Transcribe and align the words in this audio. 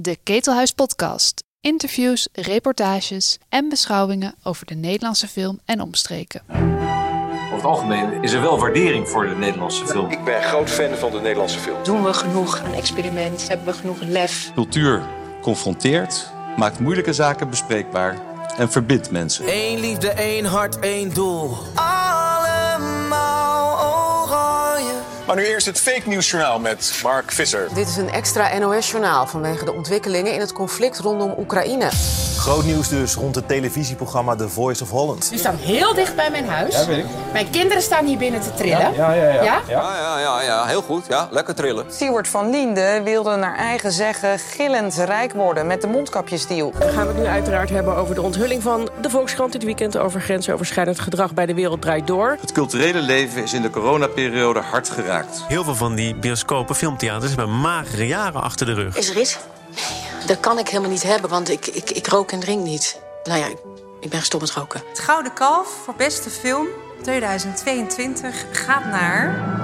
De 0.00 0.18
Ketelhuis 0.22 0.72
Podcast. 0.72 1.44
Interviews, 1.60 2.28
reportages 2.32 3.38
en 3.48 3.68
beschouwingen 3.68 4.34
over 4.42 4.66
de 4.66 4.74
Nederlandse 4.74 5.28
film 5.28 5.60
en 5.64 5.80
omstreken. 5.80 6.42
Over 6.48 7.54
het 7.54 7.64
algemeen 7.64 8.22
is 8.22 8.32
er 8.32 8.40
wel 8.40 8.58
waardering 8.58 9.08
voor 9.08 9.28
de 9.28 9.34
Nederlandse 9.34 9.86
film. 9.86 10.10
Ik 10.10 10.24
ben 10.24 10.42
groot 10.42 10.70
fan 10.70 10.94
van 10.94 11.10
de 11.10 11.20
Nederlandse 11.20 11.58
film. 11.58 11.84
Doen 11.84 12.04
we 12.04 12.12
genoeg 12.12 12.62
aan 12.64 12.72
experiment? 12.72 13.48
Hebben 13.48 13.66
we 13.66 13.72
genoeg 13.72 14.00
lef? 14.00 14.50
Cultuur 14.54 15.02
confronteert, 15.42 16.30
maakt 16.56 16.78
moeilijke 16.78 17.12
zaken 17.12 17.50
bespreekbaar 17.50 18.18
en 18.56 18.70
verbindt 18.70 19.10
mensen. 19.10 19.44
Eén 19.48 19.80
liefde, 19.80 20.08
één 20.08 20.44
hart, 20.44 20.78
één 20.78 21.14
doel. 21.14 21.56
Allemaal 21.74 22.17
Maar 25.28 25.36
nu 25.36 25.46
eerst 25.46 25.66
het 25.66 25.80
fake 25.80 26.08
nieuws 26.08 26.30
journaal 26.30 26.58
met 26.58 27.00
Mark 27.02 27.32
Visser. 27.32 27.68
Dit 27.74 27.88
is 27.88 27.96
een 27.96 28.10
extra 28.10 28.58
NOS-journaal 28.58 29.26
vanwege 29.26 29.64
de 29.64 29.72
ontwikkelingen 29.72 30.32
in 30.34 30.40
het 30.40 30.52
conflict 30.52 30.98
rondom 30.98 31.34
Oekraïne. 31.38 31.90
Groot 32.48 32.64
nieuws 32.64 32.88
dus 32.88 33.14
rond 33.14 33.34
het 33.34 33.48
televisieprogramma 33.48 34.36
The 34.36 34.48
Voice 34.48 34.82
of 34.82 34.90
Holland. 34.90 35.30
We 35.30 35.38
staan 35.38 35.56
heel 35.56 35.94
dicht 35.94 36.16
bij 36.16 36.30
mijn 36.30 36.48
huis. 36.48 36.74
Ja, 36.74 36.86
weet 36.86 36.98
ik. 36.98 37.04
Mijn 37.32 37.50
kinderen 37.50 37.82
staan 37.82 38.06
hier 38.06 38.18
binnen 38.18 38.40
te 38.40 38.54
trillen. 38.54 38.94
Ja, 38.94 39.12
ja, 39.12 39.24
ja. 39.24 39.32
ja? 39.32 39.42
Ja? 39.42 39.62
Ja, 39.68 39.98
ja, 39.98 40.18
ja, 40.18 40.42
ja, 40.42 40.66
heel 40.66 40.82
goed. 40.82 41.06
Ja, 41.08 41.28
lekker 41.30 41.54
trillen. 41.54 41.84
Siewert 41.88 42.28
van 42.28 42.50
Liende 42.50 43.00
wilde 43.04 43.36
naar 43.36 43.56
eigen 43.56 43.92
zeggen 43.92 44.38
gillend 44.38 44.94
rijk 44.94 45.32
worden 45.32 45.66
met 45.66 45.80
de 45.80 45.86
mondkapjesdeal. 45.86 46.72
Dan 46.78 46.88
gaan 46.88 47.06
we 47.06 47.12
het 47.12 47.22
nu 47.22 47.26
uiteraard 47.26 47.70
hebben 47.70 47.96
over 47.96 48.14
de 48.14 48.22
onthulling 48.22 48.62
van 48.62 48.88
de 49.00 49.10
Volkskrant 49.10 49.52
dit 49.52 49.64
weekend 49.64 49.96
over 49.96 50.20
grensoverschrijdend 50.20 51.00
gedrag 51.00 51.34
bij 51.34 51.46
de 51.46 51.54
Wereld 51.54 51.82
Draait 51.82 52.06
Door. 52.06 52.36
Het 52.40 52.52
culturele 52.52 53.00
leven 53.00 53.42
is 53.42 53.52
in 53.52 53.62
de 53.62 53.70
coronaperiode 53.70 54.60
hard 54.60 54.90
geraakt. 54.90 55.44
Heel 55.48 55.64
veel 55.64 55.74
van 55.74 55.94
die 55.94 56.14
bioscopen, 56.14 56.74
filmtheaters 56.74 57.34
hebben 57.34 57.60
magere 57.60 58.06
jaren 58.06 58.42
achter 58.42 58.66
de 58.66 58.74
rug. 58.74 58.96
Is 58.96 59.10
er 59.10 59.20
iets? 59.20 59.38
Nee, 59.74 60.26
dat 60.26 60.40
kan 60.40 60.58
ik 60.58 60.68
helemaal 60.68 60.90
niet 60.90 61.02
hebben, 61.02 61.30
want 61.30 61.48
ik, 61.50 61.66
ik, 61.66 61.90
ik 61.90 62.06
rook 62.06 62.32
en 62.32 62.40
drink 62.40 62.62
niet. 62.64 63.00
Nou 63.24 63.38
ja, 63.40 63.46
ik, 64.00 64.10
ben 64.10 64.18
gestopt 64.18 64.42
met 64.42 64.52
roken. 64.52 64.82
Het 64.88 64.98
Gouden 64.98 65.32
Kalf 65.32 65.68
voor 65.84 65.94
beste 65.96 66.30
film 66.30 66.66
2022 67.02 68.44
gaat 68.52 68.84
naar... 68.84 69.56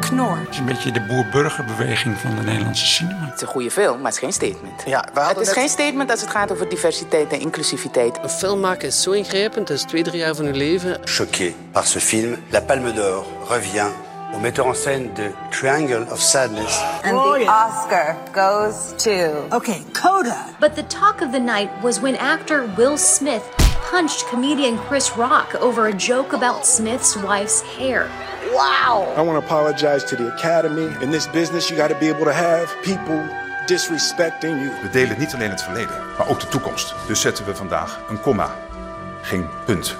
Knor. 0.00 0.36
Het 0.38 0.48
is 0.50 0.58
een 0.58 0.64
beetje 0.64 0.90
de 0.92 1.00
boer-burgerbeweging 1.00 2.18
van 2.18 2.34
de 2.36 2.42
Nederlandse 2.42 2.86
cinema. 2.86 3.24
Het 3.24 3.34
is 3.34 3.40
een 3.40 3.46
goede 3.48 3.70
film, 3.70 3.96
maar 3.96 4.04
het 4.04 4.14
is 4.14 4.18
geen 4.18 4.32
statement. 4.32 4.82
Ja, 4.86 5.08
we 5.14 5.20
Het 5.20 5.38
is 5.38 5.46
net- 5.46 5.56
geen 5.56 5.68
statement 5.68 6.10
als 6.10 6.20
het 6.20 6.30
gaat 6.30 6.52
over 6.52 6.68
diversiteit 6.68 7.32
en 7.32 7.40
inclusiviteit. 7.40 8.18
Een 8.22 8.28
film 8.30 8.60
maken 8.60 8.88
is 8.88 9.02
zo 9.02 9.10
ingrijpend, 9.10 9.66
dat 9.66 9.76
is 9.76 9.82
twee, 9.82 10.02
drie 10.02 10.18
jaar 10.18 10.34
van 10.34 10.44
uw 10.44 10.52
leven. 10.52 11.00
Choqué 11.04 11.54
par 11.72 11.86
ce 11.86 12.00
film, 12.00 12.36
la 12.50 12.60
Palme 12.60 12.92
d'Or 12.92 13.24
revient 13.48 13.90
au 14.36 14.40
metteur 14.40 14.66
en 14.66 14.74
scène 14.74 15.12
de 15.14 15.30
Triangle 15.50 16.06
of 16.10 16.20
Sadness. 16.20 16.78
And 17.04 17.12
the 17.12 17.46
oh, 17.46 17.48
Oscar 17.48 18.16
goes 18.32 18.94
to... 19.04 19.48
Okay, 19.54 19.82
Coda. 19.94 20.54
But 20.60 20.74
the 20.74 20.82
talk 20.84 21.22
of 21.22 21.32
the 21.32 21.40
night 21.40 21.70
was 21.82 22.00
when 22.00 22.16
actor 22.16 22.68
Will 22.76 22.98
Smith 22.98 23.42
punched 23.90 24.26
comedian 24.28 24.78
Chris 24.78 25.16
Rock 25.16 25.54
over 25.60 25.86
a 25.86 25.92
joke 25.92 26.34
about 26.34 26.66
Smith's 26.66 27.16
wife's 27.16 27.62
hair. 27.62 28.08
Wow. 28.52 29.12
I 29.16 29.22
want 29.22 29.40
to 29.40 29.46
apologize 29.46 30.04
to 30.04 30.16
the 30.16 30.34
Academy. 30.34 30.94
In 31.02 31.10
this 31.10 31.26
business, 31.28 31.70
you 31.70 31.76
got 31.76 31.88
to 31.88 31.98
be 31.98 32.08
able 32.08 32.24
to 32.24 32.32
have 32.32 32.68
people 32.82 33.18
disrespecting 33.66 34.60
you. 34.60 34.70
We 34.82 34.90
delen 34.90 35.18
niet 35.18 35.34
alleen 35.34 35.50
het 35.50 35.62
verleden, 35.62 35.96
maar 36.18 36.28
ook 36.28 36.40
de 36.40 36.48
toekomst. 36.48 36.94
Dus 37.06 37.20
zetten 37.20 37.44
we 37.44 37.54
vandaag 37.54 38.00
een 38.08 38.20
komma. 38.20 38.54
Geen 39.22 39.46
punt. 39.64 39.96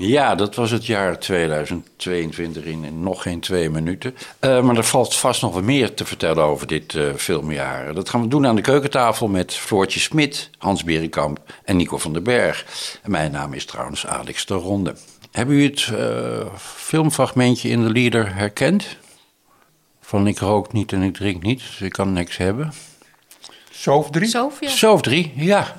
Ja, 0.00 0.34
dat 0.34 0.54
was 0.54 0.70
het 0.70 0.86
jaar 0.86 1.18
2022 1.18 2.64
in, 2.64 3.02
nog 3.02 3.22
geen 3.22 3.40
twee 3.40 3.70
minuten. 3.70 4.14
Eh, 4.38 4.62
maar 4.62 4.76
er 4.76 4.84
valt 4.84 5.16
vast 5.16 5.42
nog 5.42 5.54
wat 5.54 5.62
meer 5.62 5.94
te 5.94 6.04
vertellen 6.04 6.44
over 6.44 6.66
dit 6.66 6.94
eh, 6.94 7.14
filmjaar. 7.16 7.94
Dat 7.94 8.08
gaan 8.08 8.22
we 8.22 8.28
doen 8.28 8.46
aan 8.46 8.56
de 8.56 8.62
keukentafel 8.62 9.28
met 9.28 9.54
Floortje 9.54 10.00
Smit, 10.00 10.50
Hans 10.58 10.84
Berenkamp 10.84 11.38
en 11.64 11.76
Nico 11.76 11.98
van 11.98 12.12
den 12.12 12.22
Berg. 12.22 12.66
En 13.02 13.10
mijn 13.10 13.32
naam 13.32 13.52
is 13.52 13.64
trouwens 13.64 14.06
Alex 14.06 14.46
de 14.46 14.54
Ronde. 14.54 14.94
Hebben 15.32 15.54
u 15.54 15.64
het 15.64 15.90
eh, 15.94 16.54
filmfragmentje 16.58 17.68
in 17.68 17.82
de 17.82 17.92
leader 17.92 18.34
herkend? 18.34 18.96
Van 20.00 20.26
ik 20.26 20.38
rook 20.38 20.72
niet 20.72 20.92
en 20.92 21.02
ik 21.02 21.14
drink 21.14 21.42
niet, 21.42 21.58
dus 21.58 21.80
ik 21.80 21.92
kan 21.92 22.12
niks 22.12 22.36
hebben. 22.36 22.72
Soof 23.70 24.10
3? 24.10 24.28
Sofia. 24.28 24.68
Soof 24.68 25.00
3, 25.02 25.32
ja. 25.36 25.76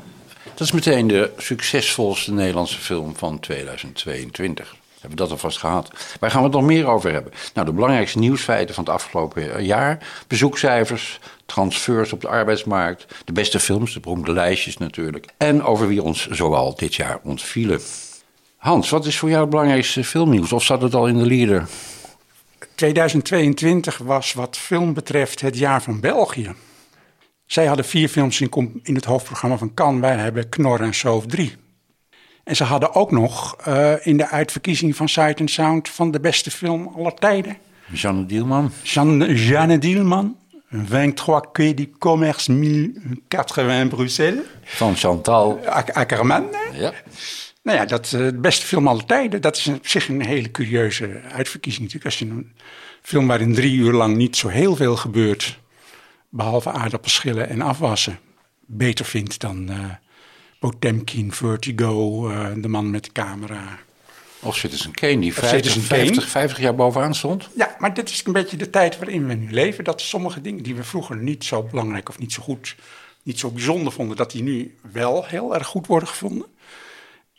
Dat 0.59 0.67
is 0.67 0.73
meteen 0.73 1.07
de 1.07 1.31
succesvolste 1.37 2.33
Nederlandse 2.33 2.77
film 2.77 3.15
van 3.15 3.39
2022. 3.39 4.75
Hebben 4.91 5.09
we 5.09 5.15
dat 5.15 5.31
alvast 5.31 5.57
gehad. 5.57 5.91
Waar 6.19 6.31
gaan 6.31 6.39
we 6.39 6.47
het 6.47 6.55
nog 6.55 6.65
meer 6.65 6.87
over 6.87 7.11
hebben? 7.11 7.31
Nou, 7.53 7.65
de 7.65 7.73
belangrijkste 7.73 8.19
nieuwsfeiten 8.19 8.75
van 8.75 8.83
het 8.83 8.93
afgelopen 8.93 9.63
jaar. 9.63 10.07
Bezoekcijfers, 10.27 11.19
transfers 11.45 12.13
op 12.13 12.21
de 12.21 12.27
arbeidsmarkt. 12.27 13.05
De 13.25 13.31
beste 13.31 13.59
films, 13.59 13.93
de 13.93 13.99
beroemde 13.99 14.31
lijstjes 14.31 14.77
natuurlijk. 14.77 15.25
En 15.37 15.63
over 15.63 15.87
wie 15.87 16.03
ons 16.03 16.27
zoal 16.27 16.75
dit 16.75 16.95
jaar 16.95 17.19
ontvielen. 17.23 17.81
Hans, 18.57 18.89
wat 18.89 19.05
is 19.05 19.17
voor 19.17 19.29
jou 19.29 19.41
het 19.41 19.49
belangrijkste 19.49 20.03
filmnieuws? 20.03 20.53
Of 20.53 20.63
staat 20.63 20.81
het 20.81 20.93
al 20.93 21.07
in 21.07 21.17
de 21.17 21.25
leader? 21.25 21.67
2022 22.75 23.97
was 23.97 24.33
wat 24.33 24.57
film 24.57 24.93
betreft 24.93 25.41
het 25.41 25.57
jaar 25.57 25.81
van 25.81 25.99
België. 25.99 26.55
Zij 27.49 27.65
hadden 27.65 27.85
vier 27.85 28.09
films 28.09 28.41
in, 28.41 28.79
in 28.83 28.95
het 28.95 29.05
hoofdprogramma 29.05 29.57
van 29.57 29.73
Cannes. 29.73 30.01
Wij 30.01 30.15
hebben 30.15 30.49
Knor 30.49 30.81
en 30.81 30.93
Soof 30.93 31.25
3. 31.25 31.55
En 32.43 32.55
ze 32.55 32.63
hadden 32.63 32.95
ook 32.95 33.11
nog 33.11 33.55
eh, 33.55 34.05
in 34.05 34.17
de 34.17 34.27
uitverkiezing 34.27 34.95
van 34.95 35.09
Sight 35.09 35.39
and 35.39 35.51
Sound 35.51 35.89
van 35.89 36.11
de 36.11 36.19
beste 36.19 36.51
film 36.51 36.91
aller 36.95 37.13
tijden. 37.13 37.57
Jeanne 37.91 38.25
Dielman. 38.25 38.71
Jeanne, 38.83 39.33
Jeanne 39.33 39.77
Dielman. 39.77 40.37
23 40.69 41.51
Quai 41.51 41.73
du 41.73 41.89
Commerce 41.99 42.59
1080 42.59 43.87
Bruxelles. 43.87 44.43
Van 44.63 44.95
Chantal. 44.95 45.59
Hè? 46.53 46.79
Ja. 46.79 46.93
Nou 47.63 47.77
ja, 47.77 47.85
dat, 47.85 48.05
eh, 48.05 48.19
de 48.19 48.39
beste 48.39 48.65
film 48.65 48.87
aller 48.87 49.05
tijden. 49.05 49.41
Dat 49.41 49.57
is 49.57 49.67
op 49.67 49.87
zich 49.87 50.07
een 50.07 50.25
hele 50.25 50.51
curieuze 50.51 51.21
uitverkiezing 51.31 51.83
natuurlijk. 51.83 52.05
Als 52.05 52.19
je 52.19 52.25
een 52.25 52.51
film 53.01 53.27
waarin 53.27 53.53
drie 53.53 53.77
uur 53.77 53.93
lang 53.93 54.15
niet 54.15 54.35
zo 54.35 54.47
heel 54.47 54.75
veel 54.75 54.95
gebeurt... 54.95 55.59
behalve 56.29 56.71
aardappelschillen 56.71 57.49
en 57.49 57.61
afwassen... 57.61 58.19
beter 58.65 59.05
vindt 59.05 59.39
dan 59.39 59.69
eh 59.69 59.77
Potemkin, 60.59 61.33
Vertigo, 61.33 62.29
eh, 62.29 62.47
De 62.55 62.67
Man 62.67 62.91
met 62.91 63.03
de 63.03 63.11
Camera... 63.11 63.79
Of 64.41 64.55
Citizen 64.55 64.91
Kane, 64.91 65.19
die 65.19 65.29
Of 65.29 65.37
50, 65.37 65.49
Citizen 65.49 65.81
50, 65.81 66.15
Kane. 66.15 66.27
50 66.27 66.59
jaar 66.59 66.75
bovenaan 66.75 67.15
stond. 67.15 67.49
Ja, 67.55 67.75
maar 67.79 67.93
dit 67.93 68.09
is 68.09 68.25
een 68.25 68.33
beetje 68.33 68.57
de 68.57 68.69
tijd 68.69 68.97
waarin 68.97 69.27
we 69.27 69.33
nu 69.33 69.51
leven. 69.51 69.83
Dat 69.83 70.01
sommige 70.01 70.41
dingen 70.41 70.63
die 70.63 70.75
we 70.75 70.83
vroeger 70.83 71.17
niet 71.17 71.43
zo 71.43 71.63
belangrijk 71.63 72.09
of 72.09 72.19
niet 72.19 72.33
zo 72.33 72.41
goed, 72.41 72.75
niet 73.23 73.39
zo 73.39 73.49
bijzonder 73.49 73.93
vonden, 73.93 74.17
dat 74.17 74.31
die 74.31 74.43
nu 74.43 74.75
wel 74.91 75.25
heel 75.25 75.53
erg 75.55 75.67
goed 75.67 75.87
worden 75.87 76.07
gevonden. 76.07 76.45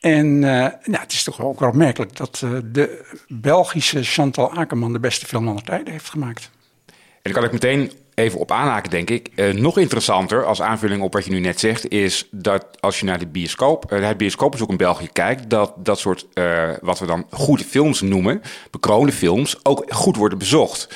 En 0.00 0.26
eh, 0.26 0.50
nou, 0.84 1.02
het 1.02 1.12
is 1.12 1.22
toch 1.22 1.40
ook 1.40 1.60
wel 1.60 1.68
opmerkelijk 1.68 2.16
dat 2.16 2.40
eh, 2.44 2.50
de 2.64 3.14
Belgische 3.28 4.02
Chantal 4.02 4.52
Akerman 4.52 4.92
de 4.92 5.00
beste 5.00 5.26
film 5.26 5.48
aller 5.48 5.62
tijden 5.62 5.92
heeft 5.92 6.10
gemaakt. 6.10 6.50
En 6.86 6.94
daar 7.22 7.32
kan 7.32 7.44
ik 7.44 7.52
meteen 7.52 7.92
even 8.20 8.40
op 8.40 8.52
aanhaken, 8.52 8.90
denk 8.90 9.10
ik. 9.10 9.28
Eh, 9.34 9.52
nog 9.52 9.78
interessanter, 9.78 10.44
als 10.44 10.62
aanvulling 10.62 11.02
op 11.02 11.12
wat 11.12 11.24
je 11.24 11.30
nu 11.30 11.40
net 11.40 11.60
zegt, 11.60 11.88
is 11.88 12.28
dat 12.30 12.66
als 12.80 13.00
je 13.00 13.06
naar 13.06 13.18
de 13.18 13.26
bioscoop, 13.26 13.92
uh, 13.92 14.06
het 14.06 14.16
bioscoopbezoek 14.16 14.70
in 14.70 14.76
België 14.76 15.08
kijkt, 15.12 15.50
dat 15.50 15.72
dat 15.76 15.98
soort, 15.98 16.26
eh, 16.32 16.68
wat 16.80 16.98
we 16.98 17.06
dan 17.06 17.26
goede 17.30 17.64
films 17.64 18.00
noemen, 18.00 18.42
bekroonde 18.70 19.12
films, 19.12 19.64
ook 19.64 19.84
goed 19.88 20.16
worden 20.16 20.38
bezocht. 20.38 20.88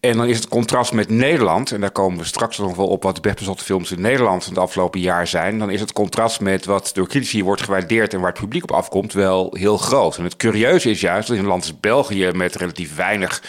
En 0.00 0.16
dan 0.16 0.26
is 0.26 0.36
het 0.36 0.48
contrast 0.48 0.92
met 0.92 1.08
Nederland, 1.08 1.72
en 1.72 1.80
daar 1.80 1.90
komen 1.90 2.18
we 2.18 2.24
straks 2.24 2.58
nog 2.58 2.76
wel 2.76 2.86
op 2.86 3.02
wat 3.02 3.14
de 3.14 3.20
best 3.20 3.38
bezochte 3.38 3.64
films 3.64 3.92
in 3.92 4.00
Nederland 4.00 4.44
het 4.44 4.58
afgelopen 4.58 5.00
jaar 5.00 5.26
zijn. 5.26 5.58
Dan 5.58 5.70
is 5.70 5.80
het 5.80 5.92
contrast 5.92 6.40
met 6.40 6.64
wat 6.64 6.90
door 6.94 7.08
critici 7.08 7.44
wordt 7.44 7.62
gewaardeerd 7.62 8.14
en 8.14 8.20
waar 8.20 8.30
het 8.30 8.40
publiek 8.40 8.62
op 8.62 8.72
afkomt 8.72 9.12
wel 9.12 9.54
heel 9.58 9.76
groot. 9.76 10.16
En 10.16 10.24
het 10.24 10.36
curieuze 10.36 10.90
is 10.90 11.00
juist 11.00 11.28
dat 11.28 11.36
in 11.36 11.42
een 11.42 11.48
land 11.48 11.62
als 11.62 11.80
België 11.80 12.30
met 12.34 12.54
relatief 12.54 12.96
weinig 12.96 13.42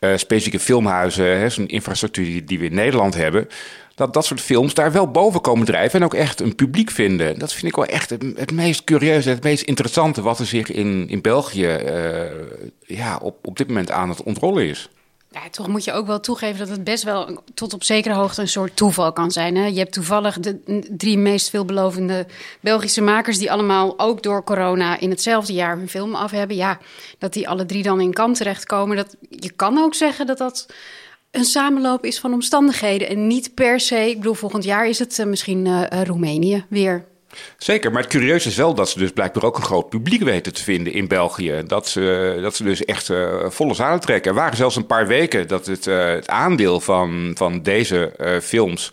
uh, 0.00 0.16
specifieke 0.16 0.58
filmhuizen, 0.58 1.52
zo'n 1.52 1.66
infrastructuur 1.68 2.46
die, 2.46 2.58
we 2.58 2.64
in 2.64 2.74
Nederland 2.74 3.14
hebben, 3.14 3.48
dat 3.94 4.14
dat 4.14 4.24
soort 4.24 4.40
films 4.40 4.74
daar 4.74 4.92
wel 4.92 5.10
boven 5.10 5.40
komen 5.40 5.66
drijven 5.66 5.98
en 6.00 6.04
ook 6.04 6.14
echt 6.14 6.40
een 6.40 6.54
publiek 6.54 6.90
vinden. 6.90 7.38
Dat 7.38 7.52
vind 7.52 7.66
ik 7.66 7.76
wel 7.76 7.86
echt 7.86 8.10
het, 8.10 8.52
meest 8.52 8.84
curieuze, 8.84 9.28
het 9.28 9.42
meest 9.42 9.62
interessante 9.62 10.22
wat 10.22 10.38
er 10.38 10.46
zich 10.46 10.70
in, 10.70 11.08
in 11.08 11.20
België 11.20 11.66
uh, 11.66 12.20
ja, 12.86 13.18
op, 13.22 13.46
op 13.46 13.56
dit 13.56 13.68
moment 13.68 13.90
aan 13.90 14.08
het 14.08 14.22
ontrollen 14.22 14.68
is. 14.68 14.88
Ja, 15.30 15.50
toch 15.50 15.68
moet 15.68 15.84
je 15.84 15.92
ook 15.92 16.06
wel 16.06 16.20
toegeven 16.20 16.58
dat 16.58 16.68
het 16.68 16.84
best 16.84 17.02
wel 17.02 17.42
tot 17.54 17.74
op 17.74 17.84
zekere 17.84 18.14
hoogte 18.14 18.40
een 18.40 18.48
soort 18.48 18.76
toeval 18.76 19.12
kan 19.12 19.30
zijn. 19.30 19.56
Hè? 19.56 19.66
Je 19.66 19.78
hebt 19.78 19.92
toevallig 19.92 20.40
de 20.40 20.84
drie 20.90 21.18
meest 21.18 21.50
veelbelovende 21.50 22.26
Belgische 22.60 23.02
makers... 23.02 23.38
die 23.38 23.52
allemaal 23.52 23.98
ook 23.98 24.22
door 24.22 24.44
corona 24.44 24.98
in 25.00 25.10
hetzelfde 25.10 25.52
jaar 25.52 25.76
hun 25.76 25.88
film 25.88 26.14
af 26.14 26.30
hebben. 26.30 26.56
Ja, 26.56 26.78
dat 27.18 27.32
die 27.32 27.48
alle 27.48 27.66
drie 27.66 27.82
dan 27.82 28.00
in 28.00 28.12
kamp 28.12 28.34
terechtkomen. 28.34 28.96
Dat, 28.96 29.16
je 29.28 29.50
kan 29.50 29.78
ook 29.78 29.94
zeggen 29.94 30.26
dat 30.26 30.38
dat 30.38 30.66
een 31.30 31.44
samenloop 31.44 32.04
is 32.04 32.18
van 32.18 32.32
omstandigheden... 32.32 33.08
en 33.08 33.26
niet 33.26 33.54
per 33.54 33.80
se, 33.80 34.08
ik 34.08 34.16
bedoel, 34.16 34.34
volgend 34.34 34.64
jaar 34.64 34.88
is 34.88 34.98
het 34.98 35.18
uh, 35.18 35.26
misschien 35.26 35.66
uh, 35.66 35.82
Roemenië 36.04 36.64
weer... 36.68 37.04
Zeker, 37.56 37.92
maar 37.92 38.02
het 38.02 38.10
curieuze 38.10 38.48
is 38.48 38.56
wel 38.56 38.74
dat 38.74 38.88
ze 38.88 38.98
dus 38.98 39.10
blijkbaar 39.10 39.42
ook 39.42 39.56
een 39.56 39.62
groot 39.62 39.88
publiek 39.88 40.22
weten 40.22 40.52
te 40.52 40.62
vinden 40.62 40.92
in 40.92 41.08
België. 41.08 41.62
Dat 41.66 41.88
ze, 41.88 42.38
dat 42.42 42.56
ze 42.56 42.64
dus 42.64 42.84
echt 42.84 43.08
uh, 43.08 43.44
volle 43.48 43.74
zalen 43.74 44.00
trekken. 44.00 44.30
Er 44.30 44.36
waren 44.36 44.56
zelfs 44.56 44.76
een 44.76 44.86
paar 44.86 45.06
weken 45.06 45.48
dat 45.48 45.66
het, 45.66 45.86
uh, 45.86 46.04
het 46.04 46.28
aandeel 46.28 46.80
van, 46.80 47.30
van 47.34 47.62
deze 47.62 48.14
uh, 48.18 48.40
films 48.40 48.90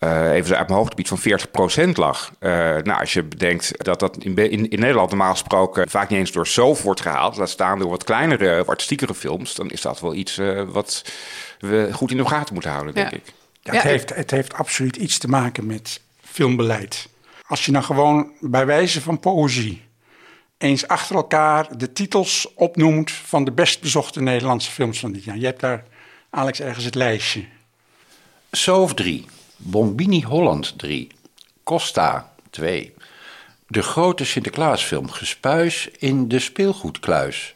uh, 0.00 0.32
even 0.32 0.56
uit 0.56 0.66
mijn 0.66 0.78
hoofdgebied 0.78 1.08
van 1.08 1.88
40% 1.88 1.90
lag. 1.92 2.32
Uh, 2.40 2.50
nou, 2.60 3.00
als 3.00 3.12
je 3.12 3.22
bedenkt 3.22 3.84
dat 3.84 4.00
dat 4.00 4.16
in, 4.16 4.36
in, 4.36 4.70
in, 4.70 4.80
Nederland 4.80 5.08
normaal 5.08 5.30
gesproken 5.30 5.90
vaak 5.90 6.08
niet 6.08 6.18
eens 6.18 6.32
door 6.32 6.46
SOF 6.46 6.82
wordt 6.82 7.00
gehaald, 7.00 7.36
laat 7.36 7.50
staan 7.50 7.78
door 7.78 7.90
wat 7.90 8.04
kleinere, 8.04 8.56
wat 8.56 8.68
artistiekere 8.68 9.14
films, 9.14 9.54
dan 9.54 9.70
is 9.70 9.80
dat 9.80 10.00
wel 10.00 10.14
iets 10.14 10.38
uh, 10.38 10.62
wat 10.68 11.04
we 11.58 11.88
goed 11.92 12.10
in 12.10 12.16
de 12.16 12.26
gaten 12.26 12.52
moeten 12.52 12.70
houden, 12.72 12.94
denk 12.94 13.10
ja. 13.10 13.16
ik. 13.16 13.22
Ja, 13.60 13.72
het, 13.72 13.82
heeft, 13.82 14.14
het 14.14 14.30
heeft 14.30 14.54
absoluut 14.54 14.96
iets 14.96 15.18
te 15.18 15.28
maken 15.28 15.66
met 15.66 16.00
filmbeleid. 16.20 17.08
Als 17.48 17.64
je 17.64 17.72
nou 17.72 17.84
gewoon 17.84 18.32
bij 18.40 18.66
wijze 18.66 19.00
van 19.00 19.20
poëzie 19.20 19.84
eens 20.58 20.88
achter 20.88 21.16
elkaar 21.16 21.78
de 21.78 21.92
titels 21.92 22.54
opnoemt 22.54 23.10
van 23.10 23.44
de 23.44 23.52
best 23.52 23.80
bezochte 23.80 24.22
Nederlandse 24.22 24.70
films 24.70 24.98
van 24.98 25.12
dit 25.12 25.24
jaar. 25.24 25.36
Je 25.36 25.46
hebt 25.46 25.60
daar, 25.60 25.84
Alex, 26.30 26.60
ergens 26.60 26.84
het 26.84 26.94
lijstje. 26.94 27.44
SOF 28.50 28.94
3. 28.94 29.24
Bombini 29.56 30.22
Holland 30.22 30.78
3. 30.78 31.08
Costa 31.64 32.32
2. 32.50 32.94
De 33.66 33.82
grote 33.82 34.24
Sinterklaasfilm 34.24 35.10
Gespuis 35.10 35.88
in 35.98 36.28
de 36.28 36.38
speelgoedkluis. 36.38 37.52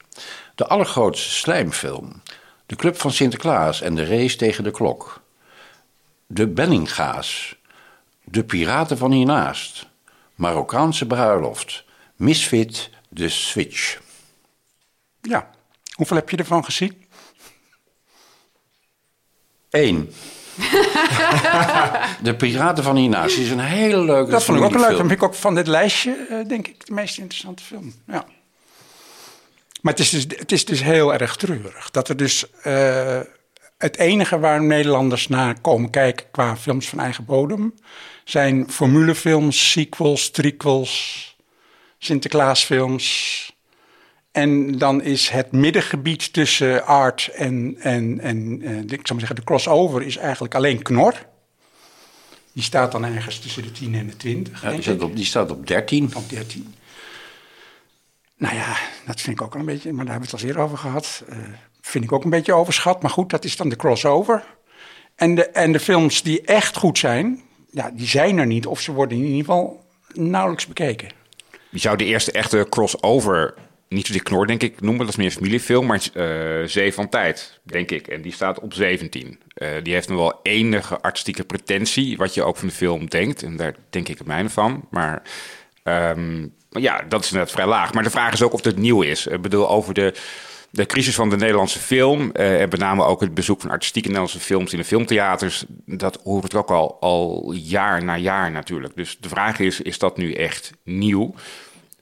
De 0.55 0.67
allergrootste 0.67 1.31
slijmfilm. 1.31 2.23
De 2.67 2.77
Club 2.77 2.97
van 2.97 3.13
Sinterklaas 3.13 3.81
en 3.81 3.95
de 3.95 4.05
race 4.05 4.37
tegen 4.37 4.65
de 4.65 4.71
klok. 4.71 5.23
De 6.27 6.47
Bellinga's. 6.47 7.57
De 8.31 8.44
Piraten 8.44 8.99
van 8.99 9.12
hiernaast. 9.12 9.88
Marokkaanse 10.35 11.06
bruiloft. 11.06 11.85
Misfit, 12.17 12.91
de 13.09 13.29
Switch. 13.29 13.99
Ja, 15.21 15.50
hoeveel 15.94 16.17
heb 16.17 16.31
je 16.31 16.37
ervan 16.37 16.65
gezien? 16.65 17.05
Eén. 19.71 20.12
de 22.23 22.35
Piraten 22.37 22.85
van 22.85 22.97
hiernaast 22.97 23.37
is 23.37 23.50
een 23.50 23.61
hele 23.61 24.05
leuke 24.05 24.31
Dat 24.31 24.44
vond 24.44 24.59
ik 24.59 24.65
ook 24.65 24.71
een 24.71 24.81
leuke. 24.81 24.94
film. 24.94 25.09
Dat 25.09 25.09
vind 25.09 25.23
ik 25.23 25.29
ook 25.29 25.35
van 25.35 25.55
dit 25.55 25.67
lijstje, 25.67 26.26
uh, 26.31 26.49
denk 26.49 26.69
ik, 26.69 26.87
de 26.87 26.93
meest 26.93 27.19
interessante 27.19 27.62
film. 27.62 27.94
Ja. 28.06 28.25
Maar 29.81 29.93
het 29.93 30.03
is, 30.03 30.11
dus, 30.11 30.38
het 30.38 30.53
is 30.53 30.65
dus 30.65 30.83
heel 30.83 31.12
erg 31.15 31.37
treurig. 31.37 31.91
Dat 31.91 32.09
er 32.09 32.17
dus 32.17 32.44
uh, 32.67 33.21
het 33.79 33.97
enige 33.97 34.38
waar 34.38 34.62
Nederlanders 34.62 35.29
naar 35.29 35.61
komen 35.61 35.91
kijken 35.91 36.31
qua 36.31 36.56
films 36.56 36.88
van 36.88 37.00
eigen 37.00 37.25
bodem... 37.25 37.75
zijn 38.25 38.71
formulefilms, 38.71 39.71
sequels, 39.71 40.31
trequels, 40.31 41.29
Sinterklaasfilms... 41.99 43.49
En 44.33 44.79
dan 44.79 45.03
is 45.03 45.29
het 45.29 45.53
middengebied 45.53 46.33
tussen 46.33 46.87
art 46.87 47.31
en, 47.35 47.77
en, 47.81 48.21
en 48.21 48.63
uh, 48.63 48.79
ik 48.79 48.89
zou 48.89 49.03
maar 49.09 49.19
zeggen, 49.19 49.37
de 49.37 49.45
crossover 49.45 50.03
is 50.03 50.17
eigenlijk 50.17 50.55
alleen 50.55 50.83
Knor. 50.83 51.15
Die 52.53 52.63
staat 52.63 52.93
dan 52.93 53.05
ergens 53.05 53.39
tussen 53.39 53.63
de 53.63 53.73
10 53.73 53.95
en 53.95 54.07
de 54.07 54.17
20. 54.17 54.63
Ja, 54.63 54.71
die, 54.71 54.83
staat 54.83 55.03
op, 55.03 55.17
die 55.17 55.25
staat 55.25 55.51
op 55.51 55.67
13. 55.67 56.11
Op 56.15 56.29
13. 56.29 56.75
Nou 58.37 58.55
ja, 58.55 58.77
dat 59.07 59.21
vind 59.21 59.41
ik 59.41 59.43
ook 59.43 59.55
al 59.55 59.61
een 59.61 59.67
beetje, 59.67 59.93
maar 59.93 60.05
daar 60.05 60.13
hebben 60.13 60.31
we 60.31 60.37
het 60.37 60.45
al 60.45 60.49
eerder 60.49 60.65
over 60.65 60.79
gehad. 60.79 61.25
Uh, 61.29 61.37
vind 61.81 62.05
ik 62.05 62.13
ook 62.13 62.25
een 62.25 62.31
beetje 62.31 62.55
overschat, 62.55 63.03
maar 63.03 63.11
goed, 63.11 63.31
dat 63.31 63.45
is 63.45 63.57
dan 63.57 63.69
de 63.69 63.77
crossover. 63.77 64.45
En 65.15 65.35
de, 65.35 65.47
en 65.47 65.73
de 65.73 65.81
films 65.81 66.23
die 66.23 66.43
echt 66.43 66.77
goed 66.77 66.99
zijn, 66.99 67.43
ja, 67.71 67.91
die 67.91 68.07
zijn 68.07 68.39
er 68.39 68.47
niet. 68.47 68.67
Of 68.67 68.81
ze 68.81 68.93
worden 68.93 69.19
in 69.19 69.25
ieder 69.25 69.39
geval 69.39 69.85
nauwelijks 70.13 70.67
bekeken. 70.67 71.09
Je 71.71 71.79
zou 71.79 71.97
de 71.97 72.05
eerste 72.05 72.33
echte 72.33 72.67
crossover 72.69 73.55
niet 73.89 74.07
zozeer 74.07 74.23
knor, 74.23 74.47
denk 74.47 74.63
ik, 74.63 74.81
noemen. 74.81 75.01
Dat 75.01 75.09
is 75.09 75.17
meer 75.17 75.27
een 75.27 75.33
familiefilm, 75.33 75.87
maar 75.87 76.03
uh, 76.15 76.67
Zee 76.67 76.95
van 76.95 77.09
Tijd, 77.09 77.61
denk 77.63 77.91
ik. 77.91 78.09
En 78.09 78.23
die 78.23 78.33
staat 78.33 78.61
op 78.61 78.75
17. 78.75 79.41
Uh, 79.55 79.69
die 79.83 79.93
heeft 79.93 80.09
nog 80.09 80.19
wel 80.19 80.41
enige 80.43 81.01
artistieke 81.01 81.45
pretentie, 81.45 82.17
wat 82.17 82.35
je 82.35 82.43
ook 82.43 82.57
van 82.57 82.69
de 82.69 82.75
film 82.75 83.09
denkt. 83.09 83.43
En 83.43 83.57
daar 83.57 83.75
denk 83.91 84.09
ik 84.09 84.19
het 84.19 84.27
mijne 84.27 84.49
van. 84.49 84.87
Maar 84.91 85.23
um, 85.85 86.55
ja, 86.71 87.03
dat 87.09 87.25
is 87.25 87.31
net 87.31 87.51
vrij 87.51 87.67
laag. 87.67 87.93
Maar 87.95 88.03
de 88.03 88.11
vraag 88.11 88.33
is 88.33 88.43
ook 88.43 88.53
of 88.53 88.65
het 88.65 88.77
nieuw 88.77 89.03
is. 89.03 89.27
Ik 89.27 89.41
bedoel, 89.41 89.71
over 89.71 89.95
de, 89.95 90.15
de 90.71 90.87
crisis 90.87 91.15
van 91.15 91.31
de 91.31 91.37
Nederlandse 91.37 91.79
film... 91.79 92.21
Uh, 92.21 92.61
en 92.61 92.69
met 92.69 92.79
name 92.79 93.05
ook 93.05 93.21
het 93.21 93.35
bezoek 93.35 93.61
van 93.61 93.71
artistieke 93.71 94.09
Nederlandse 94.09 94.41
films 94.41 94.73
in 94.73 94.79
de 94.79 94.85
filmtheaters... 94.85 95.65
dat 95.87 96.21
hoort 96.25 96.55
ook 96.55 96.71
al, 96.71 96.97
al 97.01 97.53
jaar 97.53 98.05
na 98.05 98.17
jaar 98.17 98.51
natuurlijk. 98.51 98.97
Dus 98.97 99.17
de 99.21 99.29
vraag 99.29 99.59
is, 99.59 99.81
is 99.81 99.99
dat 99.99 100.17
nu 100.17 100.33
echt 100.33 100.73
nieuw... 100.85 101.35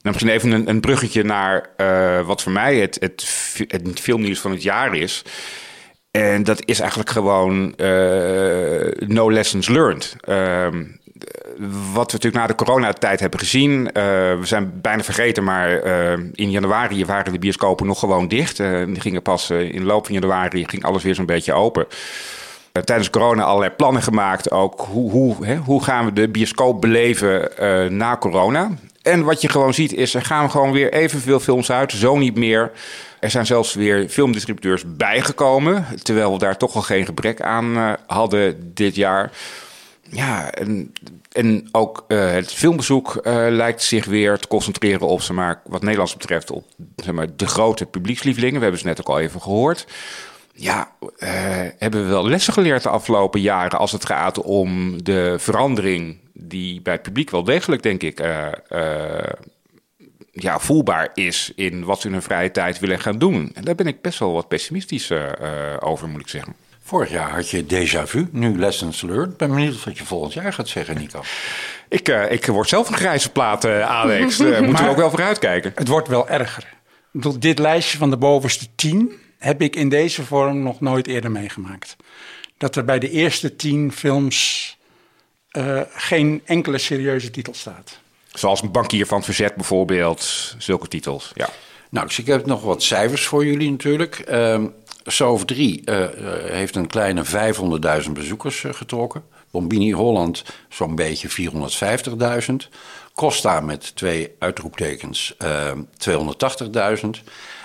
Nou, 0.02 0.14
misschien 0.14 0.28
even 0.28 0.50
een, 0.50 0.68
een 0.68 0.80
bruggetje 0.80 1.22
naar 1.22 1.70
uh, 1.76 2.26
wat 2.26 2.42
voor 2.42 2.52
mij 2.52 2.76
het, 2.76 2.96
het, 3.00 3.26
het 3.68 4.00
filmnieuws 4.00 4.38
van 4.38 4.50
het 4.50 4.62
jaar 4.62 4.96
is. 4.96 5.24
En 6.10 6.42
dat 6.42 6.62
is 6.64 6.80
eigenlijk 6.80 7.10
gewoon 7.10 7.74
uh, 7.76 8.90
no 9.06 9.32
lessons 9.32 9.68
learned. 9.68 10.16
Uh, 10.28 10.68
wat 11.92 12.06
we 12.06 12.12
natuurlijk 12.12 12.34
na 12.34 12.46
de 12.46 12.54
coronatijd 12.54 13.20
hebben 13.20 13.38
gezien. 13.38 13.70
Uh, 13.70 13.92
we 13.92 14.38
zijn 14.42 14.80
bijna 14.80 15.02
vergeten, 15.02 15.44
maar 15.44 15.70
in 16.32 16.50
januari 16.50 17.04
waren 17.04 17.32
de 17.32 17.38
bioscopen 17.38 17.86
nog 17.86 17.98
gewoon 17.98 18.28
dicht. 18.28 18.56
die 18.86 19.00
gingen 19.00 19.22
pas 19.22 19.50
in 19.50 19.80
de 19.80 19.84
loop 19.84 20.04
van 20.04 20.14
januari 20.14 20.68
ging 20.68 20.84
alles 20.84 21.02
weer 21.02 21.14
zo'n 21.14 21.26
beetje 21.26 21.52
open 21.52 21.86
tijdens 22.84 23.10
corona 23.10 23.42
allerlei 23.42 23.72
plannen 23.72 24.02
gemaakt. 24.02 24.50
Ook 24.50 24.86
hoe, 24.90 25.10
hoe, 25.10 25.46
hè, 25.46 25.56
hoe 25.56 25.84
gaan 25.84 26.04
we 26.04 26.12
de 26.12 26.28
bioscoop 26.28 26.80
beleven 26.80 27.50
na 27.96 28.16
corona. 28.16 28.70
En 29.02 29.24
wat 29.24 29.40
je 29.40 29.48
gewoon 29.48 29.74
ziet 29.74 29.92
is, 29.92 30.14
er 30.14 30.22
gaan 30.22 30.50
gewoon 30.50 30.72
weer 30.72 30.92
evenveel 30.92 31.40
films 31.40 31.70
uit. 31.70 31.92
Zo 31.92 32.16
niet 32.16 32.36
meer. 32.36 32.70
Er 33.20 33.30
zijn 33.30 33.46
zelfs 33.46 33.74
weer 33.74 34.08
filmdistributeurs 34.08 34.82
bijgekomen. 34.86 35.86
Terwijl 36.02 36.32
we 36.32 36.38
daar 36.38 36.56
toch 36.56 36.74
al 36.74 36.82
geen 36.82 37.04
gebrek 37.04 37.40
aan 37.40 37.96
hadden 38.06 38.72
dit 38.74 38.94
jaar. 38.94 39.30
Ja, 40.10 40.50
en, 40.50 40.92
en 41.32 41.68
ook 41.72 42.04
uh, 42.08 42.30
het 42.30 42.52
filmbezoek 42.52 43.14
uh, 43.16 43.46
lijkt 43.50 43.82
zich 43.82 44.04
weer 44.04 44.38
te 44.38 44.48
concentreren 44.48 45.06
op, 45.06 45.20
zeg 45.20 45.36
maar, 45.36 45.60
wat 45.66 45.82
Nederlands 45.82 46.16
betreft, 46.16 46.50
op 46.50 46.64
zeg 46.96 47.14
maar, 47.14 47.36
de 47.36 47.46
grote 47.46 47.86
publiekslievelingen. 47.86 48.54
We 48.54 48.62
hebben 48.62 48.80
ze 48.80 48.86
net 48.86 49.00
ook 49.00 49.08
al 49.08 49.20
even 49.20 49.40
gehoord 49.40 49.86
ja, 50.60 50.92
uh, 51.00 51.28
hebben 51.78 52.02
we 52.02 52.08
wel 52.08 52.28
lessen 52.28 52.52
geleerd 52.52 52.82
de 52.82 52.88
afgelopen 52.88 53.40
jaren 53.40 53.78
als 53.78 53.92
het 53.92 54.06
gaat 54.06 54.42
om 54.42 55.02
de 55.04 55.36
verandering 55.38 56.18
die 56.32 56.80
bij 56.82 56.92
het 56.92 57.02
publiek 57.02 57.30
wel 57.30 57.44
degelijk, 57.44 57.82
denk 57.82 58.02
ik, 58.02 58.20
ja, 60.32 60.58
voelbaar 60.58 61.10
is 61.14 61.52
in 61.54 61.84
wat 61.84 62.00
ze 62.00 62.06
in 62.06 62.12
hun 62.12 62.22
vrije 62.22 62.50
tijd 62.50 62.78
willen 62.78 63.00
gaan 63.00 63.18
doen. 63.18 63.50
En 63.54 63.64
daar 63.64 63.74
ben 63.74 63.86
ik 63.86 64.02
best 64.02 64.18
wel 64.18 64.32
wat 64.32 64.48
pessimistisch 64.48 65.12
over, 65.80 66.08
moet 66.08 66.20
ik 66.20 66.28
zeggen. 66.28 66.54
Vorig 66.88 67.10
jaar 67.10 67.30
had 67.30 67.50
je 67.50 67.64
déjà 67.66 68.02
vu, 68.06 68.28
nu 68.32 68.58
lessons 68.58 69.02
learned. 69.02 69.36
Ben 69.36 69.48
benieuwd 69.48 69.84
wat 69.84 69.98
je 69.98 70.04
volgend 70.04 70.32
jaar 70.32 70.52
gaat 70.52 70.68
zeggen, 70.68 70.98
Nico. 70.98 71.22
Ik, 71.88 72.08
ik 72.08 72.46
word 72.46 72.68
zelf 72.68 72.88
een 72.88 72.94
grijze 72.94 73.30
plaat, 73.30 73.64
Alex. 73.66 74.36
Daar 74.36 74.64
moeten 74.64 74.84
we 74.84 74.90
ook 74.90 74.96
wel 74.96 75.10
voor 75.10 75.22
uitkijken. 75.22 75.72
Het 75.74 75.88
wordt 75.88 76.08
wel 76.08 76.28
erger. 76.28 76.62
Ik 76.62 77.10
bedoel, 77.10 77.38
dit 77.38 77.58
lijstje 77.58 77.98
van 77.98 78.10
de 78.10 78.16
bovenste 78.16 78.66
tien 78.74 79.12
heb 79.38 79.62
ik 79.62 79.76
in 79.76 79.88
deze 79.88 80.24
vorm 80.24 80.62
nog 80.62 80.80
nooit 80.80 81.06
eerder 81.06 81.30
meegemaakt. 81.30 81.96
Dat 82.56 82.76
er 82.76 82.84
bij 82.84 82.98
de 82.98 83.10
eerste 83.10 83.56
tien 83.56 83.92
films 83.92 84.76
uh, 85.52 85.80
geen 85.88 86.42
enkele 86.44 86.78
serieuze 86.78 87.30
titel 87.30 87.54
staat. 87.54 87.98
Zoals 88.32 88.62
een 88.62 88.70
bankier 88.70 89.06
van 89.06 89.16
het 89.16 89.26
verzet 89.26 89.54
bijvoorbeeld, 89.54 90.54
zulke 90.58 90.88
titels. 90.88 91.32
Ja. 91.34 91.48
Nou, 91.90 92.06
dus 92.06 92.18
ik 92.18 92.26
heb 92.26 92.46
nog 92.46 92.62
wat 92.62 92.82
cijfers 92.82 93.26
voor 93.26 93.46
jullie 93.46 93.70
natuurlijk. 93.70 94.24
Uh, 94.30 94.64
SOF 95.10 95.44
3 95.44 95.82
uh, 95.84 96.06
heeft 96.42 96.76
een 96.76 96.86
kleine 96.86 97.24
500.000 98.04 98.12
bezoekers 98.12 98.62
uh, 98.62 98.72
getrokken. 98.72 99.22
Bombini 99.50 99.92
Holland 99.92 100.44
zo'n 100.68 100.94
beetje 100.94 101.50
450.000. 102.50 102.54
Costa 103.14 103.60
met 103.60 103.96
twee 103.96 104.34
uitroeptekens 104.38 105.34
uh, 105.44 105.70
280.000. 106.08 107.08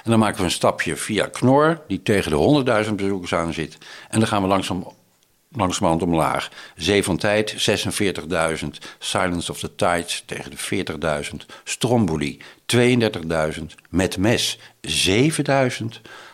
En 0.04 0.10
dan 0.10 0.20
maken 0.20 0.38
we 0.38 0.44
een 0.44 0.52
stapje 0.52 0.96
via 0.96 1.26
Knor, 1.26 1.82
die 1.88 2.02
tegen 2.02 2.32
de 2.32 2.86
100.000 2.88 2.94
bezoekers 2.94 3.34
aan 3.34 3.54
zit. 3.54 3.78
En 4.10 4.20
dan 4.20 4.28
gaan 4.28 4.42
we 4.42 4.48
langzaam, 4.48 4.88
langzamerhand 5.56 6.04
omlaag. 6.04 6.52
Zee 6.76 7.04
van 7.04 7.18
Tijd, 7.18 7.72
46.000. 8.62 8.68
Silence 9.00 9.52
of 9.52 9.60
the 9.60 9.76
Tides 9.76 10.24
tegen 10.26 10.52
de 10.52 10.58
40.000. 11.32 11.36
Stromboli, 11.64 12.42
32.000. 12.76 13.64
Met 13.90 14.18
Mes, 14.18 14.60
7.000. 14.88 15.86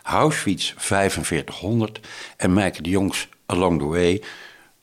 Auschwitz, 0.04 0.74
4500. 0.78 2.00
En 2.38 2.54
Mijke 2.54 2.82
de 2.82 2.90
Jongs, 2.90 3.28
Along 3.46 3.80
the 3.80 3.86
Way, 3.86 4.24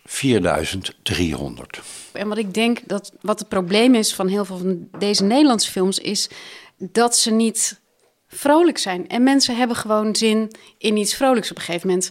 4300. 0.05 1.81
En 2.13 2.29
wat 2.29 2.39
ik 2.39 2.55
denk 2.55 2.81
dat 2.87 3.13
wat 3.21 3.39
het 3.39 3.49
probleem 3.49 3.95
is 3.95 4.15
van 4.15 4.29
heel 4.29 4.45
veel 4.45 4.59
van 4.59 4.89
deze 4.99 5.25
Nederlandse 5.25 5.71
films 5.71 5.99
is 5.99 6.29
dat 6.79 7.17
ze 7.17 7.31
niet 7.31 7.81
vrolijk 8.29 8.79
zijn. 8.79 9.09
En 9.09 9.23
mensen 9.23 9.57
hebben 9.57 9.77
gewoon 9.77 10.17
zin 10.17 10.51
in 10.79 10.97
iets 10.97 11.15
vrolijks. 11.15 11.51
Op 11.51 11.57
een 11.57 11.63
gegeven 11.63 11.89
moment 11.89 12.11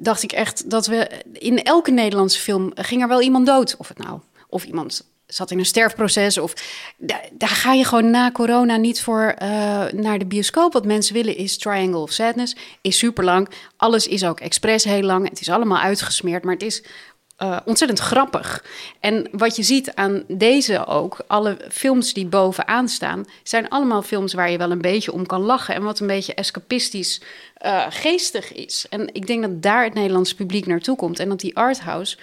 dacht 0.00 0.22
ik 0.22 0.32
echt 0.32 0.70
dat 0.70 0.86
we 0.86 1.10
in 1.32 1.62
elke 1.62 1.90
Nederlandse 1.90 2.40
film 2.40 2.70
ging 2.74 3.02
er 3.02 3.08
wel 3.08 3.22
iemand 3.22 3.46
dood. 3.46 3.76
Of 3.78 3.88
het 3.88 3.98
nou, 3.98 4.20
of 4.48 4.64
iemand 4.64 5.06
zat 5.28 5.50
in 5.50 5.58
een 5.58 5.66
sterfproces. 5.66 6.38
Of 6.38 6.52
daar 7.32 7.48
ga 7.48 7.72
je 7.72 7.84
gewoon 7.84 8.10
na 8.10 8.30
corona 8.30 8.76
niet 8.76 9.02
voor 9.02 9.34
uh, 9.42 9.48
naar 9.92 10.18
de 10.18 10.26
bioscoop. 10.26 10.72
Wat 10.72 10.84
mensen 10.84 11.14
willen 11.14 11.36
is 11.36 11.58
Triangle 11.58 12.00
of 12.00 12.12
Sadness. 12.12 12.56
Is 12.80 12.98
super 12.98 13.24
lang. 13.24 13.48
Alles 13.76 14.06
is 14.06 14.24
ook 14.24 14.40
expres 14.40 14.84
heel 14.84 15.02
lang. 15.02 15.28
Het 15.28 15.40
is 15.40 15.48
allemaal 15.48 15.78
uitgesmeerd. 15.78 16.44
Maar 16.44 16.54
het 16.54 16.62
is 16.62 16.82
uh, 17.42 17.56
ontzettend 17.64 18.00
grappig. 18.00 18.64
En 19.00 19.28
wat 19.32 19.56
je 19.56 19.62
ziet 19.62 19.94
aan 19.94 20.24
deze 20.28 20.86
ook, 20.86 21.16
alle 21.26 21.56
films 21.70 22.12
die 22.12 22.26
bovenaan 22.26 22.88
staan, 22.88 23.26
zijn 23.42 23.68
allemaal 23.68 24.02
films 24.02 24.34
waar 24.34 24.50
je 24.50 24.58
wel 24.58 24.70
een 24.70 24.80
beetje 24.80 25.12
om 25.12 25.26
kan 25.26 25.40
lachen. 25.40 25.74
En 25.74 25.82
wat 25.82 26.00
een 26.00 26.06
beetje 26.06 26.34
escapistisch 26.34 27.20
uh, 27.64 27.86
geestig 27.88 28.52
is. 28.52 28.86
En 28.90 29.14
ik 29.14 29.26
denk 29.26 29.42
dat 29.42 29.62
daar 29.62 29.84
het 29.84 29.94
Nederlandse 29.94 30.34
publiek 30.34 30.66
naartoe 30.66 30.96
komt. 30.96 31.18
En 31.18 31.28
dat 31.28 31.40
die 31.40 31.56
arthouse 31.56 32.16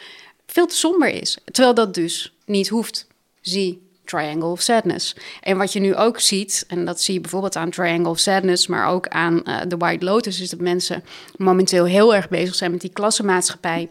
veel 0.48 0.67
te 0.67 0.75
somber 0.75 1.10
is. 1.10 1.38
Terwijl 1.51 1.75
dat 1.75 1.93
dus 1.93 2.34
niet 2.45 2.67
hoeft. 2.67 3.07
Zie 3.41 3.84
Triangle 4.05 4.50
of 4.50 4.62
Sadness. 4.62 5.15
En 5.41 5.57
wat 5.57 5.74
je 5.74 5.79
nu 5.79 5.95
ook 5.95 6.19
ziet, 6.19 6.65
en 6.67 6.86
dat 6.86 7.01
zie 7.01 7.13
je 7.13 7.22
bijvoorbeeld 7.22 7.55
aan 7.55 7.69
Triangle 7.69 8.10
of 8.10 8.19
Sadness, 8.19 8.67
maar 8.67 8.88
ook 8.88 9.07
aan 9.07 9.41
uh, 9.43 9.62
The 9.62 9.77
White 9.77 10.05
Lotus, 10.05 10.41
is 10.41 10.50
dat 10.50 10.60
mensen 10.60 11.03
momenteel 11.38 11.86
heel 11.86 12.15
erg 12.15 12.29
bezig 12.29 12.55
zijn 12.55 12.72
met 12.72 12.81
die 12.81 12.89
klassenmaatschappij 12.89 13.89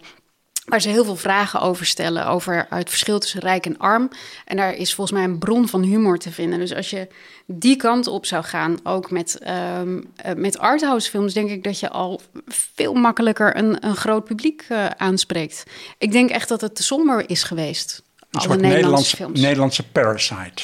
waar 0.64 0.80
ze 0.80 0.88
heel 0.88 1.04
veel 1.04 1.16
vragen 1.16 1.60
over 1.60 1.86
stellen, 1.86 2.26
over 2.26 2.66
het 2.70 2.88
verschil 2.88 3.18
tussen 3.18 3.40
rijk 3.40 3.66
en 3.66 3.78
arm. 3.78 4.10
En 4.44 4.56
daar 4.56 4.74
is 4.74 4.94
volgens 4.94 5.18
mij 5.18 5.26
een 5.26 5.38
bron 5.38 5.68
van 5.68 5.82
humor 5.82 6.18
te 6.18 6.32
vinden. 6.32 6.58
Dus 6.58 6.74
als 6.74 6.90
je 6.90 7.08
die 7.46 7.76
kant 7.76 8.06
op 8.06 8.26
zou 8.26 8.44
gaan, 8.44 8.78
ook 8.82 9.10
met, 9.10 9.40
um, 9.80 10.12
met 10.36 10.58
arthouse 10.58 11.10
films, 11.10 11.34
denk 11.34 11.50
ik 11.50 11.64
dat 11.64 11.80
je 11.80 11.90
al 11.90 12.20
veel 12.46 12.94
makkelijker 12.94 13.56
een, 13.56 13.86
een 13.86 13.96
groot 13.96 14.24
publiek 14.24 14.66
uh, 14.68 14.86
aanspreekt. 14.86 15.64
Ik 15.98 16.12
denk 16.12 16.30
echt 16.30 16.48
dat 16.48 16.60
het 16.60 16.74
te 16.74 16.82
somber 16.82 17.30
is 17.30 17.42
geweest. 17.42 18.02
Een 18.30 18.40
soort 18.40 18.60
Nederlandse, 18.60 19.16
films. 19.16 19.40
Nederlandse 19.40 19.82
Parasite. 19.82 20.62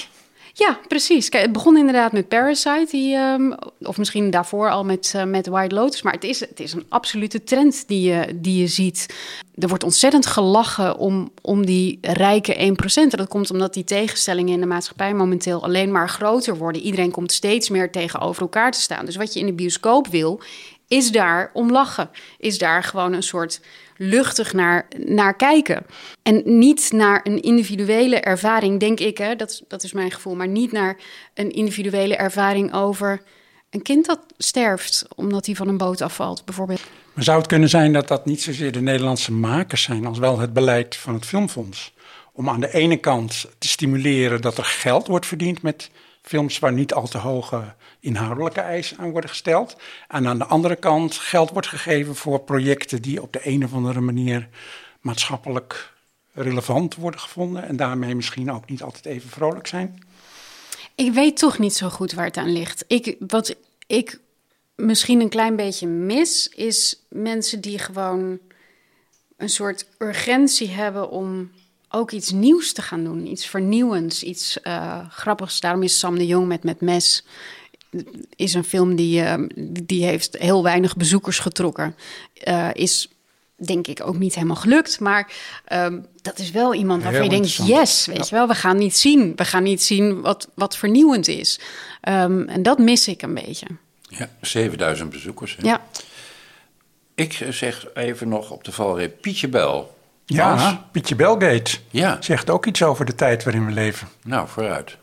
Ja, 0.61 0.79
precies. 0.89 1.29
Kijk, 1.29 1.43
het 1.43 1.53
begon 1.53 1.77
inderdaad 1.77 2.13
met 2.13 2.29
Parasite, 2.29 2.87
die, 2.91 3.17
um, 3.17 3.55
of 3.83 3.99
misschien 3.99 4.31
daarvoor 4.31 4.71
al 4.71 4.85
met, 4.85 5.13
uh, 5.17 5.25
met 5.25 5.47
White 5.47 5.75
Lotus. 5.75 6.03
Maar 6.03 6.13
het 6.13 6.25
is, 6.25 6.41
het 6.41 6.61
is 6.61 6.73
een 6.73 6.87
absolute 6.89 7.45
trend 7.45 7.89
die 7.89 8.09
je, 8.13 8.41
die 8.41 8.61
je 8.61 8.67
ziet. 8.67 9.15
Er 9.55 9.69
wordt 9.69 9.85
ontzettend 9.85 10.27
gelachen 10.27 10.97
om, 10.97 11.31
om 11.43 11.67
die 11.67 11.99
rijke 12.01 12.55
1%. 12.55 12.95
En 12.95 13.09
dat 13.09 13.29
komt 13.29 13.51
omdat 13.51 13.75
die 13.75 13.85
tegenstellingen 13.85 14.55
in 14.55 14.61
de 14.61 14.67
maatschappij 14.67 15.15
momenteel 15.15 15.63
alleen 15.63 15.93
maar 15.93 16.09
groter 16.09 16.57
worden. 16.57 16.83
Iedereen 16.83 17.11
komt 17.11 17.33
steeds 17.33 17.69
meer 17.69 17.91
tegenover 17.91 18.43
elkaar 18.43 18.73
te 18.73 18.81
staan. 18.81 19.05
Dus 19.05 19.17
wat 19.17 19.33
je 19.33 19.41
in 19.41 19.47
de 19.47 19.53
bioscoop 19.53 20.07
wil, 20.07 20.41
is 20.89 21.11
daar 21.11 21.51
om 21.53 21.71
lachen. 21.71 22.11
Is 22.39 22.59
daar 22.59 22.83
gewoon 22.83 23.13
een 23.13 23.23
soort 23.23 23.61
luchtig 24.03 24.53
naar, 24.53 24.87
naar 24.97 25.37
kijken. 25.37 25.87
En 26.23 26.43
niet 26.45 26.93
naar 26.93 27.21
een 27.25 27.43
individuele 27.43 28.21
ervaring, 28.21 28.81
denk 28.81 29.01
ik, 29.01 29.19
hè, 29.19 29.37
dat, 29.37 29.63
dat 29.69 29.83
is 29.83 29.93
mijn 29.93 30.11
gevoel, 30.11 30.35
maar 30.35 30.49
niet 30.49 30.73
naar 30.73 30.97
een 31.35 31.51
individuele 31.51 32.17
ervaring 32.17 32.75
over 32.75 33.23
een 33.71 33.83
kind 33.83 34.07
dat 34.07 34.21
sterft 34.39 35.07
omdat 35.17 35.47
hij 35.47 35.55
van 35.55 35.69
een 35.69 35.77
boot 35.77 36.01
afvalt, 36.01 36.45
bijvoorbeeld. 36.45 36.83
Maar 37.13 37.25
zou 37.25 37.39
het 37.39 37.47
kunnen 37.47 37.69
zijn 37.69 37.93
dat 37.93 38.09
dat 38.09 38.27
niet 38.27 38.43
zozeer 38.43 38.73
de 38.73 38.81
Nederlandse 38.81 39.33
makers 39.33 39.83
zijn, 39.83 40.07
als 40.07 40.19
wel 40.19 40.39
het 40.39 40.53
beleid 40.53 40.97
van 40.97 41.15
het 41.15 41.27
Filmfonds? 41.27 41.95
Om 42.33 42.49
aan 42.49 42.61
de 42.61 42.73
ene 42.73 42.97
kant 42.97 43.47
te 43.59 43.69
stimuleren 43.69 44.41
dat 44.41 44.59
er 44.59 44.65
geld 44.65 45.07
wordt 45.07 45.27
verdiend 45.27 45.63
met 45.63 45.91
films 46.23 46.59
waar 46.59 46.73
niet 46.73 46.95
al 46.95 47.09
te 47.09 47.19
hoge 47.19 47.75
inhoudelijke 48.01 48.61
eisen 48.61 48.99
aan 48.99 49.11
worden 49.11 49.31
gesteld. 49.31 49.77
En 50.09 50.27
aan 50.27 50.39
de 50.39 50.45
andere 50.45 50.77
kant 50.77 51.15
geld 51.15 51.51
wordt 51.51 51.67
gegeven 51.67 52.17
voor 52.17 52.41
projecten 52.41 53.03
die 53.03 53.23
op 53.23 53.33
de 53.33 53.41
een 53.43 53.65
of 53.65 53.73
andere 53.73 54.01
manier 54.01 54.49
maatschappelijk 55.01 55.93
relevant 56.33 56.95
worden 56.95 57.21
gevonden 57.21 57.69
en 57.69 57.77
daarmee 57.77 58.15
misschien 58.15 58.53
ook 58.53 58.69
niet 58.69 58.83
altijd 58.83 59.07
even 59.07 59.31
vrolijk 59.31 59.67
zijn? 59.67 60.05
Ik 60.95 61.13
weet 61.13 61.37
toch 61.37 61.59
niet 61.59 61.75
zo 61.75 61.89
goed 61.89 62.13
waar 62.13 62.25
het 62.25 62.37
aan 62.37 62.53
ligt. 62.53 62.85
Ik, 62.87 63.17
wat 63.19 63.57
ik 63.87 64.19
misschien 64.75 65.21
een 65.21 65.29
klein 65.29 65.57
beetje 65.57 65.87
mis, 65.87 66.49
is 66.49 67.03
mensen 67.09 67.61
die 67.61 67.79
gewoon 67.79 68.39
een 69.37 69.49
soort 69.49 69.87
urgentie 69.99 70.69
hebben 70.69 71.11
om 71.11 71.51
ook 71.89 72.11
iets 72.11 72.31
nieuws 72.31 72.73
te 72.73 72.83
gaan 72.83 73.05
doen. 73.05 73.27
Iets 73.27 73.47
vernieuwends, 73.47 74.23
iets 74.23 74.59
uh, 74.63 75.09
grappigs. 75.11 75.61
Daarom 75.61 75.83
is 75.83 75.99
Sam 75.99 76.19
de 76.19 76.27
Jong 76.27 76.47
met 76.47 76.63
Met 76.63 76.81
Mes 76.81 77.25
is 78.37 78.55
een 78.55 78.65
film 78.65 78.97
die, 78.97 79.23
uh, 79.23 79.35
die 79.83 80.05
heeft 80.05 80.37
heel 80.39 80.63
weinig 80.63 80.97
bezoekers 80.97 81.39
getrokken. 81.39 81.97
Uh, 82.45 82.69
is 82.73 83.09
denk 83.67 83.87
ik 83.87 84.01
ook 84.07 84.19
niet 84.19 84.35
helemaal 84.35 84.57
gelukt. 84.57 85.01
Maar 85.01 85.33
um, 85.73 86.07
dat 86.23 86.39
is 86.39 86.51
wel 86.51 86.75
iemand 86.75 87.03
waarvan 87.03 87.23
je 87.23 87.29
denkt, 87.29 87.57
yes, 87.57 88.07
weet 88.07 88.29
je 88.29 88.35
wel, 88.35 88.49
we 88.49 88.55
gaan 88.55 88.77
niet 88.77 88.97
zien. 88.97 89.33
We 89.37 89.45
gaan 89.45 89.63
niet 89.63 89.83
zien 89.83 90.21
wat, 90.21 90.49
wat 90.55 90.77
vernieuwend 90.77 91.29
is. 91.29 91.61
Um, 92.09 92.49
en 92.49 92.63
dat 92.63 92.79
mis 92.79 93.09
ik 93.09 93.23
een 93.23 93.35
beetje. 93.35 93.67
Ja, 94.09 94.29
7000 94.41 95.11
bezoekers. 95.11 95.57
Hè? 95.57 95.67
Ja. 95.67 95.83
Ik 97.15 97.47
zeg 97.51 97.87
even 97.95 98.29
nog 98.29 98.51
op 98.51 98.65
de 98.65 98.73
valreep 98.73 99.21
Pietje 99.21 99.49
Bel. 99.49 99.99
Ja? 100.25 100.89
Pietje 100.93 101.17
Belgate. 101.17 101.79
Ja. 101.91 102.17
Zegt 102.21 102.51
ook 102.51 102.67
iets 102.67 102.83
over 102.83 103.05
de 103.05 103.15
tijd 103.15 103.45
waarin 103.45 103.67
we 103.67 103.73
leven. 103.73 104.09
Nou, 104.23 104.49
vooruit. 104.49 104.97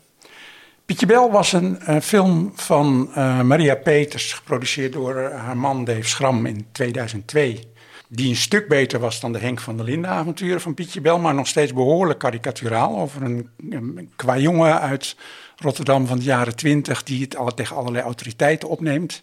Pietje 0.88 1.06
Bel 1.06 1.30
was 1.30 1.52
een 1.52 1.78
uh, 1.88 2.00
film 2.00 2.52
van 2.54 3.08
uh, 3.10 3.40
Maria 3.40 3.74
Peters, 3.74 4.32
geproduceerd 4.32 4.92
door 4.92 5.16
uh, 5.16 5.44
haar 5.44 5.56
man 5.56 5.84
Dave 5.84 6.08
Schram 6.08 6.46
in 6.46 6.66
2002. 6.72 7.60
Die 8.08 8.28
een 8.28 8.36
stuk 8.36 8.68
beter 8.68 9.00
was 9.00 9.20
dan 9.20 9.32
de 9.32 9.38
Henk 9.38 9.60
van 9.60 9.76
der 9.76 9.86
Linden 9.86 10.10
avonturen 10.10 10.60
van 10.60 10.74
Pietje 10.74 11.00
Bel, 11.00 11.18
maar 11.18 11.34
nog 11.34 11.46
steeds 11.46 11.72
behoorlijk 11.72 12.18
karikaturaal 12.18 12.98
over 12.98 13.22
een, 13.22 13.48
een 13.70 14.12
qua 14.16 14.78
uit 14.80 15.16
Rotterdam 15.56 16.06
van 16.06 16.18
de 16.18 16.24
jaren 16.24 16.56
20 16.56 17.02
die 17.02 17.22
het 17.22 17.36
alle, 17.36 17.54
tegen 17.54 17.76
allerlei 17.76 18.04
autoriteiten 18.04 18.68
opneemt. 18.68 19.22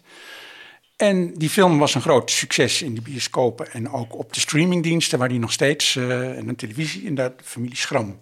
En 0.96 1.34
die 1.34 1.50
film 1.50 1.78
was 1.78 1.94
een 1.94 2.00
groot 2.00 2.30
succes 2.30 2.82
in 2.82 2.94
de 2.94 3.00
bioscopen 3.02 3.72
en 3.72 3.90
ook 3.90 4.18
op 4.18 4.32
de 4.32 4.40
streamingdiensten, 4.40 5.18
waar 5.18 5.28
die 5.28 5.38
nog 5.38 5.52
steeds, 5.52 5.94
uh, 5.94 6.36
en 6.38 6.48
een 6.48 6.56
televisie, 6.56 7.02
in 7.02 7.14
de 7.14 7.32
familie 7.42 7.76
Schram 7.76 8.18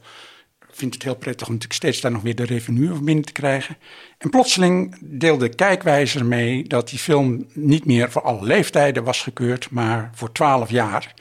vindt 0.76 0.94
het 0.94 1.02
heel 1.02 1.16
prettig 1.16 1.46
om 1.46 1.52
natuurlijk 1.52 1.80
steeds 1.80 2.00
daar 2.00 2.12
nog 2.12 2.22
weer 2.22 2.34
de 2.34 2.44
revenue 2.44 3.00
binnen 3.00 3.24
te 3.24 3.32
krijgen. 3.32 3.76
En 4.18 4.30
plotseling 4.30 4.96
deelde 5.00 5.48
Kijkwijzer 5.48 6.24
mee 6.24 6.64
dat 6.68 6.88
die 6.88 6.98
film 6.98 7.46
niet 7.52 7.84
meer 7.84 8.10
voor 8.10 8.22
alle 8.22 8.46
leeftijden 8.46 9.04
was 9.04 9.22
gekeurd, 9.22 9.70
maar 9.70 10.10
voor 10.14 10.32
twaalf 10.32 10.70
jaar. 10.70 11.14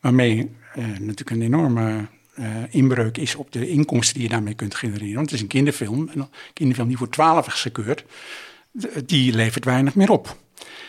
Waarmee 0.00 0.50
eh, 0.74 0.84
natuurlijk 0.84 1.30
een 1.30 1.42
enorme 1.42 2.06
uh, 2.38 2.46
inbreuk 2.70 3.16
is 3.16 3.34
op 3.34 3.52
de 3.52 3.68
inkomsten 3.68 4.14
die 4.14 4.22
je 4.22 4.28
daarmee 4.28 4.54
kunt 4.54 4.74
genereren. 4.74 5.14
Want 5.14 5.26
het 5.26 5.34
is 5.34 5.40
een 5.40 5.46
kinderfilm. 5.46 6.08
En 6.08 6.20
een 6.20 6.28
kinderfilm 6.52 6.88
die 6.88 6.96
voor 6.96 7.08
twaalf 7.08 7.46
is 7.46 7.60
gekeurd, 7.60 8.04
die 9.06 9.32
levert 9.32 9.64
weinig 9.64 9.94
meer 9.94 10.10
op. 10.10 10.36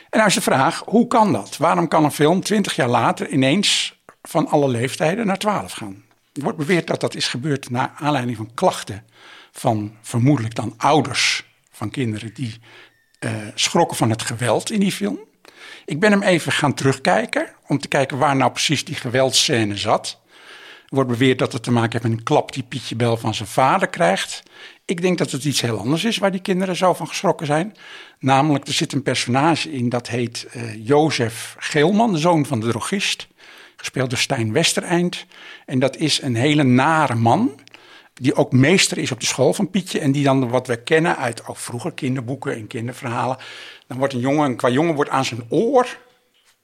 En 0.10 0.18
nou 0.18 0.28
is 0.28 0.34
de 0.34 0.42
vraag, 0.42 0.84
hoe 0.86 1.08
kan 1.08 1.32
dat? 1.32 1.58
Waarom 1.58 1.88
kan 1.88 2.04
een 2.04 2.12
film 2.12 2.42
twintig 2.42 2.75
jaar 2.75 2.88
later 2.88 3.30
ineens 3.30 4.00
van 4.22 4.48
alle 4.48 4.68
leeftijden 4.68 5.25
naar 5.25 5.38
twaalf 5.38 5.72
gaan? 5.72 6.04
Er 6.34 6.42
wordt 6.42 6.58
beweerd 6.58 6.88
dat 6.88 7.02
dat 7.02 7.16
is 7.16 7.28
gebeurd 7.28 7.70
naar 7.70 7.92
aanleiding 7.96 8.38
van 8.38 8.54
klachten 8.54 9.06
van 9.52 9.96
vermoedelijk 10.02 10.56
dan 10.56 10.74
ouders 10.78 11.46
van 11.72 11.90
kinderen 11.90 12.34
die 12.34 12.60
uh, 13.20 13.32
schrokken 13.56 13.98
van 13.98 14.10
het 14.10 14.22
geweld 14.22 14.72
in 14.72 14.80
die 14.80 14.92
film. 14.92 15.20
Ik 15.86 16.00
ben 16.00 16.12
hem 16.12 16.22
even 16.22 16.52
gaan 16.52 16.74
terugkijken 16.74 17.50
om 17.68 17.80
te 17.80 17.88
kijken 17.88 18.18
waar 18.18 18.36
nou 18.36 18.52
precies 18.52 18.86
die 18.86 18.96
geweldscène 18.96 19.78
zat. 19.78 20.20
Er 20.90 20.96
wordt 20.96 21.10
beweerd 21.10 21.40
dat 21.40 21.54
het 21.54 21.64
te 21.64 21.72
maken 21.72 21.92
heeft 21.92 22.04
met 22.04 22.18
een 22.18 22.24
klap 22.24 22.54
die 22.54 22.64
Pietje 22.64 22.96
Bel 22.96 23.18
van 23.18 23.34
zijn 23.34 23.48
vader 23.48 23.88
krijgt. 23.88 24.44
Ik 24.86 25.02
denk 25.02 25.18
dat 25.18 25.32
het 25.32 25.46
iets 25.46 25.62
heel 25.62 25.80
anders 25.80 26.04
is 26.04 26.18
waar 26.18 26.32
die 26.32 26.42
kinderen 26.42 26.76
zo 26.76 26.94
van 26.94 27.08
geschrokken 27.08 27.46
zijn. 27.46 27.76
Namelijk, 28.20 28.68
er 28.68 28.74
zit 28.74 28.94
een 28.94 29.04
personage 29.04 29.72
in 29.72 29.90
dat 29.90 30.08
heet 30.08 30.48
uh, 30.56 30.88
Jozef 30.88 31.56
Geelman, 31.60 32.14
de 32.14 32.20
zoon 32.20 32.46
van 32.46 32.60
de 32.60 32.68
drogist 32.68 33.28
gespeeld 33.80 34.10
door 34.10 34.20
Stijn 34.20 34.54
Westereind. 34.54 35.26
En 35.66 35.80
dat 35.80 35.96
is 35.96 36.22
een 36.22 36.36
hele 36.36 36.64
nare 36.64 37.16
man, 37.16 37.60
die 38.14 38.36
ook 38.36 38.52
meester 38.52 38.98
is 38.98 39.12
op 39.12 39.20
de 39.20 39.26
school 39.26 39.54
van 39.54 39.70
Pietje. 39.70 40.00
En 40.00 40.12
die 40.12 40.24
dan 40.24 40.50
wat 40.50 40.68
we 40.68 40.84
kennen 40.84 41.18
uit 41.18 41.48
ook 41.48 41.58
vroeger 41.58 41.92
kinderboeken 41.92 42.56
en 42.56 42.68
kinderverhalen. 42.68 43.38
Dan 43.88 43.98
wordt 43.98 44.14
een 44.14 44.20
jongen, 44.20 44.56
qua 44.56 44.70
jongen 44.70 44.96
wordt 44.96 45.10
aan 45.10 45.26
zijn 45.26 45.44
oor 45.50 45.98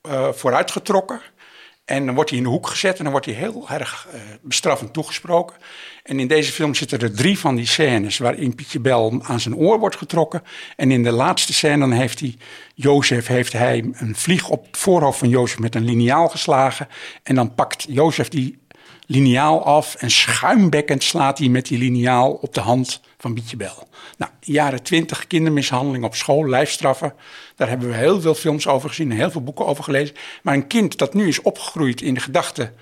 uh, 0.08 0.32
vooruitgetrokken. 0.32 1.22
En 1.86 2.06
dan 2.06 2.16
wordt 2.16 2.30
hij 2.30 2.40
in 2.40 2.46
de 2.46 2.52
hoek 2.52 2.68
gezet 2.68 2.98
en 2.98 3.04
dan 3.04 3.12
wordt 3.12 3.26
hij 3.26 3.36
heel 3.36 3.66
erg 3.70 4.08
uh, 4.14 4.22
bestraffend 4.42 4.94
toegesproken. 4.94 5.56
En 6.04 6.20
in 6.20 6.28
deze 6.28 6.52
film 6.52 6.76
zitten 6.76 7.00
er 7.00 7.14
drie 7.14 7.40
van 7.40 7.56
die 7.56 7.66
scènes 7.66 8.18
waarin 8.18 8.56
Pietje 8.56 8.80
Bel 8.80 9.20
aan 9.24 9.40
zijn 9.40 9.56
oor 9.56 9.80
wordt 9.80 9.96
getrokken. 9.96 10.44
En 10.76 10.92
in 10.92 11.04
de 11.04 11.12
laatste 11.12 11.54
scène 11.54 11.80
dan 11.80 11.92
heeft 11.92 12.20
hij, 12.20 12.36
Jozef 12.76 13.28
heeft 13.28 13.54
hij 13.54 13.92
een 13.94 14.16
vlieg 14.16 14.50
op 14.50 14.66
het 14.66 14.78
voorhoofd 14.78 15.20
van 15.20 15.30
Jozef 15.30 15.60
met 15.60 15.76
een 15.76 15.86
liniaal 15.86 16.28
geslagen. 16.28 16.88
En 17.24 17.36
dan 17.36 17.56
pakt 17.56 17.86
Jozef 17.90 18.30
die 18.30 18.58
liniaal 19.06 19.66
af 19.66 19.96
en 19.96 20.12
schuimbekkend 20.12 21.04
slaat 21.04 21.38
hij 21.38 21.48
met 21.48 21.66
die 21.66 21.78
liniaal 21.78 22.32
op 22.32 22.54
de 22.54 22.62
hand 22.62 23.02
van 23.26 23.34
Pietje 23.34 23.58
Bel. 23.58 23.88
Nou, 24.18 24.32
jaren 24.40 24.84
twintig, 24.84 25.28
kindermishandeling 25.28 26.04
op 26.04 26.16
school, 26.16 26.48
lijfstraffen. 26.50 27.14
Daar 27.56 27.70
hebben 27.70 27.88
we 27.88 27.96
heel 27.96 28.22
veel 28.22 28.36
films 28.36 28.68
over 28.68 28.90
gezien, 28.90 29.12
heel 29.12 29.32
veel 29.32 29.44
boeken 29.44 29.66
over 29.66 29.84
gelezen. 29.84 30.16
Maar 30.44 30.54
een 30.54 30.68
kind 30.68 30.98
dat 30.98 31.14
nu 31.14 31.28
is 31.28 31.42
opgegroeid 31.42 32.02
in 32.02 32.14
de 32.14 32.20
gedachte 32.20 32.74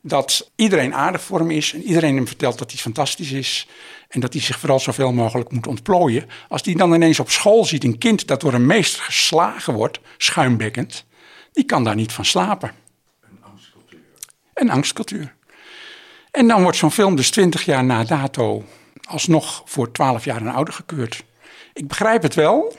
dat 0.00 0.50
iedereen 0.56 0.94
aardig 0.94 1.22
voor 1.22 1.38
hem 1.38 1.50
is 1.50 1.72
en 1.72 1.82
iedereen 1.82 2.16
hem 2.16 2.26
vertelt 2.26 2.58
dat 2.58 2.70
hij 2.70 2.80
fantastisch 2.80 3.32
is. 3.32 3.68
En 4.08 4.20
dat 4.20 4.32
hij 4.32 4.42
zich 4.42 4.58
vooral 4.58 4.80
zoveel 4.80 5.12
mogelijk 5.12 5.52
moet 5.52 5.66
ontplooien. 5.66 6.28
Als 6.48 6.62
die 6.62 6.76
dan 6.76 6.94
ineens 6.94 7.20
op 7.20 7.30
school 7.30 7.64
ziet 7.64 7.84
een 7.84 7.98
kind 7.98 8.26
dat 8.26 8.40
door 8.40 8.54
een 8.54 8.66
meester 8.66 9.02
geslagen 9.02 9.74
wordt, 9.74 10.00
schuimbekkend, 10.16 11.04
die 11.52 11.64
kan 11.64 11.84
daar 11.84 11.94
niet 11.94 12.12
van 12.12 12.24
slapen. 12.24 12.72
Een 13.20 13.38
angstcultuur. 13.42 14.00
Een 14.54 14.70
angstcultuur. 14.70 15.34
En 16.30 16.48
dan 16.48 16.62
wordt 16.62 16.76
zo'n 16.76 16.90
film 16.90 17.16
dus 17.16 17.30
twintig 17.30 17.64
jaar 17.64 17.84
na 17.84 18.04
dato 18.04 18.64
alsnog 19.12 19.62
voor 19.64 19.92
twaalf 19.92 20.24
jaar 20.24 20.40
en 20.40 20.48
ouder 20.48 20.74
gekeurd. 20.74 21.24
Ik 21.74 21.88
begrijp 21.88 22.22
het 22.22 22.34
wel, 22.34 22.76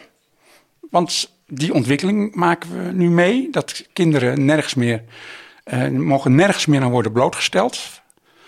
want 0.90 1.32
die 1.48 1.74
ontwikkeling 1.74 2.36
maken 2.36 2.86
we 2.86 2.92
nu 2.92 3.10
mee. 3.10 3.48
Dat 3.52 3.88
kinderen 3.94 4.46
nergens 4.46 4.74
meer, 4.74 5.04
uh, 5.74 5.88
mogen 5.88 6.36
nergens 6.36 6.66
meer 6.66 6.82
aan 6.82 6.92
worden 6.92 7.12
blootgesteld. 7.12 8.02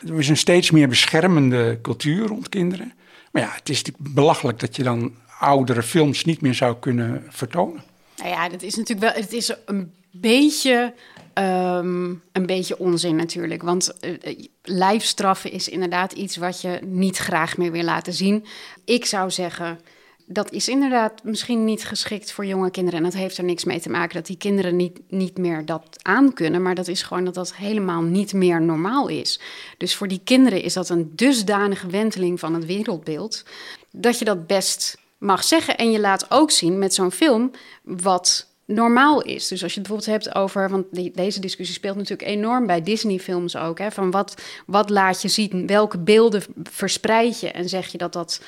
Er 0.08 0.20
is 0.20 0.30
een 0.30 0.38
steeds 0.38 0.72
meer 0.72 0.88
beschermende 0.88 1.80
cultuur 1.82 2.28
rond 2.28 2.50
kinderen. 2.50 2.94
Maar 3.32 3.42
ja, 3.42 3.52
het 3.54 3.70
is 3.70 3.84
belachelijk 3.98 4.60
dat 4.60 4.76
je 4.76 4.84
dan 4.84 5.16
oudere 5.40 5.84
films 5.84 6.26
niet 6.26 6.42
meer 6.42 6.54
zou 6.54 6.76
kunnen 6.80 7.24
vertonen. 7.30 7.84
Nou 8.18 8.30
ja, 8.30 8.50
dat 8.50 8.62
is 8.62 8.76
natuurlijk 8.76 9.14
wel. 9.14 9.24
Het 9.24 9.34
is 9.34 9.56
een 9.66 9.94
beetje. 10.12 10.94
Um, 11.40 12.22
een 12.32 12.46
beetje 12.46 12.80
onzin 12.80 13.16
natuurlijk. 13.16 13.64
Want 13.64 13.94
uh, 14.02 14.40
lijfstraffen 14.62 15.52
is 15.52 15.70
inderdaad 15.70 16.12
iets 16.12 16.36
wat 16.38 16.62
je 16.62 16.80
niet 16.84 17.18
graag 17.18 17.58
meer 17.58 17.72
wil 17.72 17.84
laten 17.84 18.14
zien. 18.14 18.46
Ik 18.86 19.06
zou 19.06 19.32
zeggen 19.32 19.80
dat 20.26 20.52
is 20.52 20.68
inderdaad 20.68 21.24
misschien 21.24 21.66
niet 21.66 21.86
geschikt 21.86 22.32
voor 22.32 22.46
jonge 22.46 22.72
kinderen. 22.72 23.00
En 23.00 23.06
dat 23.06 23.14
heeft 23.14 23.38
er 23.38 23.44
niks 23.44 23.64
mee 23.64 23.80
te 23.80 23.90
maken 23.90 24.16
dat 24.16 24.26
die 24.26 24.38
kinderen 24.38 24.76
niet, 24.76 25.00
niet 25.08 25.38
meer 25.38 25.66
dat 25.66 25.98
aankunnen. 26.02 26.62
Maar 26.62 26.76
dat 26.76 26.88
is 26.88 27.02
gewoon 27.02 27.26
dat 27.26 27.34
dat 27.34 27.56
helemaal 27.56 28.02
niet 28.02 28.34
meer 28.34 28.62
normaal 28.62 29.08
is. 29.08 29.40
Dus 29.78 29.96
voor 29.96 30.08
die 30.08 30.22
kinderen 30.24 30.62
is 30.62 30.74
dat 30.74 30.90
een 30.90 31.12
dusdanige 31.16 31.88
wenteling 31.88 32.40
van 32.40 32.54
het 32.54 32.66
wereldbeeld. 32.66 33.44
dat 33.92 34.20
je 34.20 34.26
dat 34.26 34.48
best 34.48 34.98
mag 35.18 35.44
zeggen. 35.44 35.78
En 35.78 35.92
je 35.92 36.00
laat 36.00 36.32
ook 36.32 36.52
zien 36.52 36.80
met 36.80 36.94
zo'n 36.94 37.12
film 37.12 37.52
wat 37.84 38.48
normaal 38.66 39.22
is. 39.22 39.48
Dus 39.48 39.64
als 39.64 39.74
je 39.74 39.80
het 39.80 39.88
bijvoorbeeld 39.88 40.24
hebt 40.24 40.36
over, 40.36 40.70
want 40.70 40.86
deze 41.16 41.40
discussie 41.40 41.76
speelt 41.76 41.96
natuurlijk 41.96 42.30
enorm 42.30 42.68
bij 42.68 42.82
Disney-films 42.82 43.58
ook, 43.58 43.80
hè, 43.80 43.92
van 43.92 44.12
wat, 44.12 44.42
wat 44.66 44.90
laat 44.90 45.22
je 45.22 45.28
zien, 45.28 45.68
welke 45.68 45.98
beelden 45.98 46.44
verspreid 46.64 47.40
je 47.40 47.52
en 47.52 47.70
zeg 47.70 47.88
je 47.88 47.98
dat 47.98 48.14
dat, 48.14 48.42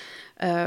uh, 0.43 0.65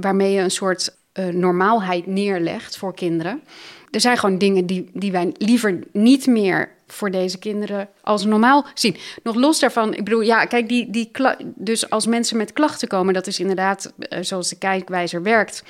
waarmee 0.00 0.32
je 0.32 0.40
een 0.40 0.50
soort 0.50 0.96
uh, 1.14 1.26
normaalheid 1.26 2.06
neerlegt 2.06 2.76
voor 2.76 2.94
kinderen. 2.94 3.42
Er 3.90 4.00
zijn 4.00 4.18
gewoon 4.18 4.38
dingen 4.38 4.66
die, 4.66 4.90
die 4.92 5.12
wij 5.12 5.32
liever 5.38 5.78
niet 5.92 6.26
meer 6.26 6.76
voor 6.86 7.10
deze 7.10 7.38
kinderen 7.38 7.88
als 8.00 8.24
normaal 8.24 8.66
zien. 8.74 8.96
Nog 9.22 9.34
los 9.34 9.58
daarvan, 9.58 9.94
ik 9.94 10.04
bedoel, 10.04 10.20
ja, 10.20 10.44
kijk, 10.44 10.68
die, 10.68 10.90
die 10.90 11.10
dus 11.54 11.90
als 11.90 12.06
mensen 12.06 12.36
met 12.36 12.52
klachten 12.52 12.88
komen, 12.88 13.14
dat 13.14 13.26
is 13.26 13.40
inderdaad 13.40 13.92
zoals 14.20 14.48
de 14.48 14.58
kijkwijzer 14.58 15.22
werkt 15.22 15.62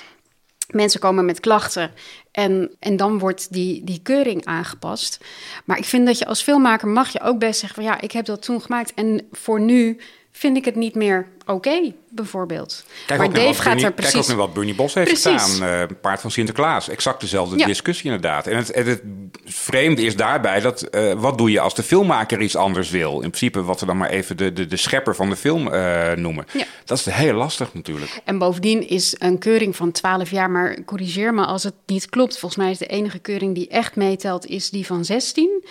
Mensen 0.69 1.01
komen 1.01 1.25
met 1.25 1.41
klachten 1.41 1.91
en, 2.33 2.71
en 2.79 2.97
dan 2.97 3.19
wordt 3.19 3.53
die, 3.53 3.85
die 3.85 4.01
keuring 4.03 4.45
aangepast. 4.45 5.25
Maar 5.65 5.79
ik 5.79 5.85
vind 5.85 6.07
dat 6.07 6.19
je 6.19 6.27
als 6.27 6.43
filmmaker 6.43 6.89
mag 6.89 7.13
je 7.13 7.21
ook 7.21 7.39
best 7.39 7.61
zeggen 7.61 7.83
van 7.83 7.93
ja, 7.93 8.01
ik 8.01 8.13
heb 8.13 8.25
dat 8.25 8.43
toen 8.43 8.61
gemaakt 8.61 8.95
en 8.95 9.27
voor 9.33 9.61
nu 9.61 9.99
vind 10.39 10.57
ik 10.57 10.65
het 10.65 10.75
niet 10.75 10.95
meer 10.95 11.27
oké, 11.47 11.93
bijvoorbeeld. 12.09 12.85
Kijk 13.07 13.21
maar 13.21 13.33
Dave 13.33 13.63
gaat 13.63 13.83
er 13.83 13.93
precies... 13.93 14.13
Kijk 14.13 14.23
ook 14.23 14.29
naar 14.29 14.37
wat 14.37 14.53
Bernie 14.53 14.75
Bos 14.75 14.95
heeft 14.95 15.27
gedaan. 15.27 15.63
Uh, 15.63 15.83
paard 16.01 16.21
van 16.21 16.31
Sinterklaas. 16.31 16.89
Exact 16.89 17.21
dezelfde 17.21 17.65
discussie 17.65 18.05
inderdaad. 18.05 18.47
En 18.47 18.57
het, 18.57 18.75
het, 18.75 19.03
vreemde 19.45 20.03
is 20.03 20.17
daarbij 20.17 20.61
dat... 20.61 20.89
Uh, 20.91 21.13
wat 21.13 21.39
doe 21.39 21.51
je 21.51 21.61
als 21.61 21.75
de 21.75 21.83
filmmaker 21.83 22.41
iets 22.41 22.57
anders 22.57 22.91
wil? 22.91 23.13
In 23.15 23.31
principe 23.31 23.63
wat 23.63 23.81
we 23.81 23.87
dan 23.87 23.97
maar 23.97 24.11
even 24.11 24.37
de, 24.37 24.53
de, 24.53 24.67
de 24.67 24.77
schepper 24.77 25.15
van 25.15 25.31
de 25.31 25.37
film 25.37 25.75
uh, 25.75 26.13
noemen. 26.13 26.47
Ja. 26.53 26.65
Dat 26.85 26.99
is 26.99 27.05
heel 27.05 27.35
lastig 27.35 27.75
natuurlijk. 27.75 28.21
En 28.25 28.39
bovendien 28.39 28.89
is 28.89 29.15
een 29.19 29.39
keuring 29.39 29.77
van 29.77 29.93
12 29.93 30.31
jaar... 30.31 30.51
maar 30.51 30.85
corrigeer 30.85 31.35
me 31.35 31.45
als 31.45 31.63
het 31.63 31.75
niet 31.87 32.09
klopt. 32.09 32.39
Volgens 32.39 32.63
mij 32.63 32.71
is 32.71 32.79
de 32.79 32.87
enige 32.87 33.19
keuring 33.19 33.55
die 33.55 33.69
echt 33.69 33.97
meetelt... 33.97 34.47
is 34.47 34.71
die 34.71 34.87
van 34.87 35.05
16. 35.05 35.65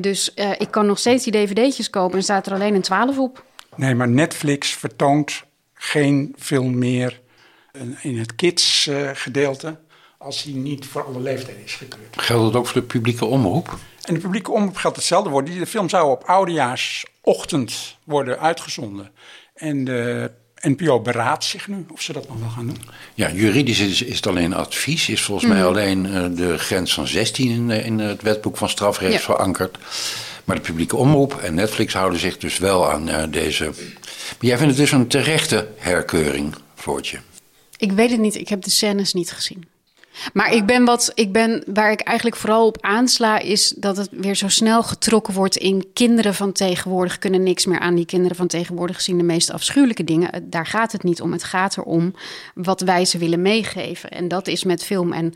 dus 0.00 0.34
ik 0.58 0.70
kan 0.70 0.86
nog 0.86 0.98
steeds 0.98 1.24
die 1.24 1.32
dvd'tjes 1.32 1.90
kopen... 1.90 2.16
en 2.16 2.22
staat 2.22 2.46
er 2.46 2.52
alleen 2.52 2.74
een 2.74 2.82
12 2.82 3.18
op. 3.18 3.46
Nee, 3.78 3.94
maar 3.94 4.08
Netflix 4.08 4.70
vertoont 4.70 5.44
geen 5.74 6.34
film 6.38 6.78
meer 6.78 7.20
in 8.00 8.18
het 8.18 8.34
kids-gedeelte 8.34 9.78
als 10.18 10.42
hij 10.42 10.52
niet 10.52 10.86
voor 10.86 11.04
alle 11.04 11.20
leeftijden 11.20 11.64
is 11.64 11.74
gekeurd. 11.74 12.20
Geldt 12.22 12.44
dat 12.44 12.54
ook 12.54 12.66
voor 12.66 12.80
de 12.80 12.86
publieke 12.86 13.24
omroep? 13.24 13.78
En 14.02 14.14
de 14.14 14.20
publieke 14.20 14.50
omroep 14.50 14.76
geldt 14.76 14.96
hetzelfde 14.96 15.30
worden. 15.30 15.58
De 15.58 15.66
film 15.66 15.88
zou 15.88 16.10
op 16.10 16.24
oudejaarsochtend 16.24 17.96
worden 18.04 18.40
uitgezonden. 18.40 19.10
En 19.54 19.84
de 19.84 20.30
NPO 20.60 21.00
beraadt 21.00 21.44
zich 21.44 21.68
nu 21.68 21.86
of 21.92 22.02
ze 22.02 22.12
dat 22.12 22.28
nog 22.28 22.38
wel 22.38 22.48
gaan 22.48 22.66
doen. 22.66 22.82
Ja, 23.14 23.30
juridisch 23.30 23.80
is, 23.80 24.02
is 24.02 24.16
het 24.16 24.26
alleen 24.26 24.54
advies. 24.54 25.08
Is 25.08 25.22
volgens 25.22 25.50
mij 25.50 25.60
mm. 25.60 25.66
alleen 25.66 26.06
uh, 26.06 26.26
de 26.36 26.58
grens 26.58 26.94
van 26.94 27.06
16 27.06 27.50
in, 27.50 27.70
in 27.70 27.98
het 27.98 28.22
wetboek 28.22 28.56
van 28.56 28.68
strafrecht 28.68 29.12
ja. 29.12 29.18
verankerd. 29.18 29.78
Maar 30.48 30.56
de 30.56 30.62
publieke 30.62 30.96
omroep 30.96 31.34
en 31.34 31.54
Netflix 31.54 31.94
houden 31.94 32.20
zich 32.20 32.38
dus 32.38 32.58
wel 32.58 32.90
aan 32.90 33.08
uh, 33.08 33.22
deze. 33.30 33.64
Maar 33.64 33.74
jij 34.40 34.56
vindt 34.58 34.72
het 34.72 34.80
dus 34.80 34.92
een 34.92 35.06
terechte 35.06 35.68
herkeuring, 35.76 36.54
Floortje? 36.74 37.18
Ik 37.76 37.92
weet 37.92 38.10
het 38.10 38.20
niet. 38.20 38.34
Ik 38.34 38.48
heb 38.48 38.62
de 38.62 38.70
scènes 38.70 39.12
niet 39.12 39.32
gezien. 39.32 39.64
Maar 40.32 40.52
ik 40.52 40.66
ben 40.66 40.84
wat, 40.84 41.12
ik 41.14 41.32
ben, 41.32 41.62
waar 41.66 41.90
ik 41.90 42.00
eigenlijk 42.00 42.36
vooral 42.36 42.66
op 42.66 42.78
aansla, 42.80 43.38
is 43.38 43.74
dat 43.76 43.96
het 43.96 44.08
weer 44.10 44.34
zo 44.34 44.48
snel 44.48 44.82
getrokken 44.82 45.34
wordt 45.34 45.56
in 45.56 45.90
kinderen 45.92 46.34
van 46.34 46.52
tegenwoordig 46.52 47.18
kunnen 47.18 47.42
niks 47.42 47.66
meer 47.66 47.78
aan. 47.78 47.94
Die 47.94 48.06
kinderen 48.06 48.36
van 48.36 48.46
tegenwoordig 48.46 49.00
zien 49.00 49.18
de 49.18 49.24
meest 49.24 49.52
afschuwelijke 49.52 50.04
dingen. 50.04 50.50
Daar 50.50 50.66
gaat 50.66 50.92
het 50.92 51.02
niet 51.02 51.20
om. 51.20 51.32
Het 51.32 51.44
gaat 51.44 51.76
erom 51.76 52.14
wat 52.54 52.80
wij 52.80 53.04
ze 53.04 53.18
willen 53.18 53.42
meegeven. 53.42 54.10
En 54.10 54.28
dat 54.28 54.46
is 54.46 54.64
met 54.64 54.84
film. 54.84 55.12
En 55.12 55.34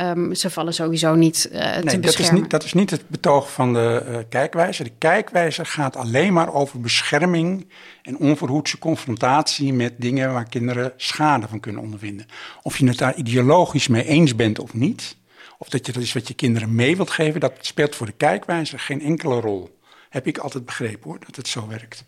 um, 0.00 0.34
ze 0.34 0.50
vallen 0.50 0.74
sowieso 0.74 1.14
niet 1.14 1.48
uh, 1.52 1.58
nee, 1.58 1.84
te 1.84 1.98
beschermen. 1.98 2.00
Dat 2.00 2.18
is 2.18 2.30
niet, 2.30 2.50
dat 2.50 2.64
is 2.64 2.72
niet 2.72 2.90
het 2.90 3.08
betoog 3.08 3.52
van 3.52 3.72
de 3.72 4.02
uh, 4.08 4.16
kijkwijzer. 4.28 4.84
De 4.84 4.92
kijkwijzer 4.98 5.66
gaat 5.66 5.96
alleen 5.96 6.32
maar 6.32 6.54
over 6.54 6.80
bescherming 6.80 7.66
en 8.04 8.18
onverhoedse 8.18 8.78
confrontatie 8.78 9.72
met 9.72 9.94
dingen 9.96 10.32
waar 10.32 10.48
kinderen 10.48 10.92
schade 10.96 11.48
van 11.48 11.60
kunnen 11.60 11.82
ondervinden. 11.82 12.26
Of 12.62 12.78
je 12.78 12.86
het 12.86 12.98
daar 12.98 13.14
ideologisch 13.14 13.88
mee 13.88 14.06
eens 14.06 14.36
bent 14.36 14.58
of 14.58 14.74
niet, 14.74 15.16
of 15.58 15.68
dat 15.68 15.86
je 15.86 15.92
dat 15.92 16.02
is 16.02 16.12
wat 16.12 16.28
je 16.28 16.34
kinderen 16.34 16.74
mee 16.74 16.96
wilt 16.96 17.10
geven, 17.10 17.40
dat 17.40 17.52
speelt 17.60 17.94
voor 17.94 18.06
de 18.06 18.12
kijkwijzer 18.12 18.78
geen 18.78 19.00
enkele 19.02 19.40
rol. 19.40 19.78
Heb 20.08 20.26
ik 20.26 20.38
altijd 20.38 20.64
begrepen 20.64 21.10
hoor, 21.10 21.18
dat 21.26 21.36
het 21.36 21.48
zo 21.48 21.68
werkt. 21.68 22.04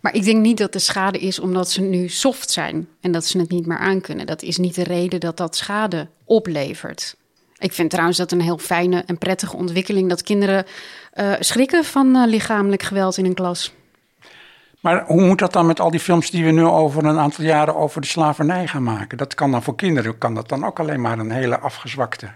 Maar 0.00 0.14
ik 0.14 0.24
denk 0.24 0.42
niet 0.42 0.58
dat 0.58 0.72
de 0.72 0.78
schade 0.78 1.18
is 1.18 1.38
omdat 1.38 1.70
ze 1.70 1.80
nu 1.80 2.08
soft 2.08 2.50
zijn 2.50 2.88
en 3.00 3.12
dat 3.12 3.24
ze 3.24 3.38
het 3.38 3.50
niet 3.50 3.66
meer 3.66 3.78
aankunnen. 3.78 4.26
Dat 4.26 4.42
is 4.42 4.56
niet 4.56 4.74
de 4.74 4.82
reden 4.82 5.20
dat 5.20 5.36
dat 5.36 5.56
schade 5.56 6.08
oplevert. 6.24 7.16
Ik 7.58 7.72
vind 7.72 7.90
trouwens 7.90 8.18
dat 8.18 8.32
een 8.32 8.40
heel 8.40 8.58
fijne 8.58 9.02
en 9.06 9.18
prettige 9.18 9.56
ontwikkeling 9.56 10.08
dat 10.08 10.22
kinderen 10.22 10.64
uh, 11.14 11.34
schrikken 11.38 11.84
van 11.84 12.16
uh, 12.16 12.26
lichamelijk 12.26 12.82
geweld 12.82 13.16
in 13.16 13.24
een 13.24 13.34
klas. 13.34 13.72
Maar 14.80 15.04
hoe 15.06 15.26
moet 15.26 15.38
dat 15.38 15.52
dan 15.52 15.66
met 15.66 15.80
al 15.80 15.90
die 15.90 16.00
films 16.00 16.30
die 16.30 16.44
we 16.44 16.50
nu 16.50 16.64
over 16.64 17.04
een 17.04 17.18
aantal 17.18 17.44
jaren 17.44 17.76
over 17.76 18.00
de 18.00 18.06
slavernij 18.06 18.66
gaan 18.66 18.82
maken? 18.82 19.18
Dat 19.18 19.34
kan 19.34 19.50
dan 19.50 19.62
voor 19.62 19.76
kinderen, 19.76 20.18
kan 20.18 20.34
dat 20.34 20.48
dan 20.48 20.64
ook 20.64 20.78
alleen 20.78 21.00
maar 21.00 21.18
een 21.18 21.30
hele 21.30 21.58
afgezwakte 21.58 22.28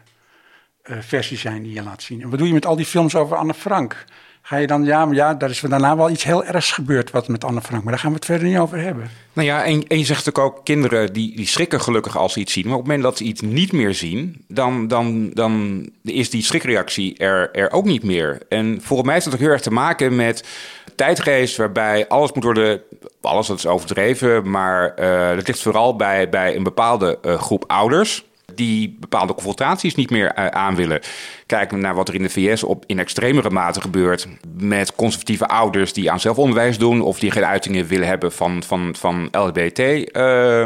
uh, 0.84 0.96
versie 1.00 1.38
zijn 1.38 1.62
die 1.62 1.74
je 1.74 1.82
laat 1.82 2.02
zien. 2.02 2.22
En 2.22 2.30
wat 2.30 2.38
doe 2.38 2.46
je 2.46 2.54
met 2.54 2.66
al 2.66 2.76
die 2.76 2.86
films 2.86 3.14
over 3.14 3.36
Anne 3.36 3.54
Frank? 3.54 4.04
Ga 4.44 4.56
je 4.56 4.66
dan, 4.66 4.84
ja, 4.84 5.06
maar 5.06 5.14
ja, 5.14 5.34
daar 5.34 5.50
is 5.50 5.60
daarna 5.60 5.96
wel 5.96 6.10
iets 6.10 6.24
heel 6.24 6.44
ergs 6.44 6.72
gebeurd 6.72 7.10
wat 7.10 7.28
met 7.28 7.44
Anne 7.44 7.60
Frank. 7.60 7.82
Maar 7.82 7.92
daar 7.92 8.02
gaan 8.02 8.10
we 8.10 8.16
het 8.16 8.24
verder 8.24 8.48
niet 8.48 8.58
over 8.58 8.78
hebben. 8.78 9.10
Nou 9.32 9.46
ja, 9.46 9.64
en, 9.64 9.74
je 9.74 10.04
zegt 10.04 10.24
natuurlijk 10.24 10.38
ook, 10.38 10.64
kinderen 10.64 11.12
die, 11.12 11.36
die 11.36 11.46
schrikken 11.46 11.80
gelukkig 11.80 12.16
als 12.16 12.32
ze 12.32 12.40
iets 12.40 12.52
zien. 12.52 12.64
Maar 12.64 12.72
op 12.72 12.78
het 12.78 12.88
moment 12.88 13.08
dat 13.08 13.18
ze 13.18 13.24
iets 13.24 13.40
niet 13.40 13.72
meer 13.72 13.94
zien, 13.94 14.44
dan, 14.48 14.88
dan, 14.88 15.30
dan 15.30 15.86
is 16.02 16.30
die 16.30 16.42
schrikreactie 16.42 17.16
er, 17.16 17.50
er 17.52 17.70
ook 17.70 17.84
niet 17.84 18.02
meer. 18.02 18.38
En 18.48 18.78
volgens 18.82 19.02
mij 19.02 19.12
heeft 19.12 19.24
dat 19.24 19.34
ook 19.34 19.40
heel 19.40 19.50
erg 19.50 19.60
te 19.60 19.72
maken 19.72 20.16
met 20.16 20.44
tijdgeest 20.96 21.56
waarbij 21.56 22.08
alles 22.08 22.32
moet 22.32 22.44
worden. 22.44 22.80
Alles 23.20 23.46
dat 23.46 23.58
is 23.58 23.66
overdreven, 23.66 24.50
maar 24.50 24.94
uh, 24.98 25.36
dat 25.36 25.46
ligt 25.46 25.62
vooral 25.62 25.96
bij, 25.96 26.28
bij 26.28 26.56
een 26.56 26.62
bepaalde 26.62 27.18
uh, 27.22 27.40
groep 27.40 27.64
ouders 27.66 28.24
die 28.54 28.96
bepaalde 29.00 29.34
confrontaties 29.34 29.94
niet 29.94 30.10
meer 30.10 30.32
uh, 30.38 30.46
aan 30.46 30.74
willen. 30.74 31.00
Kijk 31.46 31.72
naar 31.72 31.94
wat 31.94 32.08
er 32.08 32.14
in 32.14 32.22
de 32.22 32.30
VS 32.30 32.62
op 32.62 32.84
in 32.86 32.98
extremere 32.98 33.50
mate 33.50 33.80
gebeurt 33.80 34.28
met 34.58 34.94
conservatieve 34.94 35.46
ouders 35.46 35.92
die 35.92 36.10
aan 36.10 36.20
zelfonderwijs 36.20 36.78
doen 36.78 37.00
of 37.00 37.18
die 37.18 37.30
geen 37.30 37.44
uitingen 37.44 37.86
willen 37.86 38.08
hebben 38.08 38.32
van, 38.32 38.62
van, 38.62 38.94
van 38.98 39.28
LGBT 39.32 39.78
uh, 39.78 40.64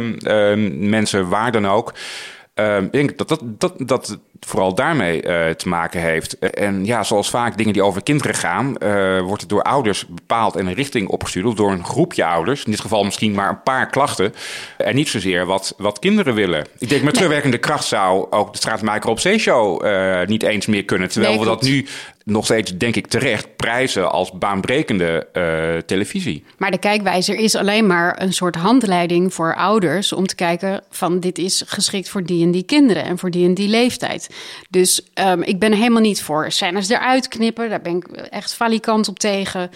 mensen, 0.79 1.29
waar 1.29 1.53
dan 1.53 1.67
ook. 1.67 1.93
Uh, 2.61 2.83
ik 2.83 2.93
denk 2.93 3.19
dat 3.19 3.29
dat, 3.29 3.43
dat, 3.45 3.75
dat 3.79 4.19
vooral 4.41 4.75
daarmee 4.75 5.25
uh, 5.25 5.51
te 5.51 5.69
maken 5.69 6.01
heeft. 6.01 6.39
En 6.39 6.85
ja, 6.85 7.03
zoals 7.03 7.31
vaak 7.31 7.57
dingen 7.57 7.73
die 7.73 7.83
over 7.83 8.03
kinderen 8.03 8.35
gaan, 8.35 8.77
uh, 8.83 9.21
wordt 9.21 9.41
het 9.41 9.51
door 9.51 9.63
ouders 9.63 10.07
bepaald 10.07 10.57
en 10.57 10.67
een 10.67 10.75
richting 10.75 11.09
opgestuurd. 11.09 11.47
Of 11.47 11.55
door 11.55 11.71
een 11.71 11.85
groepje 11.85 12.25
ouders. 12.25 12.65
In 12.65 12.71
dit 12.71 12.81
geval 12.81 13.05
misschien 13.05 13.33
maar 13.33 13.49
een 13.49 13.63
paar 13.63 13.87
klachten. 13.87 14.35
En 14.77 14.95
niet 14.95 15.09
zozeer 15.09 15.47
wat, 15.47 15.75
wat 15.77 15.99
kinderen 15.99 16.35
willen. 16.35 16.67
Ik 16.79 16.89
denk 16.89 17.03
met 17.03 17.15
terugwerkende 17.15 17.59
kracht 17.59 17.85
zou 17.85 18.27
ook 18.31 18.53
de 18.53 18.59
Straatmaker 18.59 19.11
op 19.11 19.21
Zeeshow 19.21 19.85
uh, 19.85 20.27
niet 20.27 20.43
eens 20.43 20.67
meer 20.67 20.85
kunnen. 20.85 21.09
Terwijl 21.09 21.39
we 21.39 21.45
dat 21.45 21.63
nu 21.63 21.87
nog 22.27 22.45
steeds, 22.45 22.77
denk 22.77 22.97
ik 22.97 23.07
terecht, 23.07 23.57
prijzen 23.57 24.11
als 24.11 24.33
baanbrekende 24.33 25.29
uh, 25.33 25.83
televisie. 25.83 26.45
Maar 26.59 26.71
de 26.71 26.79
kijkwijzer 26.79 27.35
is 27.35 27.55
alleen 27.55 27.87
maar 27.87 28.23
een 28.23 28.33
soort 28.33 28.57
handleiding 28.57 29.35
voor 29.35 29.55
ouders 29.55 30.13
om 30.13 30.27
te 30.27 30.35
kijken 30.35 30.83
van 30.91 31.21
dit 31.21 31.39
is 31.39 31.63
geschikt 31.67 32.09
voor 32.09 32.25
die 32.25 32.45
en 32.45 32.51
die 32.51 32.63
kinderen 32.63 33.05
en 33.05 33.19
voor 33.19 33.31
die 33.31 33.47
en 33.47 33.55
die 33.55 33.69
leeftijd. 33.69 34.31
Dus 34.71 35.07
um, 35.15 35.43
ik 35.43 35.59
ben 35.59 35.73
helemaal 35.73 36.01
niet 36.01 36.23
voor 36.23 36.51
scènes 36.53 36.89
eruit 36.89 37.29
knippen, 37.29 37.71
daar 37.71 37.81
ben 37.81 37.97
ik 37.97 38.07
echt 38.17 38.55
valikant 38.55 39.09
op 39.09 39.19
tegen. 39.19 39.71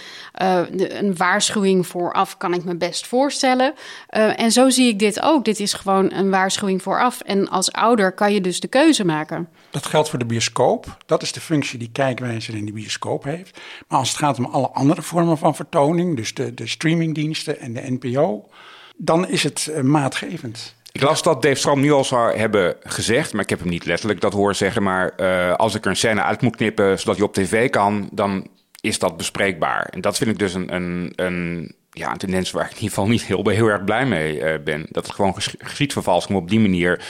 De, 0.72 0.98
een 0.98 1.16
waarschuwing 1.16 1.86
vooraf 1.86 2.36
kan 2.36 2.54
ik 2.54 2.64
me 2.64 2.76
best 2.76 3.06
voorstellen. 3.06 3.74
Uh, 4.16 4.40
en 4.40 4.52
zo 4.52 4.70
zie 4.70 4.88
ik 4.88 4.98
dit 4.98 5.22
ook. 5.22 5.44
Dit 5.44 5.60
is 5.60 5.72
gewoon 5.72 6.12
een 6.12 6.30
waarschuwing 6.30 6.82
vooraf. 6.82 7.20
En 7.20 7.48
als 7.48 7.72
ouder 7.72 8.12
kan 8.12 8.32
je 8.32 8.40
dus 8.40 8.60
de 8.60 8.68
keuze 8.68 9.04
maken. 9.04 9.48
Dat 9.70 9.87
geldt 9.87 10.09
voor 10.09 10.18
de 10.18 10.24
bioscoop. 10.24 10.96
Dat 11.06 11.22
is 11.22 11.33
de 11.33 11.40
functie 11.40 11.78
die 11.78 11.90
kijkwijzer 11.92 12.54
in 12.54 12.66
de 12.66 12.72
bioscoop 12.72 13.24
heeft. 13.24 13.61
Maar 13.88 13.98
als 13.98 14.09
het 14.09 14.18
gaat 14.18 14.38
om 14.38 14.44
alle 14.44 14.68
andere 14.68 15.02
vormen 15.02 15.38
van 15.38 15.54
vertoning, 15.54 16.16
dus 16.16 16.35
de, 16.35 16.54
de 16.54 16.66
streamingdiensten 16.66 17.61
en 17.61 17.72
de 17.72 17.98
NPO, 17.98 18.48
dan 18.96 19.28
is 19.28 19.42
het 19.42 19.70
uh, 19.70 19.80
maatgevend. 19.80 20.74
Ik 20.92 21.02
las 21.02 21.22
dat 21.22 21.42
Dave 21.42 21.54
Stram 21.54 21.80
nu 21.80 21.92
al 21.92 22.04
zou 22.04 22.37
hebben 22.37 22.76
gezegd, 22.80 23.33
maar 23.33 23.42
ik 23.42 23.50
heb 23.50 23.59
hem 23.59 23.68
niet 23.68 23.85
letterlijk 23.85 24.20
dat 24.20 24.33
horen 24.33 24.56
zeggen. 24.56 24.83
Maar 24.83 25.12
uh, 25.16 25.54
als 25.54 25.74
ik 25.74 25.85
er 25.85 25.90
een 25.90 25.96
scène 25.96 26.22
uit 26.22 26.42
moet 26.42 26.56
knippen 26.56 26.98
zodat 26.98 27.16
je 27.16 27.24
op 27.24 27.35
tv 27.35 27.70
kan, 27.70 28.09
dan 28.12 28.46
is 28.80 28.98
dat 28.98 29.16
bespreekbaar. 29.16 29.83
En 29.83 30.00
dat 30.00 30.16
vind 30.18 30.30
ik 30.30 30.38
dus 30.38 30.54
een, 30.54 30.74
een, 30.74 31.12
een, 31.16 31.72
ja, 31.90 32.11
een 32.11 32.18
tendens 32.18 32.50
waar 32.50 32.64
ik 32.64 32.70
in 32.70 32.76
ieder 32.76 32.88
geval 32.88 33.09
niet 33.09 33.24
heel, 33.24 33.48
heel 33.48 33.66
erg 33.66 33.85
blij 33.85 34.06
mee 34.06 34.40
uh, 34.40 34.64
ben. 34.64 34.87
Dat 34.88 35.06
het 35.06 35.14
gewoon 35.14 35.35
geschiedvervalsing 35.59 36.38
op 36.38 36.48
die 36.48 36.61
manier 36.61 37.04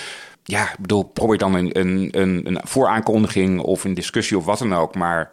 ja, 0.50 0.72
ik 0.72 0.78
bedoel, 0.78 1.02
probeer 1.02 1.38
dan 1.38 1.54
een, 1.54 1.78
een, 1.78 2.40
een, 2.46 2.60
vooraankondiging 2.62 3.60
of 3.60 3.84
een 3.84 3.94
discussie 3.94 4.38
of 4.38 4.44
wat 4.44 4.58
dan 4.58 4.74
ook. 4.74 4.94
Maar 4.94 5.32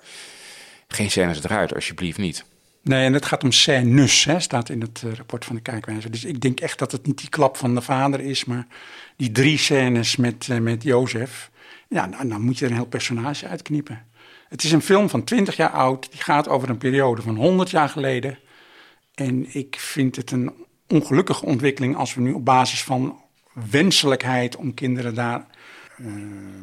geen 0.87 1.11
scènes 1.11 1.43
eruit, 1.43 1.75
alsjeblieft 1.75 2.17
niet. 2.17 2.45
Nee, 2.81 3.05
en 3.05 3.13
het 3.13 3.25
gaat 3.25 3.43
om 3.43 3.51
scènes, 3.51 4.25
hè, 4.25 4.39
staat 4.39 4.69
in 4.69 4.81
het 4.81 5.01
uh, 5.05 5.13
rapport 5.13 5.45
van 5.45 5.55
de 5.55 5.61
kijkwijzer. 5.61 6.11
Dus 6.11 6.25
ik 6.25 6.41
denk 6.41 6.59
echt 6.59 6.79
dat 6.79 6.91
het 6.91 7.05
niet 7.05 7.17
die 7.17 7.29
klap 7.29 7.57
van 7.57 7.75
de 7.75 7.81
vader 7.81 8.19
is, 8.19 8.45
maar 8.45 8.67
die 9.15 9.31
drie 9.31 9.57
scènes 9.57 10.15
met, 10.15 10.47
uh, 10.51 10.57
met 10.57 10.83
Jozef. 10.83 11.51
Ja, 11.87 12.05
nou, 12.05 12.27
dan 12.27 12.41
moet 12.41 12.57
je 12.57 12.65
er 12.65 12.71
een 12.71 12.77
heel 12.77 12.85
personage 12.85 13.47
uitkniepen. 13.47 14.05
Het 14.49 14.63
is 14.63 14.71
een 14.71 14.81
film 14.81 15.09
van 15.09 15.23
20 15.23 15.55
jaar 15.55 15.69
oud, 15.69 16.11
die 16.11 16.21
gaat 16.21 16.47
over 16.47 16.69
een 16.69 16.77
periode 16.77 17.21
van 17.21 17.35
100 17.35 17.69
jaar 17.69 17.89
geleden. 17.89 18.39
En 19.13 19.55
ik 19.55 19.75
vind 19.79 20.15
het 20.15 20.31
een 20.31 20.53
ongelukkige 20.87 21.45
ontwikkeling 21.45 21.95
als 21.95 22.13
we 22.13 22.21
nu 22.21 22.31
op 22.31 22.45
basis 22.45 22.83
van 22.83 23.21
wenselijkheid 23.69 24.55
om 24.55 24.73
kinderen 24.73 25.15
daar 25.15 25.45
uh, 25.97 26.07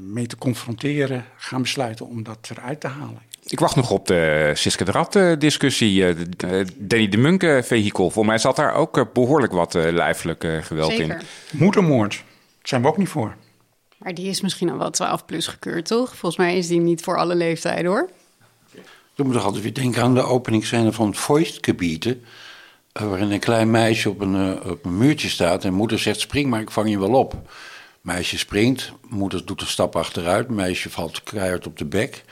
mee 0.01 0.27
te 0.27 0.37
confronteren, 0.37 1.25
gaan 1.37 1.63
besluiten 1.63 2.07
om 2.07 2.23
dat 2.23 2.51
eruit 2.51 2.81
te 2.81 2.89
halen. 2.89 3.23
Ik 3.47 3.61
wacht 3.61 3.77
nog 3.77 3.91
op 3.91 4.07
de 4.07 4.51
Siske 4.55 4.85
de 4.85 4.91
Rat 4.91 5.41
discussie, 5.41 6.03
uh, 6.03 6.65
Danny 6.77 7.09
de 7.09 7.17
Munke 7.17 7.61
vehikel. 7.65 8.11
Voor 8.11 8.27
mij 8.27 8.39
zat 8.39 8.57
daar 8.57 8.75
ook 8.75 9.13
behoorlijk 9.13 9.53
wat 9.53 9.75
lijfelijk 9.75 10.47
geweld 10.61 10.91
Zeker. 10.91 11.21
in. 11.51 11.59
Moedermoord, 11.59 12.13
daar 12.13 12.23
zijn 12.63 12.83
we 12.83 12.89
ook 12.89 12.97
niet 12.97 13.09
voor. 13.09 13.37
Maar 13.99 14.15
die 14.15 14.29
is 14.29 14.41
misschien 14.41 14.71
al 14.71 14.79
wel 14.79 14.91
12 14.91 15.25
plus 15.25 15.47
gekeurd, 15.47 15.87
toch? 15.87 16.17
Volgens 16.17 16.37
mij 16.37 16.57
is 16.57 16.69
die 16.69 16.81
niet 16.81 17.03
voor 17.03 17.17
alle 17.17 17.35
leeftijden, 17.35 17.91
hoor. 17.91 18.09
Ik 19.17 19.25
moet 19.25 19.33
toch 19.33 19.45
altijd 19.45 19.63
weer 19.63 19.75
denken 19.75 20.03
aan 20.03 20.15
de 20.15 20.23
openingsscène 20.23 20.93
van 20.93 21.07
het 21.07 21.19
Voistgebieden 21.19 22.25
waarin 23.03 23.31
een 23.31 23.41
klein 23.41 23.71
meisje 23.71 24.11
op 24.11 24.21
een, 24.21 24.35
uh, 24.35 24.71
op 24.71 24.85
een 24.85 24.99
muurtje 24.99 25.29
staat 25.29 25.65
en 25.65 25.73
moeder 25.73 25.99
zegt 25.99 26.21
spring 26.21 26.51
maar 26.51 26.61
ik 26.61 26.71
vang 26.71 26.91
je 26.91 26.99
wel 26.99 27.15
op. 27.15 27.35
Meisje 28.01 28.39
springt, 28.39 28.93
moeder 29.09 29.47
doet 29.47 29.61
een 29.61 29.67
stap 29.67 29.97
achteruit, 29.97 30.49
meisje 30.49 30.91
valt 30.91 31.23
keihard 31.23 31.67
op 31.67 31.79
de 31.79 31.85
bek. 31.85 32.25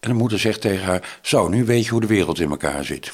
En 0.00 0.10
de 0.10 0.16
moeder 0.16 0.38
zegt 0.38 0.60
tegen 0.60 0.84
haar, 0.84 1.18
zo 1.22 1.48
nu 1.48 1.64
weet 1.64 1.84
je 1.84 1.90
hoe 1.90 2.00
de 2.00 2.06
wereld 2.06 2.40
in 2.40 2.50
elkaar 2.50 2.84
zit. 2.84 3.12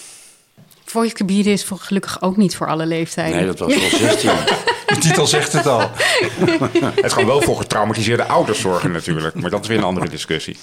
Voicegebieden 0.84 1.52
is 1.52 1.66
gelukkig 1.68 2.22
ook 2.22 2.36
niet 2.36 2.56
voor 2.56 2.66
alle 2.66 2.86
leeftijden. 2.86 3.36
Nee, 3.36 3.46
dat 3.46 3.58
was 3.58 3.74
wel 3.74 3.88
16. 3.98 4.30
de 4.86 4.98
titel 4.98 5.26
zegt 5.26 5.52
het 5.52 5.66
al. 5.66 5.80
het 7.02 7.14
kan 7.14 7.26
wel 7.26 7.42
voor 7.42 7.56
getraumatiseerde 7.56 8.24
ouders 8.24 8.60
zorgen 8.60 8.92
natuurlijk, 8.92 9.34
maar 9.34 9.50
dat 9.50 9.62
is 9.62 9.68
weer 9.68 9.78
een 9.78 9.84
andere 9.84 10.08
discussie. 10.08 10.56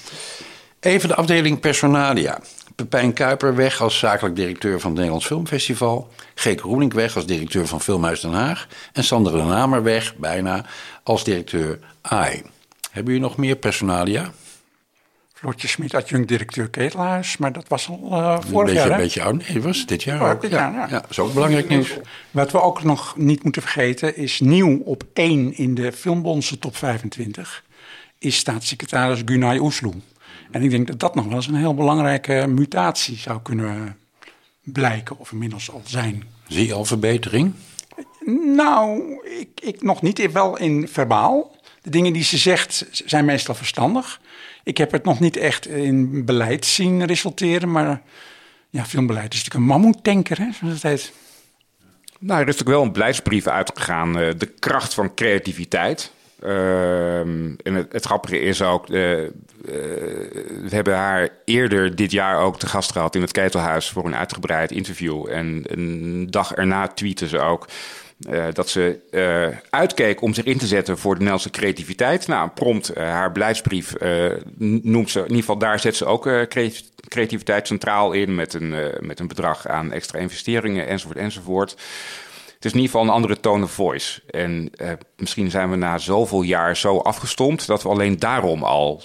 Even 0.79 1.09
de 1.09 1.15
afdeling 1.15 1.59
personalia. 1.59 2.39
Pepijn 2.77 3.13
Kuiper 3.13 3.55
weg 3.55 3.81
als 3.81 3.99
zakelijk 3.99 4.35
directeur 4.35 4.79
van 4.79 4.89
het 4.89 4.93
Nederlands 4.93 5.25
Filmfestival. 5.25 6.09
Geek 6.35 6.59
Roelink 6.59 6.93
weg 6.93 7.15
als 7.15 7.25
directeur 7.25 7.67
van 7.67 7.81
Filmhuis 7.81 8.21
Den 8.21 8.31
Haag. 8.31 8.67
En 8.93 9.03
Sander 9.03 9.31
de 9.31 9.43
Namer 9.43 9.83
weg, 9.83 10.15
bijna, 10.15 10.65
als 11.03 11.23
directeur 11.23 11.79
AI. 12.01 12.41
Hebben 12.91 13.13
jullie 13.13 13.27
nog 13.27 13.37
meer 13.37 13.55
personalia? 13.55 14.31
Floortje 15.33 15.67
Smit, 15.67 15.95
adjunct-directeur 15.95 16.69
Ketelhuis. 16.69 17.37
Maar 17.37 17.53
dat 17.53 17.67
was 17.67 17.89
al 17.89 17.99
uh, 18.11 18.39
vorig 18.49 18.73
jaar, 18.73 18.91
Een 18.91 18.97
beetje 18.97 19.23
oud. 19.23 19.47
Nee, 19.47 19.61
was 19.61 19.85
dit 19.85 20.03
jaar 20.03 20.21
Oh, 20.21 20.29
ook. 20.29 20.41
dit 20.41 20.51
ja. 20.51 20.57
jaar, 20.57 20.73
ja. 20.73 20.87
ja, 20.89 20.99
dat 20.99 21.09
is 21.09 21.19
ook 21.19 21.33
belangrijk 21.33 21.69
nieuws. 21.69 21.97
Wat 22.31 22.51
we 22.51 22.61
ook 22.61 22.83
nog 22.83 23.17
niet 23.17 23.43
moeten 23.43 23.61
vergeten 23.61 24.15
is 24.15 24.39
nieuw 24.39 24.81
op 24.85 25.03
één 25.13 25.57
in 25.57 25.75
de 25.75 25.91
Filmbondse 25.91 26.59
top 26.59 26.75
25 26.75 27.63
is 28.19 28.35
staatssecretaris 28.35 29.21
Gunay 29.25 29.57
Oesloe. 29.57 29.93
En 30.51 30.63
ik 30.63 30.69
denk 30.69 30.87
dat 30.87 30.99
dat 30.99 31.15
nog 31.15 31.25
wel 31.25 31.35
eens 31.35 31.47
een 31.47 31.55
heel 31.55 31.75
belangrijke 31.75 32.45
mutatie 32.47 33.17
zou 33.17 33.41
kunnen 33.41 33.97
blijken, 34.63 35.19
of 35.19 35.31
inmiddels 35.31 35.71
al 35.71 35.81
zijn. 35.85 36.23
Zie 36.47 36.67
je 36.67 36.73
al 36.73 36.85
verbetering? 36.85 37.53
Nou, 38.55 39.01
ik, 39.39 39.49
ik 39.61 39.81
nog 39.81 40.01
niet, 40.01 40.31
wel 40.31 40.57
in 40.57 40.87
verbaal. 40.87 41.55
De 41.81 41.89
dingen 41.89 42.13
die 42.13 42.23
ze 42.23 42.37
zegt 42.37 42.85
zijn 42.91 43.25
meestal 43.25 43.55
verstandig. 43.55 44.21
Ik 44.63 44.77
heb 44.77 44.91
het 44.91 45.03
nog 45.03 45.19
niet 45.19 45.37
echt 45.37 45.67
in 45.67 46.25
beleid 46.25 46.65
zien 46.65 47.05
resulteren, 47.05 47.71
maar 47.71 48.01
ja, 48.69 48.85
filmbeleid 48.85 49.33
is 49.33 49.43
natuurlijk 49.43 49.55
een 49.55 49.79
mammoetanker, 49.79 50.37
hè, 50.37 50.51
zoals 50.51 50.73
het 50.73 50.83
heet. 50.83 51.13
Nou, 52.19 52.41
er 52.41 52.47
is 52.47 52.53
natuurlijk 52.53 52.77
wel 52.77 52.83
een 52.83 52.91
beleidsbrief 52.91 53.47
uitgegaan, 53.47 54.19
uh, 54.19 54.31
de 54.37 54.45
kracht 54.45 54.93
van 54.93 55.13
creativiteit. 55.13 56.11
Uh, 56.43 57.19
en 57.19 57.57
het, 57.89 58.05
grappige 58.05 58.39
is 58.39 58.61
ook, 58.61 58.89
uh, 58.89 59.21
uh, 59.21 59.29
we 59.65 60.69
hebben 60.69 60.95
haar 60.95 61.29
eerder 61.45 61.95
dit 61.95 62.11
jaar 62.11 62.39
ook 62.39 62.59
te 62.59 62.67
gast 62.67 62.91
gehad 62.91 63.15
in 63.15 63.21
het 63.21 63.31
Ketelhuis 63.31 63.89
voor 63.89 64.05
een 64.05 64.15
uitgebreid 64.15 64.71
interview. 64.71 65.25
En 65.29 65.61
een 65.63 66.27
dag 66.29 66.53
erna 66.53 66.87
tweette 66.87 67.27
ze 67.27 67.39
ook 67.39 67.67
uh, 68.29 68.45
dat 68.53 68.69
ze 68.69 68.99
uitkeek 69.69 70.21
om 70.21 70.33
zich 70.33 70.45
in 70.45 70.57
te 70.57 70.67
zetten 70.67 70.97
voor 70.97 71.13
de 71.13 71.19
Nederlandse 71.19 71.49
creativiteit. 71.49 72.27
Nou, 72.27 72.49
prompt 72.49 72.95
haar 72.95 73.31
beleidsbrief 73.31 73.93
noemt 74.57 75.09
ze, 75.09 75.19
in 75.19 75.25
ieder 75.25 75.39
geval 75.39 75.57
daar 75.57 75.79
zet 75.79 75.95
ze 75.95 76.05
ook 76.05 76.29
creativiteit 77.07 77.67
centraal 77.67 78.11
in 78.11 78.35
met 78.35 78.53
een, 78.53 78.75
met 78.99 79.19
een 79.19 79.27
bedrag 79.27 79.67
aan 79.67 79.91
extra 79.91 80.19
investeringen 80.19 80.87
enzovoort 80.87 81.17
enzovoort. 81.17 81.75
Het 82.57 82.65
is 82.65 82.71
in 82.71 82.79
ieder 82.79 82.91
geval 82.91 83.07
een 83.07 83.13
andere 83.13 83.39
tone 83.39 83.63
of 83.63 83.71
voice. 83.71 84.21
En 84.29 84.71
uh, 84.75 84.91
misschien 85.17 85.49
zijn 85.49 85.69
we 85.69 85.75
na 85.75 85.97
zoveel 85.97 86.41
jaar 86.41 86.77
zo 86.77 86.97
afgestompt 86.97 87.67
dat 87.67 87.83
we 87.83 87.89
alleen 87.89 88.19
daarom 88.19 88.63
al, 88.63 89.01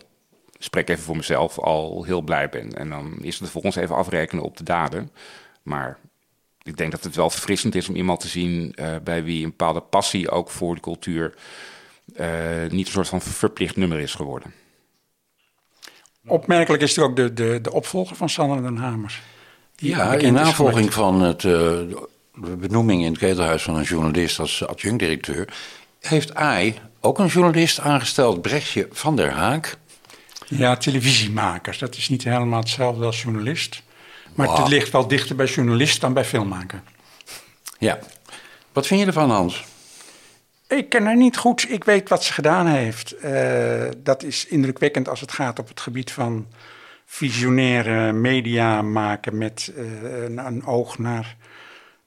spreek 0.59 0.89
even 0.89 1.03
voor 1.03 1.17
mezelf, 1.17 1.59
al 1.59 2.05
heel 2.05 2.21
blij 2.21 2.49
ben. 2.49 2.73
En 2.73 2.89
dan 2.89 3.19
is 3.21 3.39
het 3.39 3.51
voor 3.51 3.63
ons 3.63 3.77
even 3.77 3.97
afrekenen 3.97 4.45
op 4.45 4.57
de 4.57 4.65
daden. 4.65 5.11
Maar 5.63 5.99
ik 6.63 6.77
denk 6.77 6.91
dat 6.91 7.05
het 7.05 7.15
wel 7.15 7.31
verfrissend 7.31 7.75
is 7.75 7.89
om 7.89 7.95
iemand 7.95 8.21
te 8.21 8.29
zien 8.29 8.75
uh, 8.75 8.97
bij 9.05 9.25
wie 9.25 9.45
een 9.45 9.51
bepaalde 9.51 9.81
passie 9.81 10.31
ook 10.31 10.51
voor 10.51 10.75
de 10.75 10.81
cultuur 10.81 11.35
uh, 12.17 12.27
niet 12.69 12.87
een 12.87 12.93
soort 12.93 13.09
van 13.09 13.21
verplicht 13.21 13.77
nummer 13.77 13.99
is 13.99 14.15
geworden. 14.15 14.53
Opmerkelijk 16.27 16.83
is 16.83 16.95
natuurlijk 16.95 17.31
ook 17.31 17.37
de, 17.37 17.45
de, 17.45 17.61
de 17.61 17.73
opvolger 17.73 18.17
van 18.17 18.29
Sander 18.29 18.63
den 18.63 18.77
Hamer. 18.77 19.21
Ja, 19.77 20.15
in 20.15 20.33
navolging 20.33 20.93
van 20.93 21.23
het 21.23 21.45
de 22.35 22.57
benoeming 22.57 23.03
in 23.03 23.11
het 23.11 23.19
ketelhuis 23.19 23.63
van 23.63 23.77
een 23.77 23.83
journalist 23.83 24.39
als 24.39 24.67
adjunct-directeur, 24.67 25.55
heeft 26.01 26.35
AI 26.35 26.79
ook 27.01 27.19
een 27.19 27.27
journalist 27.27 27.81
aangesteld, 27.81 28.43
Brechtje 28.43 28.89
van 28.91 29.17
der 29.17 29.31
Haak. 29.31 29.77
Ja, 30.47 30.77
televisiemakers. 30.77 31.79
Dat 31.79 31.97
is 31.97 32.09
niet 32.09 32.25
helemaal 32.25 32.61
hetzelfde 32.61 33.05
als 33.05 33.23
journalist. 33.23 33.83
Maar 34.35 34.47
wow. 34.47 34.59
het 34.59 34.69
ligt 34.69 34.91
wel 34.91 35.09
dichter 35.09 35.37
bij 35.37 35.47
journalist 35.47 36.01
dan 36.01 36.13
bij 36.13 36.25
filmmaker. 36.25 36.83
Ja. 37.79 37.99
Wat 38.73 38.87
vind 38.87 39.01
je 39.01 39.07
ervan, 39.07 39.31
Hans? 39.31 39.65
Ik 40.69 40.89
ken 40.89 41.05
haar 41.05 41.17
niet 41.17 41.37
goed. 41.37 41.71
Ik 41.71 41.85
weet 41.85 42.09
wat 42.09 42.25
ze 42.25 42.33
gedaan 42.33 42.67
heeft. 42.67 43.15
Uh, 43.25 43.85
dat 43.99 44.23
is 44.23 44.47
indrukwekkend 44.47 45.09
als 45.09 45.21
het 45.21 45.33
gaat 45.33 45.59
op 45.59 45.69
het 45.69 45.81
gebied 45.81 46.13
van 46.13 46.47
visionaire 47.07 48.13
media 48.13 48.83
maken 48.83 49.39
met 49.39 49.73
uh, 49.77 50.23
een, 50.25 50.39
een 50.39 50.67
oog 50.67 50.99
naar 50.99 51.37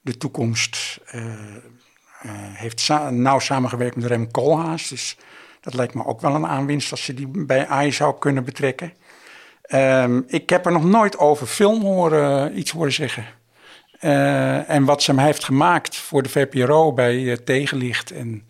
de 0.06 0.16
toekomst. 0.16 1.00
Uh, 1.14 1.24
uh, 1.24 2.30
heeft 2.32 2.88
nauw 3.10 3.38
samengewerkt 3.38 3.96
met 3.96 4.04
Rem 4.04 4.30
Koolhaas. 4.30 4.88
Dus 4.88 5.16
dat 5.60 5.74
lijkt 5.74 5.94
me 5.94 6.04
ook 6.06 6.20
wel 6.20 6.34
een 6.34 6.46
aanwinst 6.46 6.90
als 6.90 7.06
je 7.06 7.14
die 7.14 7.28
bij 7.28 7.66
AI 7.66 7.92
zou 7.92 8.18
kunnen 8.18 8.44
betrekken. 8.44 8.92
Um, 9.74 10.24
ik 10.28 10.50
heb 10.50 10.66
er 10.66 10.72
nog 10.72 10.84
nooit 10.84 11.18
over 11.18 11.46
film 11.46 11.82
horen, 11.82 12.58
iets 12.58 12.70
horen 12.70 12.92
zeggen. 12.92 13.24
En 14.66 14.84
wat 14.84 15.02
ze 15.02 15.10
hem 15.10 15.20
heeft 15.20 15.44
gemaakt 15.44 15.96
voor 15.96 16.22
de 16.22 16.28
VPRO 16.28 16.92
bij 16.92 17.38
Tegenlicht 17.44 18.10
en 18.10 18.48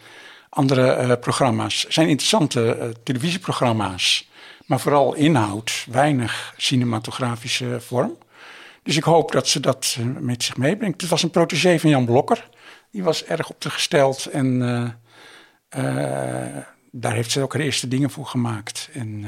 andere 0.48 1.18
programma's... 1.18 1.86
zijn 1.88 2.08
interessante 2.08 2.94
televisieprogramma's. 3.02 4.30
Maar 4.66 4.80
vooral 4.80 5.14
inhoud, 5.14 5.86
weinig 5.90 6.54
cinematografische 6.56 7.80
vorm. 7.80 8.16
Dus 8.86 8.96
ik 8.96 9.04
hoop 9.04 9.32
dat 9.32 9.48
ze 9.48 9.60
dat 9.60 9.96
eh, 9.98 10.04
met 10.20 10.42
zich 10.42 10.56
meebrengt. 10.56 11.00
Het 11.00 11.10
was 11.10 11.22
een 11.22 11.30
protégé 11.30 11.78
van 11.78 11.90
Jan 11.90 12.04
Blokker. 12.04 12.48
Die 12.90 13.02
was 13.02 13.24
erg 13.24 13.50
op 13.50 13.60
de 13.60 13.70
gesteld 13.70 14.26
en 14.26 14.60
uh, 14.60 15.84
uh, 15.84 16.56
daar 16.90 17.12
heeft 17.12 17.30
ze 17.30 17.40
ook 17.40 17.52
haar 17.52 17.62
eerste 17.62 17.88
dingen 17.88 18.10
voor 18.10 18.26
gemaakt. 18.26 18.88
En 18.92 19.24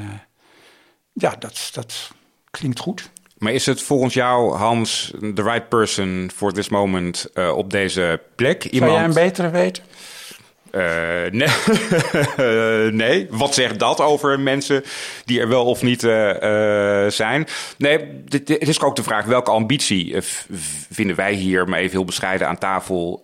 ja, 1.13 1.35
dat, 1.39 1.69
dat 1.73 2.11
klinkt 2.51 2.79
goed. 2.79 3.09
Maar 3.37 3.53
is 3.53 3.65
het 3.65 3.81
volgens 3.81 4.13
jou, 4.13 4.55
Hans, 4.55 5.13
the 5.35 5.43
right 5.43 5.69
person 5.69 6.31
for 6.35 6.53
this 6.53 6.69
moment 6.69 7.29
op 7.53 7.69
deze 7.71 8.21
plek? 8.35 8.63
Iemand... 8.63 8.91
Zou 8.91 9.01
jij 9.01 9.09
een 9.09 9.27
betere 9.27 9.49
weten? 9.49 9.83
Uh, 10.71 11.31
nee. 12.91 13.27
Wat 13.29 13.53
zegt 13.53 13.79
dat 13.79 14.01
over 14.01 14.39
mensen 14.39 14.83
die 15.25 15.39
er 15.39 15.47
wel 15.47 15.65
of 15.65 15.81
niet 15.81 16.03
uh, 16.03 16.11
zijn? 17.07 17.47
Nee, 17.77 18.23
het 18.29 18.49
is 18.67 18.81
ook 18.81 18.95
de 18.95 19.03
vraag 19.03 19.25
welke 19.25 19.51
ambitie 19.51 20.15
vinden 20.91 21.15
wij 21.15 21.33
hier, 21.33 21.69
maar 21.69 21.79
even 21.79 21.91
heel 21.91 22.05
bescheiden 22.05 22.47
aan 22.47 22.57
tafel, 22.57 23.21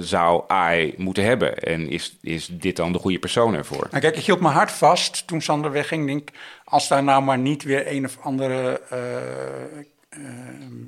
zou 0.00 0.44
AI 0.46 0.94
moeten 0.96 1.24
hebben? 1.24 1.58
En 1.58 1.88
is, 1.88 2.16
is 2.22 2.48
dit 2.52 2.76
dan 2.76 2.92
de 2.92 2.98
goede 2.98 3.18
persoon 3.18 3.54
ervoor? 3.54 3.86
Nou, 3.90 4.02
kijk, 4.02 4.16
ik 4.16 4.24
hield 4.24 4.40
mijn 4.40 4.54
hart 4.54 4.72
vast 4.72 5.26
toen 5.26 5.42
Sander 5.42 5.72
wegging. 5.72 6.06
Denk, 6.06 6.28
als 6.64 6.88
daar 6.88 7.02
nou 7.02 7.22
maar 7.22 7.38
niet 7.38 7.62
weer 7.62 7.92
een 7.92 8.04
of 8.04 8.18
andere 8.20 8.80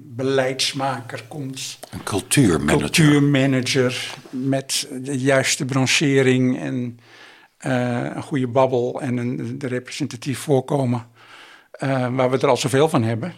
beleidsmaker 0.03 1.25
komt. 1.29 1.79
Een 1.91 2.03
cultuurmanager. 2.03 2.79
Cultuurmanager 2.79 4.15
met 4.31 4.89
de 5.03 5.19
juiste 5.19 5.65
branchering 5.65 6.59
en 6.59 6.99
uh, 7.67 8.15
een 8.15 8.23
goede 8.23 8.47
babbel 8.47 9.01
en 9.01 9.17
een 9.17 9.59
de 9.59 9.67
representatief 9.67 10.39
voorkomen. 10.39 11.07
Uh, 11.83 12.15
waar 12.15 12.31
we 12.31 12.39
er 12.39 12.49
al 12.49 12.57
zoveel 12.57 12.89
van 12.89 13.03
hebben. 13.03 13.35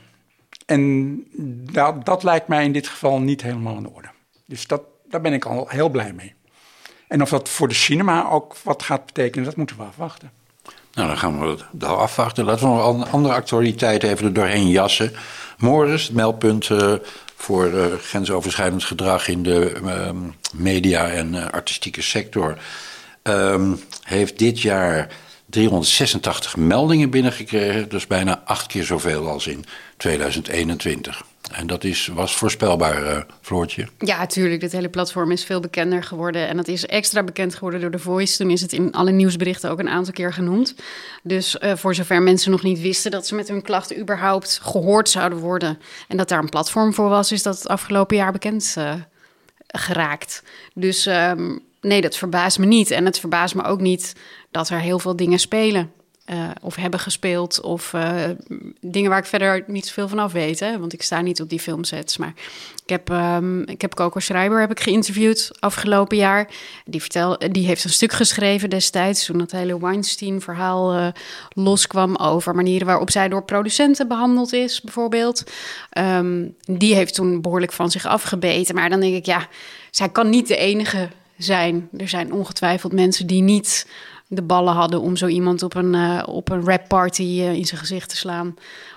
En 0.67 1.23
dat, 1.73 2.05
dat 2.05 2.23
lijkt 2.23 2.49
mij 2.49 2.65
in 2.65 2.73
dit 2.73 2.89
geval 2.89 3.21
niet 3.21 3.43
helemaal 3.43 3.77
in 3.77 3.89
orde. 3.89 4.09
Dus 4.47 4.67
dat, 4.67 4.83
daar 5.09 5.21
ben 5.21 5.33
ik 5.33 5.45
al 5.45 5.69
heel 5.69 5.89
blij 5.89 6.13
mee. 6.13 6.35
En 7.09 7.23
of 7.23 7.29
dat 7.29 7.49
voor 7.49 7.69
de 7.69 7.75
cinema 7.75 8.29
ook 8.29 8.57
wat 8.57 8.83
gaat 8.83 9.07
betekenen, 9.07 9.45
dat 9.45 9.57
moeten 9.57 9.77
we 9.77 9.83
afwachten. 9.83 10.31
Nou, 10.95 11.09
dan 11.09 11.19
gaan 11.19 11.41
we 11.41 11.57
dat 11.73 11.97
afwachten. 11.97 12.45
Laten 12.45 12.69
we 12.69 12.75
nog 12.75 13.11
andere 13.11 13.35
actualiteiten 13.35 14.11
even 14.11 14.25
er 14.25 14.33
doorheen 14.33 14.69
jassen. 14.69 15.13
Morris, 15.59 16.03
het 16.03 16.13
meldpunt 16.13 16.69
uh, 16.69 16.93
voor 17.37 17.73
uh, 17.73 17.85
grensoverschrijdend 18.03 18.85
gedrag 18.85 19.29
in 19.29 19.43
de 19.43 19.81
uh, 19.85 20.11
media 20.55 21.09
en 21.09 21.35
uh, 21.35 21.49
artistieke 21.49 22.03
sector, 22.03 22.59
ehm, 23.23 23.75
heeft 24.03 24.39
dit 24.39 24.61
jaar 24.61 25.09
386 25.47 26.57
meldingen 26.57 27.11
binnengekregen. 27.11 27.89
Dus 27.89 28.07
bijna 28.07 28.43
acht 28.45 28.67
keer 28.67 28.85
zoveel 28.85 29.29
als 29.29 29.47
in 29.47 29.65
2021. 29.97 31.23
En 31.51 31.67
dat 31.67 31.85
is, 31.85 32.07
was 32.07 32.37
voorspelbaar, 32.37 33.03
uh, 33.03 33.21
Floortje. 33.41 33.89
Ja, 33.99 34.19
natuurlijk. 34.19 34.61
Dit 34.61 34.73
hele 34.73 34.89
platform 34.89 35.31
is 35.31 35.45
veel 35.45 35.61
bekender 35.61 36.03
geworden. 36.03 36.49
En 36.49 36.57
dat 36.57 36.69
is 36.69 36.87
extra 36.87 37.23
bekend 37.23 37.55
geworden 37.55 37.81
door 37.81 37.91
The 37.91 37.99
Voice. 37.99 38.37
Toen 38.37 38.51
is 38.51 38.61
het 38.61 38.73
in 38.73 38.93
alle 38.93 39.11
nieuwsberichten 39.11 39.71
ook 39.71 39.79
een 39.79 39.89
aantal 39.89 40.13
keer 40.13 40.33
genoemd. 40.33 40.75
Dus 41.23 41.57
uh, 41.61 41.73
voor 41.77 41.95
zover 41.95 42.23
mensen 42.23 42.51
nog 42.51 42.63
niet 42.63 42.81
wisten 42.81 43.11
dat 43.11 43.27
ze 43.27 43.35
met 43.35 43.49
hun 43.49 43.63
klachten 43.63 43.99
überhaupt 43.99 44.59
gehoord 44.63 45.09
zouden 45.09 45.39
worden. 45.39 45.79
En 46.09 46.17
dat 46.17 46.29
daar 46.29 46.43
een 46.43 46.49
platform 46.49 46.95
voor 46.95 47.09
was, 47.09 47.33
is 47.33 47.43
dat 47.43 47.59
het 47.59 47.69
afgelopen 47.69 48.17
jaar 48.17 48.33
bekend 48.33 48.75
uh, 48.79 48.95
geraakt. 49.67 50.43
Dus 50.75 51.07
um, 51.07 51.61
nee, 51.81 52.01
dat 52.01 52.17
verbaast 52.17 52.59
me 52.59 52.67
niet. 52.67 52.91
En 52.91 53.05
het 53.05 53.19
verbaast 53.19 53.55
me 53.55 53.63
ook 53.63 53.81
niet 53.81 54.15
dat 54.51 54.69
er 54.69 54.81
heel 54.81 54.99
veel 54.99 55.17
dingen 55.17 55.39
spelen. 55.39 55.93
Uh, 56.33 56.51
of 56.63 56.75
hebben 56.75 57.01
gespeeld. 57.01 57.61
Of 57.61 57.93
uh, 57.93 58.23
dingen 58.81 59.11
waar 59.11 59.19
ik 59.19 59.25
verder 59.25 59.65
niet 59.67 59.87
zoveel 59.87 60.09
van 60.09 60.19
af 60.19 60.33
weet. 60.33 60.61
Hè? 60.61 60.79
Want 60.79 60.93
ik 60.93 61.03
sta 61.03 61.21
niet 61.21 61.41
op 61.41 61.49
die 61.49 61.61
filmsets. 61.61 62.17
Maar 62.17 62.33
ik 62.83 62.91
heb, 62.91 63.09
um, 63.09 63.63
ik 63.67 63.81
heb 63.81 63.95
Coco 63.95 64.21
Schreiber 64.21 64.61
heb 64.61 64.71
ik 64.71 64.81
geïnterviewd 64.81 65.51
afgelopen 65.59 66.17
jaar. 66.17 66.49
Die, 66.85 67.01
vertel, 67.01 67.39
die 67.51 67.67
heeft 67.67 67.85
een 67.85 67.91
stuk 67.91 68.13
geschreven 68.13 68.71
destijds. 68.71 69.25
Toen 69.25 69.39
dat 69.39 69.51
hele 69.51 69.81
Weinstein-verhaal 69.81 70.95
uh, 70.95 71.07
loskwam 71.53 72.17
over 72.17 72.55
manieren 72.55 72.87
waarop 72.87 73.11
zij 73.11 73.29
door 73.29 73.43
producenten 73.43 74.09
behandeld 74.09 74.53
is, 74.53 74.81
bijvoorbeeld. 74.81 75.45
Um, 75.99 76.55
die 76.65 76.95
heeft 76.95 77.15
toen 77.15 77.41
behoorlijk 77.41 77.73
van 77.73 77.91
zich 77.91 78.07
afgebeten. 78.07 78.75
Maar 78.75 78.91
dan 78.91 79.01
denk 79.01 79.15
ik, 79.15 79.27
ja, 79.27 79.49
zij 79.91 80.09
kan 80.09 80.31
niet 80.31 80.49
de 80.49 80.57
enige 80.57 81.09
zijn. 81.39 81.89
Er 81.97 82.09
zijn 82.09 82.33
ongetwijfeld 82.33 82.93
mensen 82.93 83.27
die 83.27 83.43
niet 83.43 83.87
de 84.33 84.43
ballen 84.43 84.75
hadden 84.75 85.01
om 85.01 85.17
zo 85.17 85.27
iemand 85.27 85.63
op 85.63 85.75
een, 85.75 85.95
uh, 85.95 86.23
op 86.27 86.51
een 86.51 86.65
rap 86.65 86.89
party 86.89 87.23
uh, 87.23 87.53
in 87.53 87.67
zijn 87.67 87.81
gezicht 87.81 88.09
te 88.09 88.17
slaan. 88.17 88.49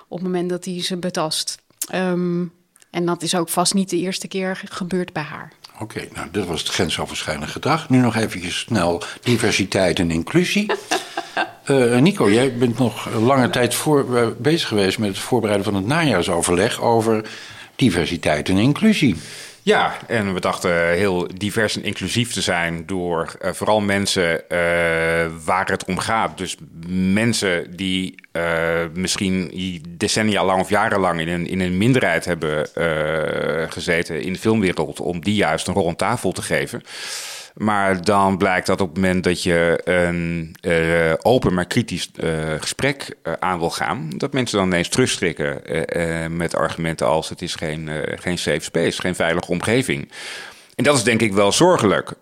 op 0.07 0.17
het 0.17 0.27
moment 0.27 0.49
dat 0.49 0.65
hij 0.65 0.83
ze 0.83 0.97
betast. 0.97 1.61
Um, 1.95 2.51
en 2.89 3.05
dat 3.05 3.21
is 3.21 3.35
ook 3.35 3.49
vast 3.49 3.73
niet 3.73 3.89
de 3.89 3.97
eerste 3.97 4.27
keer 4.27 4.61
gebeurd 4.69 5.13
bij 5.13 5.23
haar. 5.23 5.51
Oké, 5.73 5.83
okay, 5.83 6.09
nou, 6.13 6.27
dit 6.31 6.45
was 6.45 6.59
het 6.59 6.69
grensoverschrijdend 6.69 7.49
gedrag. 7.49 7.89
Nu 7.89 7.97
nog 7.97 8.15
even 8.15 8.51
snel 8.51 9.03
diversiteit 9.21 9.99
en 9.99 10.11
inclusie. 10.11 10.71
uh, 11.67 11.97
Nico, 12.01 12.31
jij 12.31 12.57
bent 12.57 12.77
nog 12.77 13.09
lange 13.13 13.49
tijd 13.49 13.75
voor, 13.75 14.35
bezig 14.39 14.67
geweest 14.67 14.99
met 14.99 15.09
het 15.09 15.17
voorbereiden 15.17 15.65
van 15.65 15.75
het 15.75 15.85
najaarsoverleg 15.85 16.81
over 16.81 17.29
diversiteit 17.75 18.49
en 18.49 18.57
inclusie. 18.57 19.15
Ja, 19.65 19.97
en 20.07 20.33
we 20.33 20.39
dachten 20.39 20.89
heel 20.89 21.27
divers 21.35 21.75
en 21.75 21.83
inclusief 21.83 22.33
te 22.33 22.41
zijn 22.41 22.85
door 22.85 23.35
uh, 23.41 23.51
vooral 23.51 23.81
mensen 23.81 24.33
uh, 24.33 24.39
waar 25.45 25.65
het 25.65 25.85
om 25.85 25.97
gaat. 25.97 26.37
Dus 26.37 26.57
mensen 26.87 27.75
die 27.75 28.15
uh, 28.31 28.79
misschien 28.93 29.51
decennia 29.89 30.45
lang 30.45 30.61
of 30.61 30.69
jarenlang 30.69 31.19
in 31.19 31.27
een, 31.27 31.47
in 31.47 31.59
een 31.59 31.77
minderheid 31.77 32.25
hebben 32.25 32.67
gezeten 33.71 34.21
in 34.21 34.33
de 34.33 34.39
filmwereld, 34.39 34.99
om 34.99 35.21
die 35.21 35.35
juist 35.35 35.67
een 35.67 35.73
rol 35.73 35.87
aan 35.87 35.95
tafel 35.95 36.31
te 36.31 36.41
geven. 36.41 36.83
Maar 37.53 38.03
dan 38.03 38.37
blijkt 38.37 38.67
dat 38.67 38.81
op 38.81 38.87
het 38.87 38.97
moment 38.97 39.23
dat 39.23 39.43
je 39.43 39.81
een 39.83 40.55
uh, 40.61 41.13
open 41.21 41.53
maar 41.53 41.65
kritisch 41.65 42.11
uh, 42.23 42.31
gesprek 42.59 43.15
uh, 43.23 43.33
aan 43.39 43.59
wil 43.59 43.69
gaan, 43.69 44.09
dat 44.17 44.33
mensen 44.33 44.57
dan 44.57 44.67
ineens 44.67 44.87
terugstrikken 44.87 45.61
met 46.37 46.55
argumenten 46.55 47.07
als 47.07 47.29
het 47.29 47.41
is 47.41 47.55
geen, 47.55 47.89
geen 48.15 48.37
safe 48.37 48.59
space, 48.59 49.01
geen 49.01 49.15
veilige 49.15 49.51
omgeving. 49.51 50.11
En 50.75 50.83
dat 50.83 50.95
is 50.95 51.03
denk 51.03 51.21
ik 51.21 51.33
wel 51.33 51.51
zorgelijk, 51.51 52.13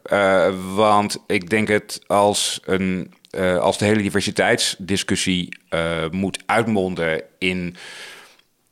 want 0.75 1.23
ik 1.27 1.49
denk 1.49 1.67
het 1.67 2.01
als, 2.07 2.59
een, 2.65 3.13
als 3.59 3.77
de 3.77 3.85
hele 3.85 4.01
diversiteitsdiscussie 4.01 5.57
moet 6.11 6.43
uitmonden 6.45 7.21
in 7.37 7.75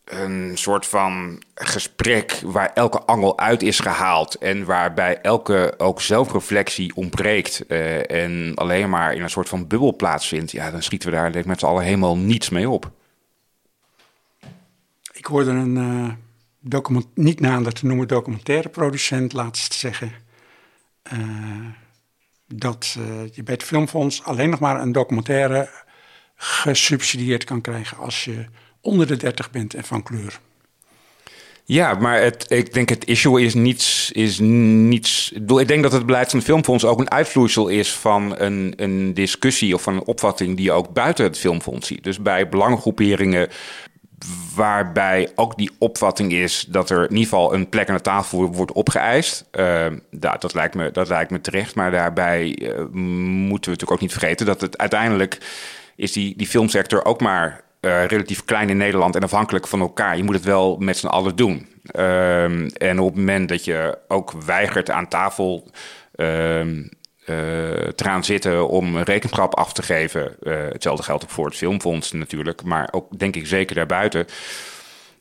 een 0.09 0.57
soort 0.57 0.85
van 0.85 1.41
gesprek 1.55 2.41
waar 2.43 2.71
elke 2.73 3.01
angel 3.01 3.39
uit 3.39 3.61
is 3.61 3.79
gehaald 3.79 4.35
en 4.35 4.65
waarbij 4.65 5.21
elke 5.21 5.73
ook 5.77 6.01
zelfreflectie 6.01 6.95
ontbreekt 6.95 7.63
uh, 7.67 8.11
en 8.11 8.55
alleen 8.55 8.89
maar 8.89 9.13
in 9.13 9.21
een 9.21 9.29
soort 9.29 9.49
van 9.49 9.67
bubbel 9.67 9.95
plaatsvindt, 9.95 10.51
ja, 10.51 10.71
dan 10.71 10.83
schieten 10.83 11.09
we 11.09 11.15
daar 11.15 11.31
denk 11.31 11.45
met 11.45 11.59
z'n 11.59 11.65
allen 11.65 11.83
helemaal 11.83 12.17
niets 12.17 12.49
mee 12.49 12.69
op. 12.69 12.91
Ik 15.13 15.25
hoorde 15.25 15.49
een 15.49 15.75
uh, 15.75 16.11
document, 16.59 17.05
niet 17.13 17.39
nader 17.39 17.73
te 17.73 17.85
noemen 17.85 18.07
documentaire 18.07 18.69
producent 18.69 19.33
laatst 19.33 19.73
zeggen 19.73 20.11
uh, 21.13 21.19
dat 22.45 22.97
je 23.31 23.43
bij 23.43 23.53
het 23.53 23.63
Filmfonds 23.63 24.23
alleen 24.23 24.49
nog 24.49 24.59
maar 24.59 24.81
een 24.81 24.91
documentaire 24.91 25.69
gesubsidieerd 26.35 27.43
kan 27.43 27.61
krijgen 27.61 27.97
als 27.97 28.23
je 28.25 28.45
onder 28.81 29.07
de 29.07 29.17
30 29.17 29.51
bent 29.51 29.73
en 29.73 29.83
van 29.83 30.03
kleur. 30.03 30.39
Ja, 31.65 31.93
maar 31.93 32.21
het, 32.21 32.45
ik 32.51 32.73
denk 32.73 32.89
het 32.89 33.05
issue 33.05 33.41
is 33.41 33.53
niets. 33.53 34.11
Is 34.11 34.39
niets 34.39 35.31
ik 35.31 35.67
denk 35.67 35.83
dat 35.83 35.91
het 35.91 36.05
beleid 36.05 36.29
van 36.29 36.39
het 36.39 36.47
Filmfonds 36.47 36.85
ook 36.85 36.99
een 36.99 37.11
uitvloeisel 37.11 37.67
is 37.67 37.93
van 37.93 38.39
een, 38.39 38.73
een 38.75 39.13
discussie 39.13 39.73
of 39.73 39.81
van 39.81 39.93
een 39.93 40.05
opvatting 40.05 40.55
die 40.55 40.65
je 40.65 40.71
ook 40.71 40.93
buiten 40.93 41.25
het 41.25 41.37
Filmfonds 41.37 41.87
ziet. 41.87 42.03
Dus 42.03 42.21
bij 42.21 42.49
belangengroeperingen 42.49 43.49
waarbij 44.55 45.31
ook 45.35 45.57
die 45.57 45.71
opvatting 45.77 46.31
is 46.31 46.65
dat 46.69 46.89
er 46.89 46.97
in 46.97 47.09
ieder 47.09 47.23
geval 47.23 47.53
een 47.53 47.69
plek 47.69 47.89
aan 47.89 47.95
de 47.95 48.01
tafel 48.01 48.53
wordt 48.53 48.71
opgeëist. 48.71 49.45
Uh, 49.51 49.85
dat, 50.11 50.41
dat, 50.41 50.53
lijkt 50.53 50.75
me, 50.75 50.91
dat 50.91 51.07
lijkt 51.07 51.31
me 51.31 51.41
terecht, 51.41 51.75
maar 51.75 51.91
daarbij 51.91 52.59
uh, 52.61 52.69
moeten 52.91 53.71
we 53.71 53.77
natuurlijk 53.77 53.91
ook 53.91 53.99
niet 53.99 54.11
vergeten 54.11 54.45
dat 54.45 54.61
het 54.61 54.77
uiteindelijk 54.77 55.37
is 55.95 56.11
die, 56.11 56.33
die 56.37 56.47
filmsector 56.47 57.05
ook 57.05 57.21
maar 57.21 57.63
uh, 57.81 58.05
relatief 58.05 58.45
klein 58.45 58.69
in 58.69 58.77
Nederland 58.77 59.15
en 59.15 59.23
afhankelijk 59.23 59.67
van 59.67 59.79
elkaar. 59.79 60.17
Je 60.17 60.23
moet 60.23 60.35
het 60.35 60.43
wel 60.43 60.77
met 60.77 60.97
z'n 60.97 61.07
allen 61.07 61.35
doen. 61.35 61.67
Um, 61.95 62.67
en 62.67 62.99
op 62.99 63.07
het 63.07 63.15
moment 63.15 63.49
dat 63.49 63.65
je 63.65 63.97
ook 64.07 64.31
weigert 64.31 64.89
aan 64.89 65.07
tafel 65.07 65.71
um, 66.15 66.89
te 67.95 68.03
gaan 68.03 68.23
zitten 68.23 68.67
om 68.67 68.97
rekenschap 68.97 69.55
af 69.55 69.73
te 69.73 69.83
geven. 69.83 70.35
Uh, 70.41 70.53
hetzelfde 70.69 71.03
geldt 71.03 71.23
ook 71.23 71.29
voor 71.29 71.45
het 71.45 71.55
Filmfonds 71.55 72.11
natuurlijk, 72.11 72.63
maar 72.63 72.87
ook 72.91 73.19
denk 73.19 73.35
ik 73.35 73.47
zeker 73.47 73.75
daarbuiten. 73.75 74.25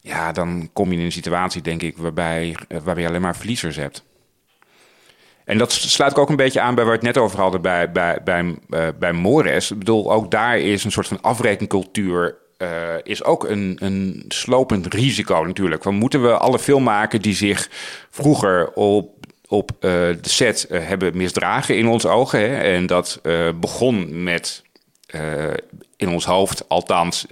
Ja, 0.00 0.32
dan 0.32 0.70
kom 0.72 0.92
je 0.92 0.98
in 0.98 1.04
een 1.04 1.12
situatie, 1.12 1.62
denk 1.62 1.82
ik, 1.82 1.96
waarbij, 1.96 2.56
waarbij 2.68 3.02
je 3.02 3.08
alleen 3.08 3.20
maar 3.20 3.36
verliezers 3.36 3.76
hebt. 3.76 4.04
En 5.44 5.58
dat 5.58 5.72
sluit 5.72 6.12
ik 6.12 6.18
ook 6.18 6.28
een 6.28 6.36
beetje 6.36 6.60
aan 6.60 6.74
bij 6.74 6.84
waar 6.84 6.92
we 6.92 7.06
het 7.06 7.14
net 7.14 7.24
over 7.24 7.40
hadden 7.40 7.62
bij, 7.62 7.92
bij, 7.92 8.18
bij, 8.24 8.56
bij 8.98 9.12
Mores. 9.12 9.70
Ik 9.70 9.78
bedoel, 9.78 10.12
ook 10.12 10.30
daar 10.30 10.58
is 10.58 10.84
een 10.84 10.92
soort 10.92 11.08
van 11.08 11.20
afrekencultuur 11.20 12.36
uh, 12.58 12.94
is 13.02 13.24
ook 13.24 13.48
een, 13.48 13.76
een 13.80 14.24
slopend 14.28 14.94
risico 14.94 15.42
natuurlijk. 15.42 15.82
Van 15.82 15.94
moeten 15.94 16.22
we 16.22 16.38
alle 16.38 16.58
filmmakers 16.58 17.22
die 17.22 17.34
zich 17.34 17.68
vroeger 18.10 18.72
op, 18.72 19.26
op 19.48 19.70
uh, 19.70 19.80
de 19.80 20.18
set 20.22 20.66
uh, 20.70 20.86
hebben 20.86 21.16
misdragen 21.16 21.76
in 21.76 21.88
ons 21.88 22.06
ogen. 22.06 22.40
Hè? 22.40 22.60
En 22.74 22.86
dat 22.86 23.20
begon 23.60 24.22
met 24.22 24.62
in 25.96 26.08
ons 26.08 26.24
hoofd 26.24 26.68
althans 26.68 27.26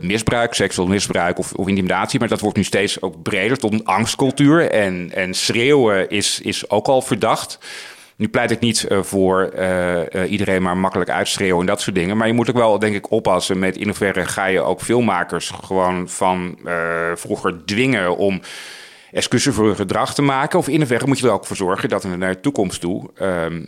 misbruik, 0.00 0.54
seksueel 0.54 0.88
misbruik 0.88 1.38
of, 1.38 1.52
of, 1.52 1.68
intimidatie. 1.68 2.18
Maar 2.18 2.28
dat 2.28 2.40
wordt 2.40 2.56
nu 2.56 2.64
steeds 2.64 3.02
ook 3.02 3.22
breder 3.22 3.58
tot 3.58 3.72
een 3.72 3.84
angstcultuur. 3.84 4.70
En, 4.70 5.10
en 5.14 5.34
schreeuwen 5.34 6.10
is, 6.10 6.40
is 6.40 6.70
ook 6.70 6.86
al 6.86 7.02
verdacht. 7.02 7.58
Nu 8.20 8.28
pleit 8.28 8.50
ik 8.50 8.60
niet 8.60 8.86
uh, 8.88 9.02
voor 9.02 9.50
uh, 9.54 9.96
uh, 9.96 10.30
iedereen 10.30 10.62
maar 10.62 10.76
makkelijk 10.76 11.10
uitschreeuwen 11.10 11.60
en 11.60 11.66
dat 11.66 11.80
soort 11.80 11.96
dingen. 11.96 12.16
Maar 12.16 12.26
je 12.26 12.32
moet 12.32 12.48
ook 12.48 12.56
wel, 12.56 12.78
denk 12.78 12.94
ik, 12.94 13.10
oppassen 13.10 13.58
met 13.58 13.76
in 13.76 13.86
hoeverre 13.86 14.24
ga 14.24 14.46
je 14.46 14.60
ook 14.60 14.80
filmmakers 14.80 15.50
gewoon 15.50 16.08
van 16.08 16.58
vroeger 17.14 17.64
dwingen 17.64 18.16
om 18.16 18.40
excuses 19.12 19.54
voor 19.54 19.66
hun 19.66 19.76
gedrag 19.76 20.14
te 20.14 20.22
maken. 20.22 20.58
Of 20.58 20.68
in 20.68 20.76
hoeverre 20.76 21.06
moet 21.06 21.18
je 21.18 21.26
er 21.26 21.32
ook 21.32 21.46
voor 21.46 21.56
zorgen 21.56 21.88
dat 21.88 22.04
er 22.04 22.18
naar 22.18 22.32
de 22.32 22.40
toekomst 22.40 22.80
toe 22.80 23.10
ehm, 23.14 23.64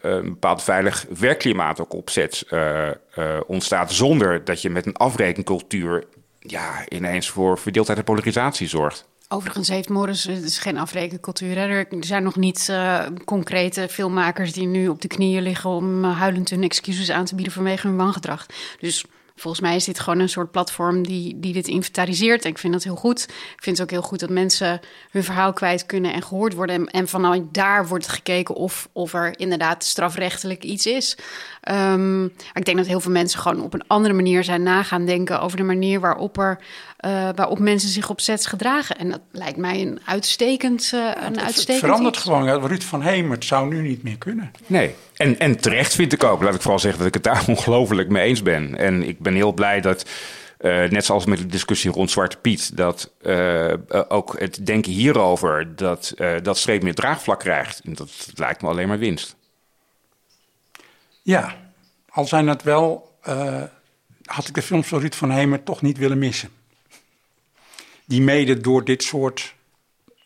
een 0.00 0.24
bepaald 0.24 0.62
veilig 0.62 1.06
werkklimaat 1.18 1.80
ook 1.80 1.94
opzet 1.94 2.46
ontstaat. 3.46 3.92
Zonder 3.92 4.44
dat 4.44 4.62
je 4.62 4.70
met 4.70 4.86
een 4.86 4.96
afrekencultuur 4.96 6.04
ja, 6.38 6.84
ineens 6.88 7.28
voor 7.28 7.58
verdeeldheid 7.58 7.98
en 7.98 8.04
polarisatie 8.04 8.68
zorgt. 8.68 9.08
Overigens 9.32 9.68
heeft 9.68 9.88
Morris, 9.88 10.24
het 10.24 10.42
is 10.42 10.58
geen 10.58 10.78
afrekencultuur. 10.78 11.56
Er 11.56 11.86
zijn 12.00 12.22
nog 12.22 12.36
niet 12.36 12.68
uh, 12.70 13.06
concrete 13.24 13.88
filmmakers 13.90 14.52
die 14.52 14.66
nu 14.66 14.88
op 14.88 15.00
de 15.00 15.08
knieën 15.08 15.42
liggen 15.42 15.70
om 15.70 16.04
uh, 16.04 16.18
huilend 16.18 16.50
hun 16.50 16.62
excuses 16.62 17.10
aan 17.10 17.24
te 17.24 17.34
bieden 17.34 17.52
vanwege 17.52 17.86
hun 17.86 17.96
wangedrag. 17.96 18.46
Dus 18.80 19.04
volgens 19.36 19.62
mij 19.62 19.76
is 19.76 19.84
dit 19.84 20.00
gewoon 20.00 20.18
een 20.18 20.28
soort 20.28 20.50
platform 20.50 21.06
die, 21.06 21.40
die 21.40 21.52
dit 21.52 21.68
inventariseert. 21.68 22.44
En 22.44 22.50
ik 22.50 22.58
vind 22.58 22.72
dat 22.72 22.84
heel 22.84 22.96
goed. 22.96 23.22
Ik 23.28 23.62
vind 23.62 23.78
het 23.78 23.86
ook 23.86 23.90
heel 23.90 24.08
goed 24.08 24.20
dat 24.20 24.30
mensen 24.30 24.80
hun 25.10 25.24
verhaal 25.24 25.52
kwijt 25.52 25.86
kunnen 25.86 26.12
en 26.12 26.22
gehoord 26.22 26.54
worden. 26.54 26.76
En, 26.76 26.86
en 26.86 27.08
vanuit 27.08 27.42
daar 27.52 27.88
wordt 27.88 28.08
gekeken 28.08 28.54
of, 28.54 28.88
of 28.92 29.14
er 29.14 29.38
inderdaad 29.38 29.84
strafrechtelijk 29.84 30.64
iets 30.64 30.86
is. 30.86 31.16
Um, 31.70 32.24
ik 32.54 32.64
denk 32.64 32.76
dat 32.76 32.86
heel 32.86 33.00
veel 33.00 33.12
mensen 33.12 33.40
gewoon 33.40 33.62
op 33.62 33.74
een 33.74 33.86
andere 33.86 34.14
manier 34.14 34.44
zijn 34.44 34.62
nagaan 34.62 35.04
denken 35.04 35.40
over 35.40 35.56
de 35.56 35.62
manier 35.62 36.00
waarop, 36.00 36.38
er, 36.38 36.58
uh, 37.06 37.28
waarop 37.34 37.58
mensen 37.58 37.88
zich 37.88 38.10
op 38.10 38.20
sets 38.20 38.46
gedragen. 38.46 38.98
En 38.98 39.10
dat 39.10 39.20
lijkt 39.32 39.56
mij 39.56 39.80
een 39.80 40.00
uitstekend, 40.04 40.90
uh, 40.94 41.00
een 41.00 41.32
het, 41.32 41.40
uitstekend 41.40 41.68
Het 41.68 41.78
verandert 41.78 42.14
iets. 42.14 42.24
gewoon. 42.24 42.66
Ruud 42.66 42.82
van 42.82 43.02
Hemert 43.02 43.44
zou 43.44 43.68
nu 43.68 43.80
niet 43.82 44.02
meer 44.02 44.18
kunnen. 44.18 44.50
Nee, 44.66 44.94
en, 45.16 45.38
en 45.38 45.60
terecht 45.60 45.94
vind 45.94 46.12
ik 46.12 46.24
ook. 46.24 46.42
Laat 46.42 46.54
ik 46.54 46.60
vooral 46.60 46.78
zeggen 46.78 46.98
dat 46.98 47.08
ik 47.08 47.14
het 47.14 47.22
daar 47.22 47.44
ongelooflijk 47.56 48.08
mee 48.08 48.28
eens 48.28 48.42
ben. 48.42 48.76
En 48.76 49.08
ik 49.08 49.18
ben 49.18 49.34
heel 49.34 49.52
blij 49.52 49.80
dat... 49.80 50.04
Uh, 50.60 50.88
net 50.88 51.04
zoals 51.04 51.24
met 51.26 51.38
de 51.38 51.46
discussie 51.46 51.90
rond 51.90 52.10
Zwarte 52.10 52.36
Piet, 52.36 52.76
dat 52.76 53.10
uh, 53.22 53.68
uh, 53.68 53.74
ook 54.08 54.38
het 54.38 54.66
denken 54.66 54.92
hierover, 54.92 55.76
dat, 55.76 56.14
dat 56.42 56.58
streep 56.58 56.82
meer 56.82 56.94
draagvlak 56.94 57.38
krijgt. 57.38 57.80
En 57.84 57.94
dat 57.94 58.10
lijkt 58.34 58.62
me 58.62 58.68
alleen 58.68 58.88
maar 58.88 58.98
winst. 58.98 59.36
Ja, 61.22 61.56
al 62.08 62.26
zijn 62.26 62.48
het 62.48 62.62
wel, 62.62 63.18
uh, 63.28 63.62
had 64.24 64.48
ik 64.48 64.54
de 64.54 64.62
films 64.62 64.86
van 64.86 65.00
Ruud 65.00 65.14
van 65.14 65.30
Hemer 65.30 65.62
toch 65.62 65.82
niet 65.82 65.98
willen 65.98 66.18
missen. 66.18 66.48
Die 68.10 68.22
mede 68.22 68.60
door 68.60 68.84
dit 68.84 69.02
soort 69.02 69.54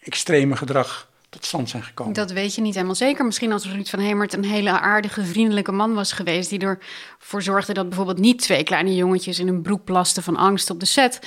extreme 0.01 0.57
gedrag 0.57 1.09
tot 1.29 1.45
stand 1.45 1.69
zijn 1.71 1.83
gekomen. 1.83 2.13
Dat 2.13 2.33
weet 2.33 2.55
je 2.55 2.61
niet 2.61 2.75
helemaal 2.75 2.95
zeker. 2.95 3.25
Misschien 3.25 3.53
als 3.53 3.67
Ruud 3.67 3.89
van 3.89 3.99
Hemert 3.99 4.33
een 4.33 4.45
hele 4.45 4.71
aardige, 4.71 5.25
vriendelijke 5.25 5.73
man 5.73 5.95
was 5.95 6.13
geweest... 6.13 6.51
die 6.51 6.59
ervoor 6.59 7.43
zorgde 7.43 7.73
dat 7.73 7.89
bijvoorbeeld 7.89 8.19
niet 8.19 8.39
twee 8.39 8.63
kleine 8.63 8.95
jongetjes... 8.95 9.39
in 9.39 9.49
een 9.49 9.63
broek 9.63 9.85
plasten 9.85 10.23
van 10.23 10.37
angst 10.37 10.71
op 10.71 10.81
de 10.81 10.87
set... 10.87 11.19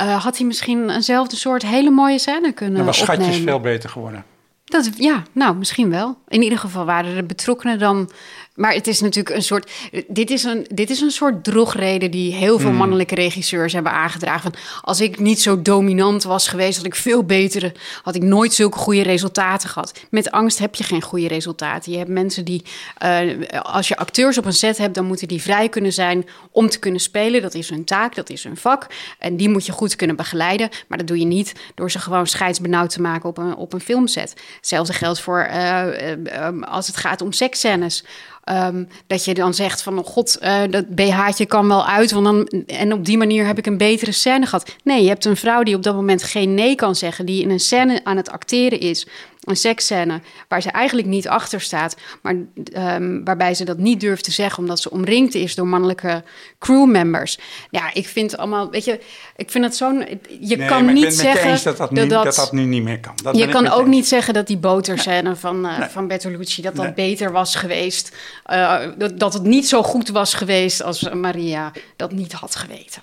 Uh, 0.00 0.24
had 0.24 0.36
hij 0.36 0.46
misschien 0.46 0.90
eenzelfde 0.90 1.36
soort 1.36 1.62
hele 1.62 1.90
mooie 1.90 2.18
scène 2.18 2.52
kunnen 2.52 2.76
Dan 2.76 2.86
was 2.86 3.00
opnemen. 3.00 3.24
Schatjes 3.24 3.44
veel 3.44 3.60
beter 3.60 3.90
geworden. 3.90 4.24
Dat, 4.64 4.90
ja, 4.96 5.22
nou, 5.32 5.56
misschien 5.56 5.90
wel. 5.90 6.18
In 6.28 6.42
ieder 6.42 6.58
geval 6.58 6.84
waren 6.84 7.14
de 7.14 7.24
betrokkenen 7.24 7.78
dan... 7.78 8.10
Maar 8.54 8.72
het 8.72 8.86
is 8.86 9.00
natuurlijk 9.00 9.34
een 9.34 9.42
soort... 9.42 9.70
Dit 10.08 10.30
is 10.30 10.42
een, 10.42 10.66
dit 10.74 10.90
is 10.90 11.00
een 11.00 11.10
soort 11.10 11.44
drogreden 11.44 12.10
die 12.10 12.32
heel 12.32 12.58
veel 12.58 12.68
Hmm. 12.68 12.78
mannelijke 12.78 13.14
regisseurs 13.14 13.72
hebben 13.72 13.92
aangedragen. 13.92 14.40
Van, 14.40 14.54
als 14.80 15.00
ik 15.00 15.18
niet 15.18 15.40
zo 15.40 15.62
dominant 15.62 16.22
was 16.22 16.48
geweest, 16.48 16.76
had 16.76 16.86
ik 16.86 16.94
veel 16.94 17.24
betere... 17.24 17.72
had 18.02 18.14
ik 18.14 18.22
nooit 18.22 18.52
zulke 18.52 18.78
goede 18.78 19.02
resultaten 19.02 19.68
gehad. 19.68 19.92
Met 20.10 20.30
angst 20.30 20.58
heb 20.58 20.74
je 20.74 20.84
geen 20.84 21.02
goede 21.02 21.28
resultaten. 21.28 21.92
Je 21.92 21.98
hebt 21.98 22.10
mensen 22.10 22.44
die... 22.44 22.64
Uh, 23.04 23.60
als 23.62 23.88
je 23.88 23.96
acteurs 23.96 24.38
op 24.38 24.44
een 24.44 24.52
set 24.52 24.78
hebt, 24.78 24.94
dan 24.94 25.06
moeten 25.06 25.28
die 25.28 25.42
vrij 25.42 25.68
kunnen 25.68 25.92
zijn... 25.92 26.26
om 26.50 26.68
te 26.68 26.78
kunnen 26.78 27.00
spelen. 27.00 27.42
Dat 27.42 27.54
is 27.54 27.68
hun 27.68 27.84
taak, 27.84 28.14
dat 28.14 28.30
is 28.30 28.44
hun 28.44 28.56
vak. 28.56 28.86
En 29.18 29.36
die 29.36 29.48
moet 29.48 29.66
je 29.66 29.72
goed 29.72 29.96
kunnen 29.96 30.16
begeleiden. 30.16 30.68
Maar 30.88 30.98
dat 30.98 31.06
doe 31.06 31.18
je 31.18 31.24
niet 31.24 31.52
door 31.74 31.90
ze 31.90 31.98
gewoon 31.98 32.26
scheidsbenauwd 32.26 32.90
te 32.90 33.00
maken 33.00 33.28
op 33.28 33.38
een, 33.38 33.56
op 33.56 33.72
een 33.72 33.80
filmset. 33.80 34.34
Hetzelfde 34.56 34.92
geldt 34.92 35.20
voor 35.20 35.48
uh, 35.50 35.86
uh, 36.24 36.62
als 36.62 36.86
het 36.86 36.96
gaat 36.96 37.20
om 37.20 37.32
seksscènes. 37.32 38.04
Um, 38.50 38.88
dat 39.06 39.24
je 39.24 39.34
dan 39.34 39.54
zegt 39.54 39.82
van, 39.82 39.98
oh 39.98 40.06
god, 40.06 40.38
uh, 40.42 40.62
dat 40.70 40.94
BH'tje 40.94 41.46
kan 41.46 41.68
wel 41.68 41.86
uit. 41.86 42.10
Want 42.12 42.24
dan, 42.24 42.62
en 42.66 42.92
op 42.92 43.04
die 43.04 43.18
manier 43.18 43.46
heb 43.46 43.58
ik 43.58 43.66
een 43.66 43.76
betere 43.76 44.12
scène 44.12 44.46
gehad. 44.46 44.76
Nee, 44.82 45.02
je 45.02 45.08
hebt 45.08 45.24
een 45.24 45.36
vrouw 45.36 45.62
die 45.62 45.74
op 45.74 45.82
dat 45.82 45.94
moment 45.94 46.22
geen 46.22 46.54
nee 46.54 46.74
kan 46.74 46.94
zeggen. 46.94 47.26
Die 47.26 47.42
in 47.42 47.50
een 47.50 47.60
scène 47.60 48.00
aan 48.04 48.16
het 48.16 48.30
acteren 48.30 48.80
is. 48.80 49.06
Een 49.44 49.56
seksscène 49.56 50.20
waar 50.48 50.62
ze 50.62 50.70
eigenlijk 50.70 51.08
niet 51.08 51.28
achter 51.28 51.60
staat. 51.60 51.96
Maar 52.22 52.34
um, 52.76 53.24
waarbij 53.24 53.54
ze 53.54 53.64
dat 53.64 53.78
niet 53.78 54.00
durft 54.00 54.24
te 54.24 54.30
zeggen. 54.30 54.58
Omdat 54.58 54.80
ze 54.80 54.90
omringd 54.90 55.34
is 55.34 55.54
door 55.54 55.66
mannelijke 55.66 56.22
crewmembers. 56.58 57.38
Ja, 57.70 57.94
ik 57.94 58.06
vind 58.06 58.36
allemaal, 58.36 58.70
weet 58.70 58.84
je, 58.84 59.00
ik 59.36 59.50
vind 59.50 59.64
het 59.64 59.76
zo'n... 59.76 60.06
Je 60.40 60.56
nee, 60.56 60.68
kan 60.68 60.92
niet 60.92 61.14
zeggen 61.14 61.64
dat 61.64 61.76
dat, 61.76 61.90
nu, 61.90 62.06
dat, 62.06 62.24
dat, 62.24 62.34
dat 62.34 62.52
nu 62.52 62.64
niet 62.64 62.82
meer 62.82 63.00
kan. 63.00 63.14
Dat 63.22 63.36
je 63.36 63.48
kan 63.48 63.68
ook 63.68 63.80
eens. 63.80 63.94
niet 63.94 64.08
zeggen 64.08 64.34
dat 64.34 64.46
die 64.46 64.58
boterscène 64.58 65.22
nee. 65.22 65.34
van, 65.34 65.66
uh, 65.66 65.78
Nee. 65.78 65.88
van 65.88 66.06
Bertolucci... 66.06 66.62
dat 66.62 66.76
dat 66.76 66.94
beter 66.94 67.32
was 67.32 67.54
geweest. 67.54 68.16
Uh, 68.50 68.80
dat, 68.98 69.18
dat 69.18 69.32
het 69.32 69.42
niet 69.42 69.68
zo 69.68 69.82
goed 69.82 70.08
was 70.08 70.34
geweest 70.34 70.82
als 70.82 71.08
Maria 71.12 71.72
dat 71.96 72.12
niet 72.12 72.32
had 72.32 72.56
geweten. 72.56 73.02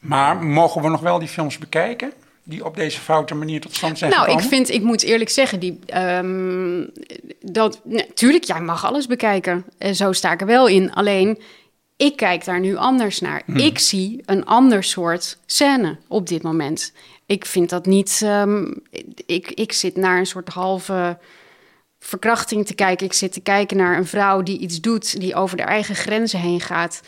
Maar 0.00 0.36
mogen 0.36 0.82
we 0.82 0.88
nog 0.88 1.00
wel 1.00 1.18
die 1.18 1.28
films 1.28 1.58
bekijken? 1.58 2.12
Die 2.48 2.64
op 2.64 2.76
deze 2.76 3.00
foute 3.00 3.34
manier 3.34 3.60
tot 3.60 3.74
stand 3.74 3.98
zijn 3.98 4.10
Nou, 4.10 4.22
gekomen? 4.22 4.44
ik 4.44 4.50
vind, 4.50 4.70
ik 4.70 4.82
moet 4.82 5.02
eerlijk 5.02 5.30
zeggen, 5.30 5.60
die, 5.60 5.78
um, 5.96 6.90
dat, 7.40 7.80
natuurlijk, 7.84 8.44
jij 8.44 8.60
mag 8.60 8.84
alles 8.84 9.06
bekijken. 9.06 9.64
En 9.78 9.94
zo 9.94 10.12
sta 10.12 10.32
ik 10.32 10.40
er 10.40 10.46
wel 10.46 10.66
in. 10.66 10.92
Alleen, 10.92 11.38
ik 11.96 12.16
kijk 12.16 12.44
daar 12.44 12.60
nu 12.60 12.76
anders 12.76 13.20
naar. 13.20 13.42
Hmm. 13.46 13.56
Ik 13.56 13.78
zie 13.78 14.22
een 14.24 14.44
ander 14.44 14.84
soort 14.84 15.38
scène 15.46 15.98
op 16.08 16.26
dit 16.26 16.42
moment. 16.42 16.92
Ik 17.26 17.46
vind 17.46 17.70
dat 17.70 17.86
niet. 17.86 18.20
Um, 18.24 18.82
ik, 19.26 19.50
ik 19.50 19.72
zit 19.72 19.96
naar 19.96 20.18
een 20.18 20.26
soort 20.26 20.48
halve 20.48 21.18
verkrachting 21.98 22.66
te 22.66 22.74
kijken. 22.74 23.06
Ik 23.06 23.12
zit 23.12 23.32
te 23.32 23.40
kijken 23.40 23.76
naar 23.76 23.96
een 23.96 24.06
vrouw 24.06 24.42
die 24.42 24.58
iets 24.58 24.80
doet, 24.80 25.20
die 25.20 25.34
over 25.34 25.56
de 25.56 25.62
eigen 25.62 25.94
grenzen 25.94 26.40
heen 26.40 26.60
gaat. 26.60 27.00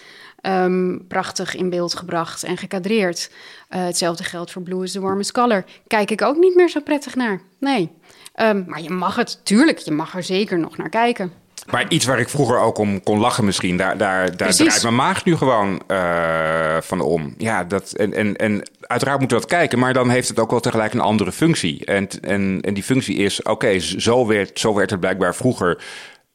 Um, 0.42 1.04
prachtig 1.08 1.54
in 1.56 1.70
beeld 1.70 1.94
gebracht 1.94 2.42
en 2.42 2.56
gekadreerd. 2.56 3.30
Uh, 3.70 3.84
hetzelfde 3.84 4.24
geldt 4.24 4.50
voor 4.50 4.62
Blue 4.62 4.84
is 4.84 4.92
the 4.92 5.00
Warmest 5.00 5.32
Color. 5.32 5.64
Kijk 5.86 6.10
ik 6.10 6.22
ook 6.22 6.36
niet 6.36 6.54
meer 6.54 6.68
zo 6.68 6.80
prettig 6.80 7.14
naar. 7.14 7.40
Nee. 7.60 7.90
Um, 8.36 8.64
maar 8.66 8.82
je 8.82 8.90
mag 8.90 9.16
het, 9.16 9.40
tuurlijk, 9.42 9.78
je 9.78 9.90
mag 9.90 10.14
er 10.14 10.22
zeker 10.22 10.58
nog 10.58 10.76
naar 10.76 10.88
kijken. 10.88 11.32
Maar 11.70 11.88
iets 11.88 12.04
waar 12.04 12.18
ik 12.18 12.28
vroeger 12.28 12.58
ook 12.58 12.78
om 12.78 13.02
kon 13.02 13.18
lachen 13.18 13.44
misschien, 13.44 13.76
daar, 13.76 13.98
daar, 13.98 14.36
daar 14.36 14.54
draait 14.54 14.82
mijn 14.82 14.94
maag 14.94 15.24
nu 15.24 15.36
gewoon 15.36 15.82
uh, 15.88 16.76
van 16.80 17.00
om. 17.00 17.34
Ja, 17.38 17.64
dat, 17.64 17.92
en, 17.92 18.14
en, 18.14 18.36
en 18.36 18.70
uiteraard 18.80 19.18
moeten 19.18 19.36
we 19.36 19.42
dat 19.42 19.52
kijken, 19.52 19.78
maar 19.78 19.92
dan 19.92 20.10
heeft 20.10 20.28
het 20.28 20.38
ook 20.38 20.50
wel 20.50 20.60
tegelijk 20.60 20.92
een 20.92 21.00
andere 21.00 21.32
functie. 21.32 21.84
En, 21.84 22.08
en, 22.20 22.60
en 22.60 22.74
die 22.74 22.82
functie 22.82 23.16
is, 23.16 23.40
oké, 23.40 23.50
okay, 23.50 23.80
zo, 23.80 24.26
werd, 24.26 24.58
zo 24.58 24.74
werd 24.74 24.90
het 24.90 25.00
blijkbaar 25.00 25.34
vroeger 25.34 25.84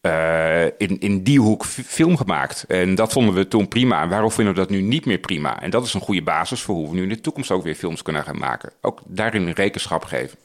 uh, 0.05 0.65
in, 0.65 0.99
in 0.99 1.23
die 1.23 1.39
hoek 1.39 1.65
film 1.65 2.17
gemaakt. 2.17 2.65
En 2.67 2.95
dat 2.95 3.11
vonden 3.11 3.33
we 3.33 3.47
toen 3.47 3.67
prima. 3.67 4.01
En 4.01 4.09
waarom 4.09 4.31
vinden 4.31 4.53
we 4.53 4.59
dat 4.59 4.69
nu 4.69 4.81
niet 4.81 5.05
meer 5.05 5.17
prima? 5.17 5.61
En 5.61 5.69
dat 5.69 5.85
is 5.85 5.93
een 5.93 6.01
goede 6.01 6.23
basis 6.23 6.61
voor 6.61 6.75
hoe 6.75 6.89
we 6.89 6.95
nu 6.95 7.01
in 7.01 7.09
de 7.09 7.21
toekomst 7.21 7.51
ook 7.51 7.63
weer 7.63 7.75
films 7.75 8.01
kunnen 8.01 8.23
gaan 8.23 8.37
maken. 8.37 8.71
Ook 8.81 9.01
daarin 9.05 9.49
rekenschap 9.49 10.03
geven. 10.03 10.37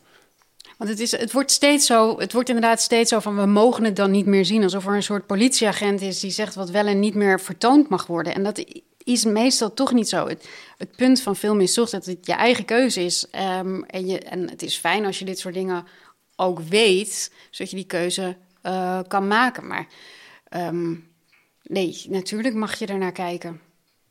Want 0.76 0.90
het, 0.90 1.00
is, 1.00 1.10
het 1.10 1.32
wordt 1.32 1.50
steeds 1.50 1.86
zo, 1.86 2.18
het 2.18 2.32
wordt 2.32 2.48
inderdaad 2.48 2.80
steeds 2.80 3.10
zo 3.10 3.18
van 3.18 3.36
we 3.36 3.46
mogen 3.46 3.84
het 3.84 3.96
dan 3.96 4.10
niet 4.10 4.26
meer 4.26 4.44
zien. 4.44 4.62
Alsof 4.62 4.86
er 4.86 4.94
een 4.94 5.02
soort 5.02 5.26
politieagent 5.26 6.00
is 6.00 6.20
die 6.20 6.30
zegt 6.30 6.54
wat 6.54 6.70
wel 6.70 6.86
en 6.86 7.00
niet 7.00 7.14
meer 7.14 7.40
vertoond 7.40 7.88
mag 7.88 8.06
worden. 8.06 8.34
En 8.34 8.42
dat 8.42 8.64
is 9.04 9.24
meestal 9.24 9.74
toch 9.74 9.92
niet 9.92 10.08
zo. 10.08 10.28
Het, 10.28 10.96
punt 10.96 11.20
van 11.20 11.36
film 11.36 11.60
is 11.60 11.74
toch 11.74 11.90
dat 11.90 12.04
het 12.04 12.26
je 12.26 12.32
eigen 12.32 12.64
keuze 12.64 13.04
is. 13.04 13.26
Um, 13.58 13.84
en, 13.84 14.06
je, 14.06 14.18
en 14.18 14.50
het 14.50 14.62
is 14.62 14.76
fijn 14.76 15.04
als 15.04 15.18
je 15.18 15.24
dit 15.24 15.38
soort 15.38 15.54
dingen 15.54 15.86
ook 16.36 16.60
weet, 16.60 17.32
zodat 17.50 17.70
je 17.70 17.76
die 17.76 17.86
keuze 17.86 18.36
uh, 18.62 18.98
kan 19.08 19.26
maken. 19.28 19.66
Maar 19.66 19.86
um, 20.56 21.08
nee, 21.62 22.04
natuurlijk 22.08 22.54
mag 22.54 22.78
je 22.78 22.86
er 22.86 22.98
naar 22.98 23.12
kijken. 23.12 23.60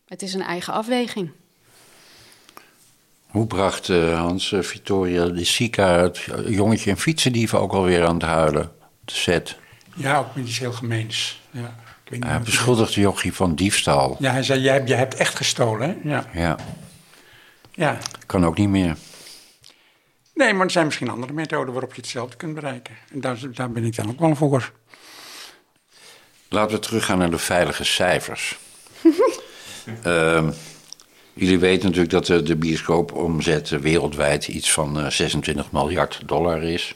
Het 0.08 0.22
is 0.22 0.34
een 0.34 0.42
eigen 0.42 0.74
afweging. 0.74 1.32
Hoe 3.28 3.48
bracht 3.48 3.88
uh, 3.88 4.20
Hans 4.20 4.52
uh, 4.52 4.62
Vittoria 4.62 5.26
de 5.26 5.44
Sica 5.46 6.00
het 6.00 6.28
jongetje 6.48 6.90
en 6.92 6.98
fietsendieven 6.98 7.60
ook 7.60 7.72
alweer 7.74 8.06
aan 8.06 8.14
het 8.14 8.24
huilen? 8.24 8.72
De 9.06 9.14
set. 9.14 9.58
Ja, 9.96 10.18
ook 10.18 10.36
met 10.36 10.48
iets 10.48 10.60
heel 10.60 10.72
gemeens. 10.72 11.42
Ja, 11.52 11.76
ik 12.10 12.24
hij 12.24 12.42
beschuldigde 12.42 13.02
Jochie 13.02 13.34
van 13.34 13.56
diefstal. 13.56 14.16
Ja, 14.20 14.32
hij 14.32 14.44
zei, 14.44 14.62
jij, 14.62 14.74
hebt- 14.74 14.88
jij 14.90 14.98
hebt 14.98 15.16
echt 15.16 15.36
gestolen, 15.36 15.90
hè? 15.90 16.10
Ja. 16.10 16.26
Ja, 16.34 16.56
ja. 17.72 17.98
kan 18.26 18.46
ook 18.46 18.58
niet 18.58 18.70
meer. 18.70 18.98
Nee, 20.38 20.54
maar 20.54 20.66
er 20.66 20.72
zijn 20.72 20.86
misschien 20.86 21.10
andere 21.10 21.34
methoden 21.34 21.74
waarop 21.74 21.94
je 21.94 22.02
hetzelfde 22.02 22.38
kunt 22.38 22.54
bereiken. 22.54 22.96
En 23.12 23.22
daar, 23.22 23.40
daar 23.54 23.72
ben 23.72 23.84
ik 23.84 23.96
dan 23.96 24.10
ook 24.10 24.20
wel 24.20 24.36
voor. 24.36 24.72
Laten 26.50 26.76
we 26.76 26.82
teruggaan 26.82 27.18
naar 27.18 27.32
de 27.32 27.38
veilige 27.38 27.84
cijfers. 27.84 28.58
Ehm, 30.04 30.52
jullie 31.34 31.60
weten 31.60 31.86
natuurlijk 31.86 32.12
dat 32.12 32.26
de, 32.26 32.44
de 32.44 32.56
bioscoopomzet 32.56 33.70
wereldwijd 33.70 34.48
iets 34.48 34.72
van 34.72 35.00
eh, 35.00 35.10
26 35.10 35.72
miljard 35.72 36.22
dollar 36.26 36.64
is. 36.64 36.96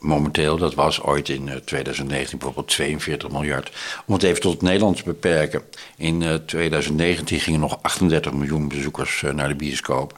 Momenteel, 0.00 0.56
dat 0.56 0.74
was 0.74 1.02
ooit 1.02 1.28
in 1.28 1.48
eh, 1.48 1.56
2019 1.56 2.38
bijvoorbeeld 2.38 2.68
42 2.68 3.30
miljard. 3.30 3.72
Om 4.06 4.14
het 4.14 4.22
even 4.22 4.40
tot 4.40 4.52
het 4.52 4.62
Nederlands 4.62 4.98
te 4.98 5.04
beperken. 5.04 5.62
In 5.96 6.22
eh, 6.22 6.34
2019 6.34 7.40
gingen 7.40 7.60
nog 7.60 7.78
38 7.82 8.32
miljoen 8.32 8.68
bezoekers 8.68 9.22
eh, 9.22 9.32
naar 9.32 9.48
de 9.48 9.54
bioscoop. 9.54 10.16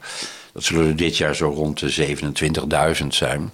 Dat 0.52 0.62
zullen 0.64 0.96
dit 0.96 1.16
jaar 1.16 1.34
zo 1.34 1.48
rond 1.48 1.78
de 1.78 2.16
27.000 3.00 3.06
zijn. 3.06 3.50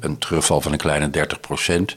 Een 0.00 0.18
terugval 0.18 0.60
van 0.60 0.72
een 0.72 0.78
kleine 0.78 1.10
30 1.10 1.40
procent. 1.40 1.96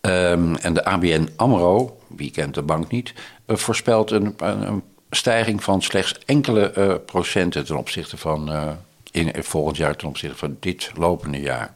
Ehm, 0.00 0.54
en 0.54 0.74
de 0.74 0.84
ABN 0.84 1.28
AMRO, 1.36 1.98
wie 2.06 2.30
kent 2.30 2.54
de 2.54 2.62
bank 2.62 2.90
niet, 2.90 3.12
eh, 3.46 3.56
voorspelt 3.56 4.10
een, 4.10 4.34
een, 4.38 4.82
stijging 5.10 5.62
van 5.62 5.82
slechts 5.82 6.18
enkele 6.26 6.70
eh, 6.70 6.94
procenten 7.06 7.64
ten 7.64 7.76
opzichte 7.76 8.16
van 8.16 8.52
eh, 8.52 8.70
in, 9.10 9.32
volgend 9.42 9.76
jaar 9.76 9.96
ten 9.96 10.08
opzichte 10.08 10.36
van 10.36 10.56
dit 10.60 10.90
lopende 10.96 11.40
jaar. 11.40 11.74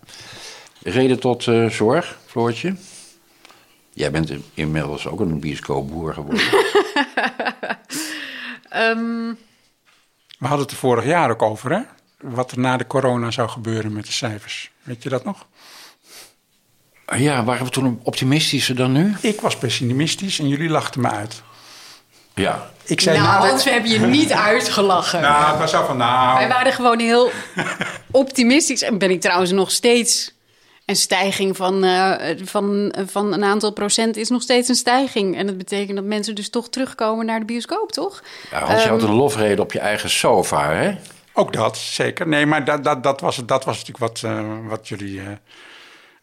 Reden 0.83 1.21
tot 1.21 1.43
zorg, 1.69 2.19
Floortje? 2.27 2.75
Jij 3.93 4.11
bent 4.11 4.31
in- 4.31 4.45
inmiddels 4.55 5.07
ook 5.07 5.21
een 5.21 5.41
bioscoopboer 5.41 6.15
geworden. 6.15 6.45
Ehm, 8.69 9.33
We 10.43 10.49
hadden 10.49 10.67
het 10.67 10.75
er 10.75 10.81
vorig 10.81 11.05
jaar 11.05 11.31
ook 11.31 11.43
over, 11.43 11.71
hè? 11.71 11.81
Wat 12.21 12.51
er 12.51 12.59
na 12.59 12.77
de 12.77 12.87
corona 12.87 13.31
zou 13.31 13.49
gebeuren 13.49 13.93
met 13.93 14.07
de 14.07 14.13
cijfers. 14.13 14.71
Weet 14.83 15.03
je 15.03 15.09
dat 15.09 15.25
nog? 15.25 15.47
ja, 17.17 17.45
waren 17.45 17.65
we 17.65 17.71
toen 17.71 18.01
optimistischer 18.03 18.77
dan 18.77 18.93
nu? 18.93 19.15
Ik 19.21 19.41
was 19.41 19.57
pessimistisch 19.57 20.39
en 20.39 20.49
jullie 20.49 20.69
lachten 20.69 21.01
me 21.01 21.11
uit. 21.11 21.43
Ja. 22.35 22.71
Ik 22.85 23.01
zei 23.01 23.19
nou, 23.19 23.47
Hans, 23.49 23.65
we 23.65 23.71
hebben 23.71 23.91
je 23.91 23.99
niet 23.99 24.33
uitgelachen. 24.33 25.21
Nou, 25.21 25.51
het 25.51 25.59
was 25.59 25.71
zo 25.71 25.85
van, 25.85 25.97
nou... 25.97 26.39
Wij 26.39 26.49
waren 26.49 26.73
gewoon 26.73 26.99
heel 26.99 27.31
optimistisch. 28.11 28.83
En 28.83 28.99
ben 28.99 29.11
ik 29.11 29.21
trouwens 29.21 29.51
nog 29.51 29.71
steeds... 29.71 30.35
Een 30.93 30.99
stijging 30.99 31.57
van, 31.57 31.85
eh, 31.85 32.37
van, 32.45 32.95
van 33.07 33.33
een 33.33 33.45
aantal 33.45 33.73
procent 33.73 34.17
is 34.17 34.29
nog 34.29 34.43
steeds 34.43 34.69
een 34.69 34.75
stijging. 34.75 35.37
En 35.37 35.47
dat 35.47 35.59
betekent 35.59 35.97
dat 35.97 36.05
mensen 36.05 36.35
dus 36.35 36.51
toch 36.51 36.69
terugkomen 36.69 37.27
naar 37.27 37.39
de 37.39 37.45
bioscoop, 37.45 37.93
toch? 37.93 38.23
Ja, 38.51 38.59
Hans, 38.65 38.83
je 38.83 38.89
had 38.89 39.03
Ehm, 39.03 39.11
een 39.11 39.17
lofrede 39.17 39.63
op 39.63 39.73
je 39.73 39.79
eigen 39.79 40.11
sofa, 40.11 40.73
hè? 40.73 40.95
Ook 41.33 41.53
dat, 41.53 41.77
zeker. 41.77 42.29
Nee, 42.29 42.47
maar 42.47 42.65
dat, 42.65 42.85
dat, 42.85 43.03
dat, 43.03 43.21
was, 43.21 43.37
dat 43.47 43.65
was 43.65 43.79
natuurlijk 43.79 43.99
wat, 43.99 44.23
eh, 44.25 44.45
wat 44.69 44.89
jullie 44.89 45.21
eh 45.21 45.27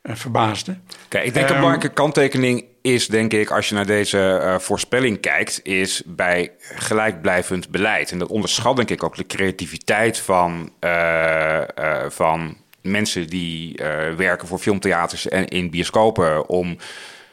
eh, 0.01 0.15
verbaasden. 0.15 0.83
Kijk, 1.07 1.25
ik 1.25 1.33
denk 1.33 1.45
Ehm, 1.45 1.55
een 1.55 1.61
belangrijke 1.61 1.95
kanttekening 1.95 2.65
is, 2.81 3.07
denk 3.07 3.33
ik, 3.33 3.51
als 3.51 3.69
je 3.69 3.75
naar 3.75 3.85
deze 3.85 4.37
eh, 4.37 4.59
voorspelling 4.59 5.19
kijkt, 5.19 5.59
is 5.63 6.03
bij 6.05 6.51
gelijkblijvend 6.59 7.69
beleid. 7.69 8.11
En 8.11 8.19
dat 8.19 8.29
onderschat, 8.29 8.75
denk 8.75 8.89
ik, 8.89 9.03
ook 9.03 9.15
de 9.15 9.25
creativiteit 9.25 10.17
van, 10.17 10.71
eh, 10.79 11.77
eh, 11.77 12.09
van 12.09 12.57
mensen 12.81 13.27
die 13.27 13.77
eh, 13.77 14.15
werken 14.15 14.47
voor 14.47 14.59
filmtheaters 14.59 15.27
en 15.27 15.47
in 15.47 15.69
bioscopen 15.69 16.49
om. 16.49 16.77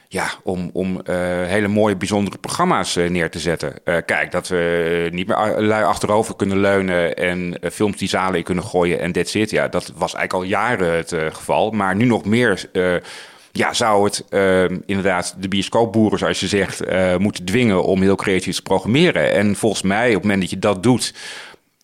Ja, 0.08 0.28
om, 0.42 0.70
om 0.72 1.00
eh, 1.00 1.16
hele 1.46 1.68
mooie, 1.68 1.96
bijzondere 1.96 2.38
programma's 2.38 2.96
eh, 2.96 3.10
neer 3.10 3.30
te 3.30 3.38
zetten. 3.38 3.74
Kijk, 3.84 4.30
dat 4.30 4.48
we 4.48 5.08
niet 5.12 5.26
meer 5.26 5.36
lui 5.58 5.84
achterover 5.84 6.36
kunnen 6.36 6.60
leunen 6.60 7.16
en 7.16 7.58
films 7.72 7.96
die 7.96 8.08
zalen 8.08 8.38
in 8.38 8.44
kunnen 8.44 8.64
gooien 8.64 9.00
en 9.00 9.12
that's 9.12 9.34
it. 9.34 9.50
Ja, 9.50 9.68
dat 9.68 9.92
was 9.96 10.14
eigenlijk 10.14 10.32
al 10.32 10.42
jaren 10.42 10.96
het 10.96 11.14
geval. 11.32 11.70
Maar 11.70 11.96
nu 11.96 12.04
nog 12.04 12.24
meer 12.24 12.70
ja, 13.52 13.72
zou 13.72 14.04
het 14.04 14.24
inderdaad 14.86 15.34
de 15.38 15.48
bioscoopboeren, 15.48 16.18
zoals 16.18 16.40
je 16.40 16.48
zegt, 16.48 16.82
moeten 17.18 17.44
dwingen 17.44 17.84
om 17.84 18.02
heel 18.02 18.16
creatief 18.16 18.56
te 18.56 18.62
programmeren. 18.62 19.32
En 19.32 19.56
volgens 19.56 19.82
mij, 19.82 20.08
op 20.08 20.14
het 20.14 20.22
moment 20.22 20.40
dat 20.40 20.50
je 20.50 20.58
dat 20.58 20.82
doet, 20.82 21.14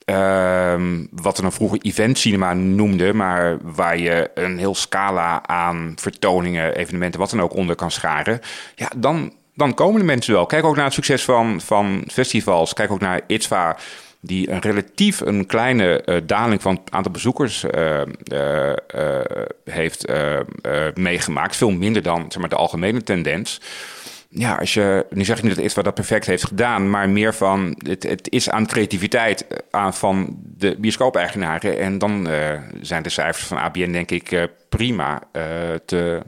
Ehm, 0.04 1.04
wat 1.10 1.36
we 1.36 1.42
dan 1.42 1.52
vroeger 1.52 1.78
event 1.82 2.18
cinema 2.18 2.54
noemden, 2.54 3.16
maar 3.16 3.58
waar 3.62 3.98
je 3.98 4.30
een 4.34 4.58
heel 4.58 4.74
scala 4.74 5.46
aan 5.46 5.92
vertoningen, 5.96 6.74
evenementen, 6.74 7.20
wat 7.20 7.30
dan 7.30 7.42
ook 7.42 7.54
onder 7.54 7.76
kan 7.76 7.90
scharen. 7.90 8.40
Ja, 8.74 8.90
dan, 8.96 9.32
dan 9.54 9.74
komen 9.74 10.00
de 10.00 10.06
mensen 10.06 10.34
wel. 10.34 10.46
Kijk 10.46 10.64
ook 10.64 10.76
naar 10.76 10.84
het 10.84 10.94
succes 10.94 11.24
van, 11.24 11.60
van 11.60 12.04
festivals. 12.10 12.74
Kijk 12.74 12.90
ook 12.90 13.00
naar 13.00 13.20
ITVA, 13.26 13.76
die 14.24 14.50
een 14.50 14.60
relatief 14.60 15.20
een 15.20 15.46
kleine 15.46 16.02
eh, 16.02 16.16
daling 16.24 16.62
van 16.62 16.74
het 16.74 16.94
aantal 16.94 17.12
bezoekers 17.12 17.64
eh, 17.64 18.00
eh, 18.00 18.76
heeft 19.64 20.12
meegemaakt. 20.94 21.56
Veel 21.56 21.70
minder 21.70 22.02
dan 22.02 22.24
zeg 22.28 22.38
maar, 22.38 22.48
de 22.48 22.56
algemene 22.56 23.02
tendens 23.02 23.60
ja, 24.34 24.54
als 24.54 24.74
je, 24.74 25.06
nu 25.10 25.24
zeg 25.24 25.36
ik 25.36 25.42
niet 25.42 25.54
dat 25.54 25.64
ITVA 25.64 25.82
dat 25.82 25.94
perfect 25.94 26.26
heeft 26.26 26.46
gedaan, 26.46 26.90
maar 26.90 27.08
meer 27.08 27.34
van, 27.34 27.74
het, 27.78 28.02
het 28.02 28.30
is 28.30 28.50
aan 28.50 28.66
creativiteit 28.66 29.46
eh, 29.46 29.58
aan, 29.70 29.94
van 29.94 30.38
de 30.56 30.76
bioscoop-eigenaren. 30.78 31.78
En 31.78 31.98
dan 31.98 32.28
eh, 32.28 32.60
zijn 32.80 33.02
de 33.02 33.08
cijfers 33.08 33.46
van 33.46 33.56
ABN 33.56 33.92
denk 33.92 34.10
ik 34.10 34.32
eh, 34.32 34.42
prima 34.68 35.22
te, 35.84 36.22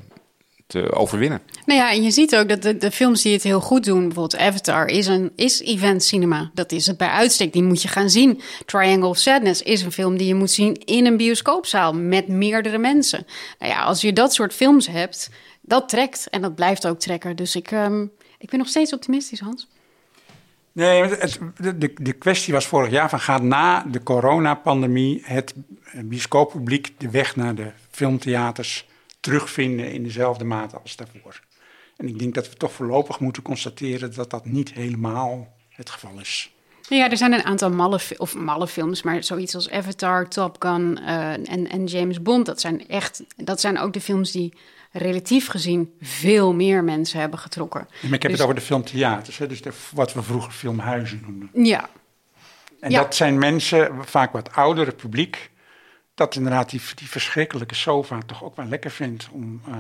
te 0.67 0.93
overwinnen. 0.93 1.41
Nou 1.67 1.81
ja, 1.81 1.93
en 1.93 2.03
je 2.03 2.11
ziet 2.11 2.37
ook 2.37 2.49
dat 2.49 2.63
de, 2.63 2.77
de 2.77 2.91
films 2.91 3.23
die 3.23 3.33
het 3.33 3.43
heel 3.43 3.61
goed 3.61 3.85
doen, 3.85 4.01
bijvoorbeeld 4.01 4.43
Avatar, 4.43 4.87
is, 4.87 5.07
een, 5.07 5.33
is 5.37 5.61
event 5.61 6.05
cinema. 6.05 6.51
Dat 6.55 6.73
is 6.73 6.87
het 6.87 6.97
bij 6.97 7.09
uitstek, 7.09 7.53
die 7.53 7.63
moet 7.63 7.83
je 7.83 7.89
gaan 7.89 8.11
zien. 8.11 8.41
Triangle 8.67 9.09
of 9.09 9.19
Sadness 9.19 9.63
is 9.63 9.83
een 9.83 9.93
film 9.93 10.17
die 10.17 10.27
je 10.27 10.35
moet 10.35 10.51
zien 10.51 10.75
in 10.75 11.07
een 11.07 11.17
bioscoopzaal 11.17 11.95
met 11.95 12.29
meerdere 12.29 12.79
mensen. 12.79 13.27
Nou 13.59 13.73
ja, 13.73 13.83
als 13.83 14.01
je 14.01 14.13
dat 14.13 14.35
soort 14.35 14.55
films 14.55 14.87
hebt, 14.87 15.31
dat 15.67 15.89
trekt 15.89 16.29
en 16.31 16.43
dat 16.43 16.55
blijft 16.55 16.87
ook 16.87 16.99
trekken. 16.99 17.37
Dus 17.37 17.57
ik, 17.57 17.71
ehm, 17.71 18.07
ik 18.39 18.51
ben 18.51 18.59
nog 18.59 18.69
steeds 18.69 18.93
optimistisch, 18.93 19.41
Hans. 19.41 19.69
Nee, 20.73 21.03
het, 21.03 21.39
de, 21.57 21.79
de, 21.79 21.93
de 21.95 22.13
kwestie 22.13 22.53
was 22.53 22.67
vorig 22.67 22.91
jaar 22.91 23.09
van 23.09 23.21
gaat 23.21 23.43
na 23.43 23.83
de 23.83 24.03
coronapandemie 24.03 25.23
het 25.25 25.55
bioscooppubliek 26.05 26.95
de 26.99 27.11
weg 27.11 27.37
naar 27.37 27.55
de 27.55 27.73
filmtheaters 27.91 28.87
terugvinden 29.21 29.93
in 29.93 30.03
dezelfde 30.03 30.45
mate 30.45 30.79
als 30.79 30.97
daarvoor. 30.97 31.41
En 31.97 32.09
ik 32.09 32.19
denk 32.19 32.35
dat 32.35 32.49
we 32.49 32.57
toch 32.57 32.73
voorlopig 32.73 33.21
moeten 33.21 33.43
constateren 33.43 34.15
dat 34.15 34.31
dat 34.31 34.45
niet 34.45 34.73
helemaal 34.73 35.57
het 35.69 35.91
geval 35.91 36.21
is. 36.21 36.55
Ja, 36.89 37.11
er 37.11 37.17
zijn 37.17 37.33
een 37.33 37.45
aantal 37.45 37.71
malle, 37.71 38.01
of 38.17 38.35
malle 38.35 38.67
films, 38.67 39.03
maar 39.03 39.25
zoiets 39.25 39.55
als 39.55 39.71
Avatar, 39.71 40.29
Top 40.29 40.57
Gun 40.59 40.99
eh, 40.99 41.33
en, 41.33 41.69
en 41.69 41.85
James 41.85 42.23
Bond, 42.23 42.47
dat 42.47 42.61
zijn 42.61 42.89
echt, 42.89 43.23
dat 43.37 43.61
zijn 43.61 43.79
ook 43.79 43.93
de 43.93 44.01
films 44.01 44.33
die 44.33 44.53
relatief 44.97 45.47
gezien 45.49 45.95
veel 46.01 46.53
meer 46.53 46.85
mensen 46.85 47.21
hebben 47.21 47.39
getrokken. 47.39 47.87
Maar 48.03 48.13
ik 48.13 48.23
heb 48.23 48.23
Dus- 48.23 48.31
het 48.31 48.41
over 48.41 48.55
de 48.55 48.61
filmtheaters, 48.61 49.39
hè, 49.39 49.47
dus 49.47 49.63
de, 49.63 49.73
wat 49.93 50.13
we 50.13 50.23
vroeger 50.23 50.53
filmhuizen 50.53 51.21
noemden. 51.27 51.51
Ja, 51.65 51.89
En 52.81 52.91
Ja. 52.91 53.03
dat 53.03 53.15
zijn 53.15 53.39
mensen, 53.39 54.05
vaak 54.05 54.33
wat 54.33 54.53
oudere 54.53 54.93
publiek, 54.93 55.51
dat 56.15 56.35
inderdaad 56.35 56.71
die, 56.71 56.81
die 56.95 57.09
verschrikkelijke 57.09 57.75
sofa 57.75 58.19
toch 58.27 58.45
ook 58.45 58.57
wel 58.57 58.67
lekker 58.67 58.91
vindt 58.91 59.29
om 59.33 59.63
eh, 59.69 59.75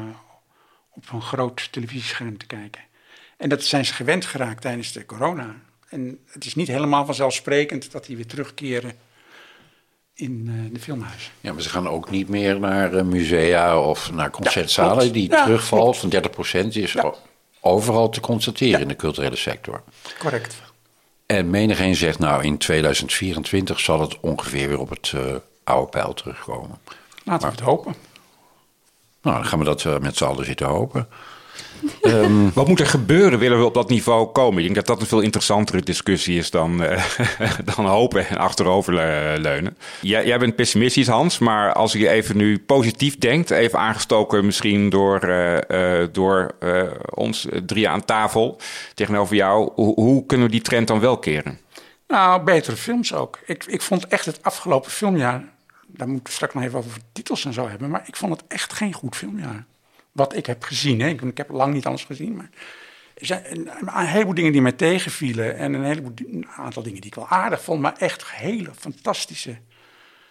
op 0.90 1.10
een 1.12 1.22
groot 1.22 1.72
televisiescherm 1.72 2.38
te 2.38 2.46
kijken. 2.46 2.82
En 3.36 3.48
dat 3.48 3.64
zijn 3.64 3.84
ze 3.84 3.94
gewend 3.94 4.24
geraakt 4.24 4.60
tijdens 4.60 4.92
de 4.92 5.06
corona. 5.06 5.54
En 5.88 6.18
het 6.26 6.44
is 6.44 6.54
niet 6.54 6.68
helemaal 6.68 7.04
vanzelfsprekend 7.04 7.92
dat 7.92 8.06
die 8.06 8.16
weer 8.16 8.26
terugkeren 8.26 8.92
in 10.14 10.44
eh, 10.48 10.74
de 10.74 10.80
filmhuizen. 10.80 11.32
Ja, 11.40 11.52
maar 11.52 11.62
ze 11.62 11.68
gaan 11.68 11.88
ook 11.88 12.10
niet 12.10 12.28
meer 12.28 12.60
naar 12.60 12.94
eh, 12.94 13.04
musea 13.04 13.80
of 13.80 14.12
naar 14.12 14.30
concertzalen. 14.30 15.12
Die 15.12 15.30
Ja, 15.30 15.44
terugval 15.44 15.80
klopt. 15.82 15.98
van 15.98 16.64
30% 16.66 16.68
is 16.68 16.96
overal 17.60 18.08
te 18.08 18.20
constateren 18.20 18.80
in 18.80 18.88
de 18.88 18.96
culturele 18.96 19.36
sector. 19.36 19.82
Correct. 20.18 20.54
En 21.26 21.50
menigeen 21.50 21.96
zegt, 21.96 22.18
nou, 22.18 22.44
in 22.44 22.58
2024 22.58 23.80
zal 23.80 24.00
het 24.00 24.20
ongeveer 24.20 24.68
weer 24.68 24.78
op 24.78 24.90
het 24.90 25.12
eh, 25.14 25.20
oude 25.64 25.90
pijl 25.90 26.14
terugkomen. 26.14 26.78
Laten 27.24 27.48
we 27.48 27.54
het 27.54 27.64
hopen. 27.64 27.94
Nou, 29.22 29.36
dan 29.36 29.46
gaan 29.46 29.58
we 29.58 29.64
dat 29.64 30.00
met 30.00 30.16
z'n 30.16 30.24
allen 30.24 30.44
zitten 30.44 30.66
hopen. 30.66 31.08
Wat 32.54 32.68
moet 32.68 32.80
er 32.80 32.86
gebeuren, 32.86 33.38
willen 33.38 33.58
we 33.58 33.64
op 33.64 33.74
dat 33.74 33.88
niveau 33.88 34.32
komen? 34.32 34.58
Ik 34.58 34.64
denk 34.64 34.74
dat 34.74 34.86
dat 34.86 35.00
een 35.00 35.06
veel 35.06 35.20
interessantere 35.20 35.82
discussie 35.82 36.38
is 36.38 36.50
dan, 36.50 36.82
eh, 36.82 37.04
dan 37.74 37.86
hopen 37.86 38.28
en 38.28 38.36
achteroverleunen. 38.36 39.76
Jij, 40.00 40.26
jij 40.26 40.38
bent 40.38 40.56
pessimistisch, 40.56 41.08
Hans, 41.08 41.38
maar 41.38 41.72
als 41.72 41.92
je 41.92 42.08
even 42.08 42.36
nu 42.36 42.58
positief 42.58 43.18
denkt, 43.18 43.50
even 43.50 43.78
aangestoken 43.78 44.44
misschien 44.44 44.90
door, 44.90 45.18
eh, 45.18 46.02
eh, 46.02 46.08
door 46.12 46.54
eh, 46.60 46.82
ons 47.14 47.46
drie 47.66 47.88
aan 47.88 48.04
tafel 48.04 48.60
tegenover 48.94 49.36
jou, 49.36 49.72
hoe, 49.74 49.94
hoe 49.94 50.26
kunnen 50.26 50.46
we 50.46 50.52
die 50.52 50.62
trend 50.62 50.88
dan 50.88 51.00
wel 51.00 51.18
keren? 51.18 51.58
Nou, 52.08 52.42
betere 52.42 52.76
films 52.76 53.14
ook. 53.14 53.38
Ik, 53.46 53.64
ik 53.64 53.82
vond 53.82 54.06
echt 54.06 54.26
het 54.26 54.42
afgelopen 54.42 54.90
filmjaar... 54.90 55.44
daar 55.86 56.08
moeten 56.08 56.26
we 56.26 56.32
straks 56.32 56.54
nog 56.54 56.62
even 56.62 56.78
over 56.78 57.00
titels 57.12 57.44
en 57.44 57.52
zo 57.52 57.68
hebben... 57.68 57.90
maar 57.90 58.02
ik 58.06 58.16
vond 58.16 58.32
het 58.32 58.44
echt 58.48 58.72
geen 58.72 58.92
goed 58.92 59.16
filmjaar. 59.16 59.64
Wat 60.14 60.36
ik 60.36 60.46
heb 60.46 60.62
gezien, 60.62 61.00
hè. 61.00 61.08
Ik, 61.08 61.36
heb 61.36 61.50
lang 61.50 61.74
niet 61.74 61.86
alles 61.86 62.04
gezien, 62.04 62.36
maar... 62.36 62.50
Er 63.14 63.26
zijn 63.26 63.44
een, 63.56 64.06
heleboel 64.06 64.34
dingen 64.34 64.52
die 64.52 64.62
mij 64.62 64.72
tegenvielen... 64.72 65.56
en 65.56 65.72
een, 65.72 65.84
heleboel, 65.84 66.12
een 66.16 66.46
aantal 66.48 66.82
dingen 66.82 67.00
die 67.00 67.10
ik 67.10 67.14
wel 67.14 67.28
aardig 67.28 67.62
vond... 67.62 67.80
maar 67.80 67.96
echt 67.96 68.30
hele 68.30 68.70
fantastische, 68.74 69.58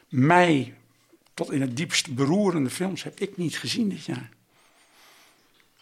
mij 0.09 0.73
tot 1.33 1.51
in 1.51 1.61
het 1.61 1.77
diepste 1.77 2.13
beroerende 2.13 2.69
films... 2.69 3.03
heb 3.03 3.19
ik 3.19 3.37
niet 3.37 3.57
gezien 3.57 3.89
dit 3.89 4.05
jaar. 4.05 4.29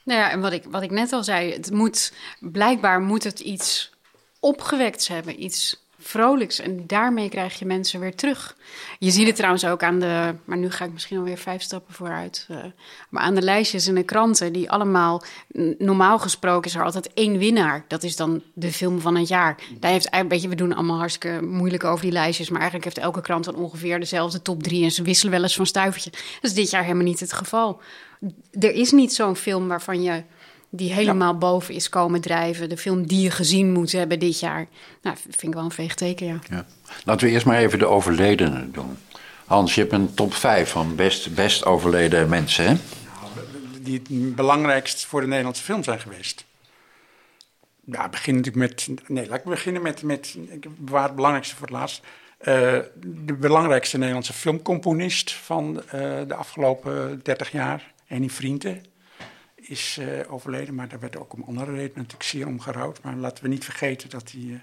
Nou 0.03 0.19
ja, 0.19 0.31
en 0.31 0.41
wat 0.41 0.51
ik, 0.51 0.63
wat 0.63 0.81
ik 0.81 0.91
net 0.91 1.11
al 1.11 1.23
zei, 1.23 1.53
het 1.53 1.71
moet, 1.71 2.13
blijkbaar 2.39 3.01
moet 3.01 3.23
het 3.23 3.39
iets 3.39 3.91
opgewekts 4.39 5.07
hebben, 5.07 5.43
iets 5.43 5.85
vrolijks. 6.01 6.59
En 6.59 6.87
daarmee 6.87 7.29
krijg 7.29 7.59
je 7.59 7.65
mensen 7.65 7.99
weer 7.99 8.15
terug. 8.15 8.57
Je 8.99 9.11
ziet 9.11 9.27
het 9.27 9.35
trouwens 9.35 9.65
ook 9.65 9.83
aan 9.83 9.99
de, 9.99 10.35
maar 10.45 10.57
nu 10.57 10.71
ga 10.71 10.85
ik 10.85 10.91
misschien 10.91 11.17
alweer 11.17 11.37
vijf 11.37 11.61
stappen 11.61 11.93
vooruit. 11.93 12.47
Uh, 12.51 12.57
maar 13.09 13.23
aan 13.23 13.35
de 13.35 13.41
lijstjes 13.41 13.87
in 13.87 13.95
de 13.95 14.03
kranten, 14.03 14.53
die 14.53 14.71
allemaal, 14.71 15.23
normaal 15.77 16.19
gesproken 16.19 16.69
is 16.69 16.75
er 16.75 16.83
altijd 16.83 17.13
één 17.13 17.37
winnaar. 17.37 17.85
Dat 17.87 18.03
is 18.03 18.15
dan 18.15 18.41
de 18.53 18.71
film 18.71 18.99
van 18.99 19.15
het 19.15 19.27
jaar. 19.27 19.57
Daar 19.79 19.91
heeft, 19.91 20.09
weet 20.27 20.41
je, 20.41 20.47
we 20.47 20.55
doen 20.55 20.73
allemaal 20.73 20.97
hartstikke 20.97 21.41
moeilijk 21.45 21.83
over 21.83 22.01
die 22.01 22.11
lijstjes. 22.11 22.49
Maar 22.49 22.61
eigenlijk 22.61 22.93
heeft 22.93 23.05
elke 23.05 23.21
krant 23.21 23.45
dan 23.45 23.55
ongeveer 23.55 23.99
dezelfde 23.99 24.41
top 24.41 24.63
drie. 24.63 24.83
En 24.83 24.91
ze 24.91 25.03
wisselen 25.03 25.33
wel 25.33 25.43
eens 25.43 25.55
van 25.55 25.65
stuivertje. 25.65 26.09
Dat 26.09 26.51
is 26.51 26.53
dit 26.53 26.69
jaar 26.69 26.83
helemaal 26.83 27.03
niet 27.03 27.19
het 27.19 27.33
geval. 27.33 27.81
Er 28.51 28.73
is 28.73 28.91
niet 28.91 29.13
zo'n 29.13 29.35
film 29.35 29.67
waarvan 29.67 30.01
je 30.01 30.23
die 30.73 30.93
helemaal 30.93 31.37
boven 31.37 31.73
is 31.73 31.89
komen 31.89 32.21
drijven. 32.21 32.69
De 32.69 32.77
film 32.77 33.07
die 33.07 33.21
je 33.21 33.31
gezien 33.31 33.71
moet 33.71 33.91
hebben 33.91 34.19
dit 34.19 34.39
jaar. 34.39 34.67
Nou, 35.01 35.17
vind 35.21 35.43
ik 35.43 35.53
wel 35.53 35.63
een 35.63 35.71
veeg 35.71 35.95
teken, 35.95 36.25
ja. 36.25 36.39
ja. 36.49 36.65
Laten 37.05 37.27
we 37.27 37.33
eerst 37.33 37.45
maar 37.45 37.57
even 37.57 37.79
de 37.79 37.85
overledenen 37.85 38.71
doen. 38.71 38.97
Hans, 39.45 39.75
je 39.75 39.81
hebt 39.81 39.93
een 39.93 40.13
top 40.13 40.33
5 40.33 40.69
van 40.69 40.95
best, 40.95 41.35
best 41.35 41.65
overleden 41.65 42.29
mensen, 42.29 42.65
hè? 42.65 42.75
Die 43.81 44.01
het 44.03 44.35
belangrijkst 44.35 45.05
voor 45.05 45.21
de 45.21 45.27
Nederlandse 45.27 45.63
film 45.63 45.83
zijn 45.83 45.99
geweest. 45.99 46.45
Ja, 47.85 48.09
begin 48.09 48.35
natuurlijk 48.35 48.69
met... 48.69 48.89
Nee, 49.07 49.27
laat 49.27 49.37
ik 49.37 49.43
beginnen 49.43 49.81
met... 49.81 50.03
met 50.03 50.37
ik 50.49 50.77
bewaar 50.77 51.03
het 51.03 51.15
belangrijkste 51.15 51.55
voor 51.55 51.67
het 51.67 51.75
laatst. 51.75 52.01
Uh, 52.39 52.45
de 53.25 53.33
belangrijkste 53.39 53.97
Nederlandse 53.97 54.33
filmcomponist 54.33 55.33
van 55.33 55.75
uh, 55.85 55.91
de 56.27 56.35
afgelopen 56.35 57.19
30 57.23 57.51
jaar, 57.51 57.93
Annie 58.09 58.31
Vrienden 58.31 58.90
is 59.71 59.97
uh, 59.99 60.33
overleden, 60.33 60.75
maar 60.75 60.87
daar 60.87 60.99
werd 60.99 61.17
ook 61.17 61.33
om 61.33 61.43
andere 61.47 61.71
redenen 61.71 61.93
natuurlijk 61.95 62.23
zeer 62.23 62.47
om. 62.47 62.59
Maar 63.03 63.15
laten 63.15 63.43
we 63.43 63.49
niet 63.49 63.63
vergeten 63.63 64.09
dat 64.09 64.31
hij, 64.31 64.41
uh, 64.41 64.59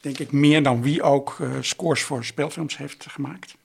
denk 0.00 0.18
ik, 0.18 0.32
meer 0.32 0.62
dan 0.62 0.82
wie 0.82 1.02
ook 1.02 1.38
uh, 1.40 1.50
scores 1.60 2.02
voor 2.02 2.24
speelfilms 2.24 2.76
heeft 2.76 3.06
gemaakt. 3.08 3.56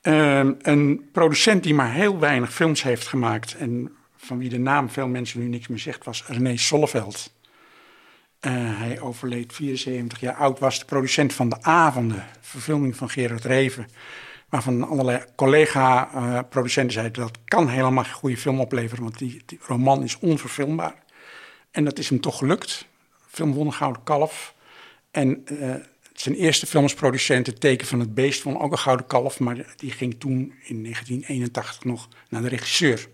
Ehm, 0.00 0.52
een 0.62 1.08
producent 1.12 1.62
die 1.62 1.74
maar 1.74 1.92
heel 1.92 2.18
weinig 2.18 2.54
films 2.54 2.82
heeft 2.82 3.06
gemaakt 3.06 3.54
en 3.54 3.96
van 4.16 4.38
wie 4.38 4.48
de 4.48 4.58
naam 4.58 4.90
veel 4.90 5.08
mensen 5.08 5.40
nu 5.40 5.46
niks 5.46 5.66
meer 5.66 5.78
zegt, 5.78 6.04
was 6.04 6.26
René 6.26 6.56
Solleveld. 6.56 7.34
hij 8.40 9.00
overleed 9.00 9.52
74 9.52 10.20
jaar 10.20 10.34
oud, 10.34 10.58
was 10.58 10.78
de 10.78 10.84
producent 10.84 11.32
van 11.32 11.48
De 11.48 11.62
Avonden, 11.62 12.24
verfilming 12.40 12.96
van 12.96 13.10
Gerard 13.10 13.44
Reven 13.44 13.86
waarvan 14.48 14.88
allerlei 14.88 15.24
collega-producenten 15.36 16.92
zeiden 16.92 17.22
dat 17.22 17.38
kan 17.44 17.68
helemaal 17.68 18.04
geen 18.04 18.12
goede 18.12 18.36
film 18.36 18.60
opleveren, 18.60 19.02
want 19.02 19.18
die, 19.18 19.42
die, 19.46 19.58
roman 19.62 20.02
is 20.02 20.18
onverfilmbaar. 20.18 21.02
En 21.70 21.84
dat 21.84 21.98
is 21.98 22.08
hem 22.08 22.20
toch 22.20 22.38
gelukt. 22.38 22.86
Film 23.28 23.54
won 23.54 23.66
een 23.66 23.72
Gouden 23.72 24.02
Kalf. 24.02 24.54
En 25.10 25.44
uh, 25.52 25.74
zijn 26.12 26.34
eerste 26.34 26.66
film 26.66 26.88
Het 27.26 27.60
Teken 27.60 27.86
van 27.86 28.00
het 28.00 28.14
Beest, 28.14 28.42
won 28.42 28.60
ook 28.60 28.72
een 28.72 28.78
Gouden 28.78 29.06
Kalf, 29.06 29.40
maar 29.40 29.74
die 29.76 29.90
ging 29.90 30.20
toen 30.20 30.38
in 30.62 30.82
1981 30.82 31.84
nog 31.84 32.08
naar 32.28 32.42
de 32.42 32.48
regisseur. 32.48 33.08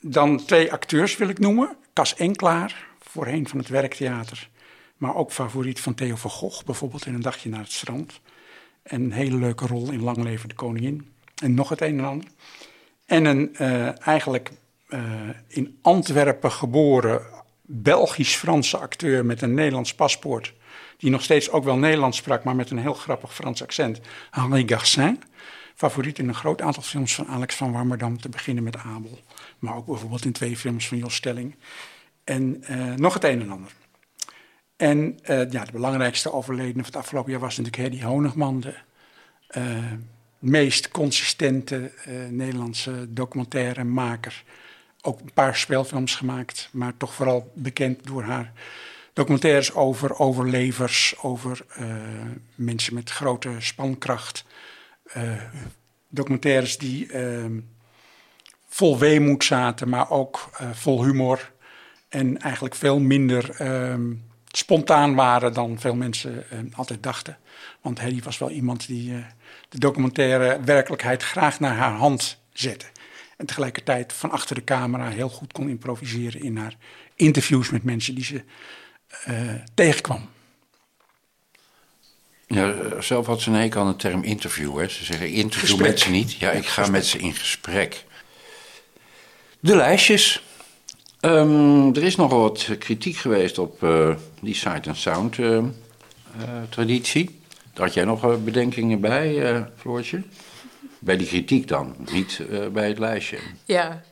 Dan 0.00 0.44
twee 0.44 0.72
acteurs 0.72 1.16
wil 1.16 1.28
ik 1.28 1.38
noemen. 1.38 1.76
Cas 1.92 2.14
Enklaar, 2.14 2.86
voorheen 3.00 3.48
van 3.48 3.58
het 3.58 3.68
Werktheater, 3.68 4.48
maar 4.96 5.14
ook 5.14 5.32
favoriet 5.32 5.80
van 5.80 5.94
Theo 5.94 6.16
van 6.16 6.30
Gogh, 6.30 6.64
bijvoorbeeld 6.64 7.06
in 7.06 7.14
Een 7.14 7.22
Dagje 7.22 7.48
naar 7.48 7.60
het 7.60 7.72
Strand. 7.72 8.20
En 8.88 9.02
een 9.02 9.12
hele 9.12 9.36
leuke 9.36 9.66
rol 9.66 9.90
in 9.90 10.02
Lang 10.02 10.16
Leven 10.16 10.48
de 10.48 10.54
Koningin. 10.54 11.12
En 11.42 11.54
nog 11.54 11.68
het 11.68 11.80
een 11.80 11.98
en 11.98 12.04
ander. 12.04 12.28
En 13.06 13.24
een 13.24 13.56
uh, 13.60 14.06
eigenlijk 14.06 14.50
uh, 14.88 15.00
in 15.46 15.78
Antwerpen 15.82 16.52
geboren 16.52 17.22
Belgisch-Franse 17.62 18.76
acteur 18.76 19.24
met 19.24 19.42
een 19.42 19.54
Nederlands 19.54 19.94
paspoort. 19.94 20.54
Die 20.96 21.10
nog 21.10 21.22
steeds 21.22 21.50
ook 21.50 21.64
wel 21.64 21.76
Nederlands 21.76 22.16
sprak, 22.16 22.44
maar 22.44 22.56
met 22.56 22.70
een 22.70 22.78
heel 22.78 22.94
grappig 22.94 23.34
Frans 23.34 23.62
accent. 23.62 24.00
Henri 24.30 24.68
Garcin. 24.68 25.22
Favoriet 25.74 26.18
in 26.18 26.28
een 26.28 26.34
groot 26.34 26.60
aantal 26.60 26.82
films 26.82 27.14
van 27.14 27.26
Alex 27.26 27.54
van 27.54 27.72
Warmerdam, 27.72 28.20
te 28.20 28.28
beginnen 28.28 28.64
met 28.64 28.76
Abel. 28.76 29.18
Maar 29.58 29.76
ook 29.76 29.86
bijvoorbeeld 29.86 30.24
in 30.24 30.32
twee 30.32 30.56
films 30.56 30.88
van 30.88 30.98
Jos 30.98 31.14
Stelling. 31.14 31.56
En 32.24 32.64
uh, 32.70 32.94
nog 32.94 33.14
het 33.14 33.24
een 33.24 33.40
en 33.40 33.50
ander. 33.50 33.72
En 34.78 35.18
uh, 35.30 35.50
ja, 35.50 35.64
de 35.64 35.72
belangrijkste 35.72 36.32
overledene 36.32 36.82
van 36.82 36.84
het 36.84 36.96
afgelopen 36.96 37.30
jaar 37.30 37.40
was 37.40 37.56
natuurlijk 37.56 37.82
Hedy 37.82 38.04
Honigman, 38.04 38.60
de 38.60 38.74
uh, 39.56 39.92
meest 40.38 40.88
consistente 40.88 41.92
uh, 42.08 42.28
Nederlandse 42.28 43.12
documentairemaker. 43.12 44.44
Ook 45.02 45.20
een 45.20 45.32
paar 45.34 45.56
speelfilms 45.56 46.14
gemaakt, 46.14 46.68
maar 46.72 46.96
toch 46.96 47.14
vooral 47.14 47.52
bekend 47.54 48.06
door 48.06 48.22
haar 48.22 48.52
documentaires 49.12 49.74
over 49.74 50.18
overlevers, 50.18 51.14
over 51.22 51.64
mensen 52.54 52.94
met 52.94 53.10
grote 53.10 53.50
spankracht. 53.58 54.44
documentaires 56.08 56.78
die 56.78 57.10
vol 58.68 58.98
weemoed 58.98 59.44
zaten, 59.44 59.88
maar 59.88 60.10
ook 60.10 60.50
vol 60.72 61.04
humor. 61.04 61.52
En 62.08 62.38
eigenlijk 62.38 62.74
veel 62.74 62.98
minder 62.98 63.50
ehm, 63.50 64.12
spontaan 64.58 65.14
waren 65.14 65.52
dan 65.52 65.80
veel 65.80 65.94
mensen 65.94 66.44
uh, 66.52 66.58
altijd 66.72 67.02
dachten. 67.02 67.38
Want 67.80 68.00
Hedy 68.00 68.22
was 68.22 68.38
wel 68.38 68.50
iemand 68.50 68.86
die 68.86 69.10
uh, 69.10 69.24
de 69.68 69.78
documentaire 69.78 70.60
werkelijkheid 70.64 71.22
graag 71.22 71.60
naar 71.60 71.76
haar 71.76 71.92
hand 71.92 72.40
zette. 72.52 72.86
En 73.36 73.46
tegelijkertijd 73.46 74.12
van 74.12 74.30
achter 74.30 74.54
de 74.54 74.64
camera 74.64 75.08
heel 75.08 75.28
goed 75.28 75.52
kon 75.52 75.68
improviseren 75.68 76.42
in 76.42 76.56
haar 76.56 76.74
interviews 77.14 77.70
met 77.70 77.84
mensen 77.84 78.14
die 78.14 78.24
ze 78.24 78.42
uh, 79.28 79.54
tegenkwam. 79.74 80.28
Ja, 82.46 82.74
zelf 83.00 83.26
had 83.26 83.40
ze 83.40 83.50
een 83.50 83.56
hekel 83.56 83.80
aan 83.80 83.88
de 83.88 83.96
term 83.96 84.22
interview. 84.22 84.78
Hè. 84.78 84.88
Ze 84.88 85.04
zeggen 85.04 85.28
interview 85.28 85.68
Gesprek. 85.68 85.90
met 85.90 86.00
ze 86.00 86.10
niet. 86.10 86.32
Ja, 86.32 86.50
ik 86.50 86.66
ga 86.66 86.86
met 86.86 87.06
ze 87.06 87.18
in 87.18 87.34
gesprek. 87.34 88.04
De 89.60 89.76
lijstjes. 89.76 90.42
Um, 91.20 91.94
er 91.94 92.02
is 92.02 92.16
nogal 92.16 92.40
wat 92.40 92.68
kritiek 92.78 93.16
geweest 93.16 93.58
op 93.58 93.82
uh, 93.82 94.14
die 94.40 94.54
Sight 94.54 94.86
and 94.86 94.96
Sound 94.96 95.38
uh, 95.38 95.48
uh, 95.48 95.62
traditie. 96.68 97.40
Daar 97.72 97.86
had 97.86 97.94
jij 97.94 98.04
nog 98.04 98.44
bedenkingen 98.44 99.00
bij, 99.00 99.66
Floortje? 99.76 100.22
Bij 100.98 101.16
die 101.16 101.26
kritiek 101.26 101.68
dan, 101.68 101.96
niet 102.12 102.42
bij 102.72 102.88
het 102.88 102.98
lijstje. 102.98 103.38
Ja, 103.64 104.02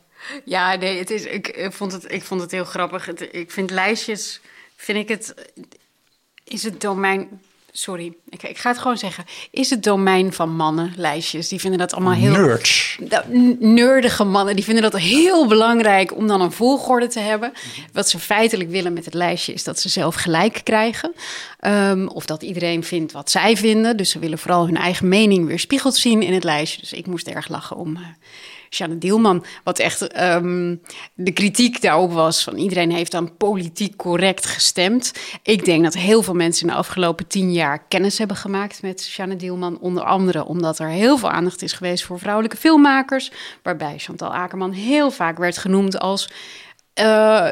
ja 0.45 0.75
nee, 0.75 0.99
het 0.99 1.11
is, 1.11 1.25
ik, 1.25 1.69
vond 1.71 1.93
het, 1.93 2.13
ik 2.13 2.23
vond 2.23 2.41
het 2.41 2.51
heel 2.51 2.65
grappig. 2.65 3.09
Ik 3.15 3.51
vind 3.51 3.71
lijstjes, 3.71 4.41
vind 4.77 4.99
ik 4.99 5.09
het, 5.09 5.35
is 6.45 6.63
het 6.63 6.81
domein 6.81 7.41
sorry, 7.79 8.13
ik, 8.29 8.43
ik, 8.43 8.59
ga 8.59 8.71
het 8.71 8.79
gewoon 8.79 8.99
zeggen. 8.99 9.25
Is 9.51 9.71
het 9.71 9.83
domein 9.83 10.33
van 10.33 10.57
mannen, 10.57 10.93
lijstjes? 10.97 11.49
Die 11.49 11.61
vinden 11.61 11.79
dat 11.79 11.93
allemaal 11.93 12.13
heel... 12.13 12.33
Nerds. 12.33 12.99
Nerdige 13.59 14.25
mannen, 14.25 14.57
die 14.57 14.65
vinden 14.65 14.83
dat 14.83 15.01
heel 15.01 15.47
belangrijk 15.47 16.17
om 16.17 16.27
dan 16.27 16.41
een 16.41 16.53
volgorde 16.53 17.07
te 17.07 17.21
hebben. 17.21 17.53
Wat 17.93 18.09
ze 18.09 18.19
feitelijk 18.19 18.71
willen 18.71 18.93
met 18.93 19.05
het 19.05 19.15
lijstje 19.15 19.53
is 19.53 19.65
dat 19.65 19.81
ze 19.81 19.89
zelf 19.89 20.15
gelijk 20.15 20.61
krijgen. 20.65 21.15
Um, 21.61 22.09
of 22.09 22.27
dat 22.27 22.43
iedereen 22.43 22.85
vindt 22.85 23.13
wat 23.13 23.31
zij 23.31 23.57
vinden. 23.57 23.97
Dus 23.97 24.11
ze 24.11 24.19
willen 24.19 24.39
vooral 24.39 24.67
hun 24.67 24.77
eigen 24.77 25.09
mening 25.09 25.47
weer 25.47 25.59
spiegeld 25.59 25.97
zien 25.97 26.23
in 26.23 26.35
het 26.35 26.45
lijstje. 26.45 26.81
Dus 26.81 26.93
ik 26.93 27.07
moest 27.07 27.29
erg 27.29 27.49
lachen 27.49 27.77
om... 27.77 27.97
Uh, 27.97 28.03
Sjanne 28.71 28.99
Dielman, 28.99 29.45
wat 29.65 29.79
echt 29.79 30.21
um, 30.23 30.81
de 31.15 31.33
kritiek 31.33 31.81
daarop 31.81 32.13
was 32.13 32.45
van 32.45 32.57
iedereen 32.57 32.91
heeft 32.91 33.13
dan 33.13 33.37
politiek 33.37 33.97
correct 33.97 34.47
gestemd. 34.47 35.13
Ik 35.43 35.65
denk 35.65 35.83
dat 35.85 35.95
heel 35.95 36.23
veel 36.23 36.35
mensen 36.35 36.67
in 36.67 36.73
de 36.73 36.79
afgelopen 36.79 37.27
tien 37.27 37.53
jaar 37.53 37.85
kennis 37.89 38.19
hebben 38.19 38.37
gemaakt 38.37 38.83
met 38.83 39.03
Sjanne 39.03 39.37
Dielman. 39.37 39.79
Onder 39.81 40.05
andere 40.05 40.45
omdat 40.45 40.79
er 40.79 40.89
heel 40.89 41.19
veel 41.19 41.31
aandacht 41.31 41.63
is 41.63 41.73
geweest 41.73 42.05
voor 42.05 42.19
vrouwelijke 42.19 42.57
filmmakers. 42.57 43.31
Waarbij 43.63 43.95
Chantal 43.99 44.35
Akerman 44.35 44.73
heel 44.73 45.11
vaak 45.11 45.39
werd 45.39 45.59
genoemd 45.59 45.99
als 45.99 46.29
uh, 47.01 47.51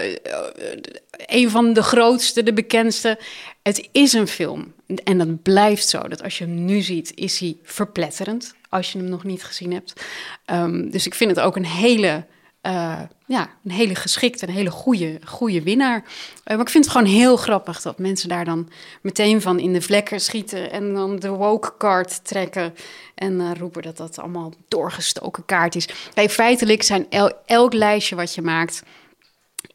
een 1.27 1.51
van 1.51 1.73
de 1.73 1.83
grootste, 1.83 2.43
de 2.43 2.53
bekendste. 2.53 3.19
Het 3.63 3.89
is 3.93 4.13
een 4.13 4.29
film. 4.29 4.73
En 5.05 5.19
dat 5.19 5.43
blijft 5.43 5.89
zo. 5.89 6.09
Dat 6.09 6.23
als 6.23 6.39
je 6.39 6.45
hem 6.45 6.65
nu 6.65 6.81
ziet, 6.81 7.13
is 7.15 7.39
hij 7.39 7.57
verpletterend. 7.63 8.55
Als 8.75 8.93
je 8.93 8.99
hem 8.99 9.09
nog 9.09 9.25
niet 9.25 9.45
gezien 9.45 9.73
hebt. 9.73 10.05
Um, 10.47 10.91
dus 10.91 11.07
ik 11.07 11.15
vind 11.15 11.31
het 11.31 11.41
ook 11.41 11.57
een 11.57 11.67
hele 11.67 12.25
eh, 12.65 13.01
ja, 13.27 13.51
een 13.65 13.71
hele 13.71 13.95
geschikte, 13.95 14.47
een 14.47 14.55
hele 14.55 14.71
goede, 14.71 15.19
goede 15.25 15.63
winnaar. 15.63 16.05
Eh, 16.45 16.57
maar 16.57 16.65
ik 16.65 16.71
vind 16.71 16.85
het 16.85 16.93
gewoon 16.93 17.13
heel 17.13 17.37
grappig 17.37 17.81
dat 17.83 17.99
mensen 17.99 18.29
daar 18.29 18.45
dan 18.45 18.69
meteen 19.01 19.41
van 19.41 19.59
in 19.59 19.73
de 19.73 19.81
vlekken 19.81 20.21
schieten 20.21 20.71
en 20.71 20.95
dan 20.95 21.19
de 21.19 21.29
woke 21.29 21.73
card 21.79 22.25
trekken 22.25 22.75
en 23.15 23.41
eh, 23.41 23.51
roepen 23.59 23.83
dat 23.83 23.97
dat 23.97 24.19
allemaal 24.19 24.53
doorgestoken 24.69 25.45
kaart 25.45 25.75
is. 25.75 25.89
Kijk, 26.15 26.31
feitelijk 26.31 26.83
zijn 26.83 27.07
elk 27.47 27.73
lijstje 27.73 28.17
wat 28.17 28.35
je 28.35 28.43
maakt 28.43 28.83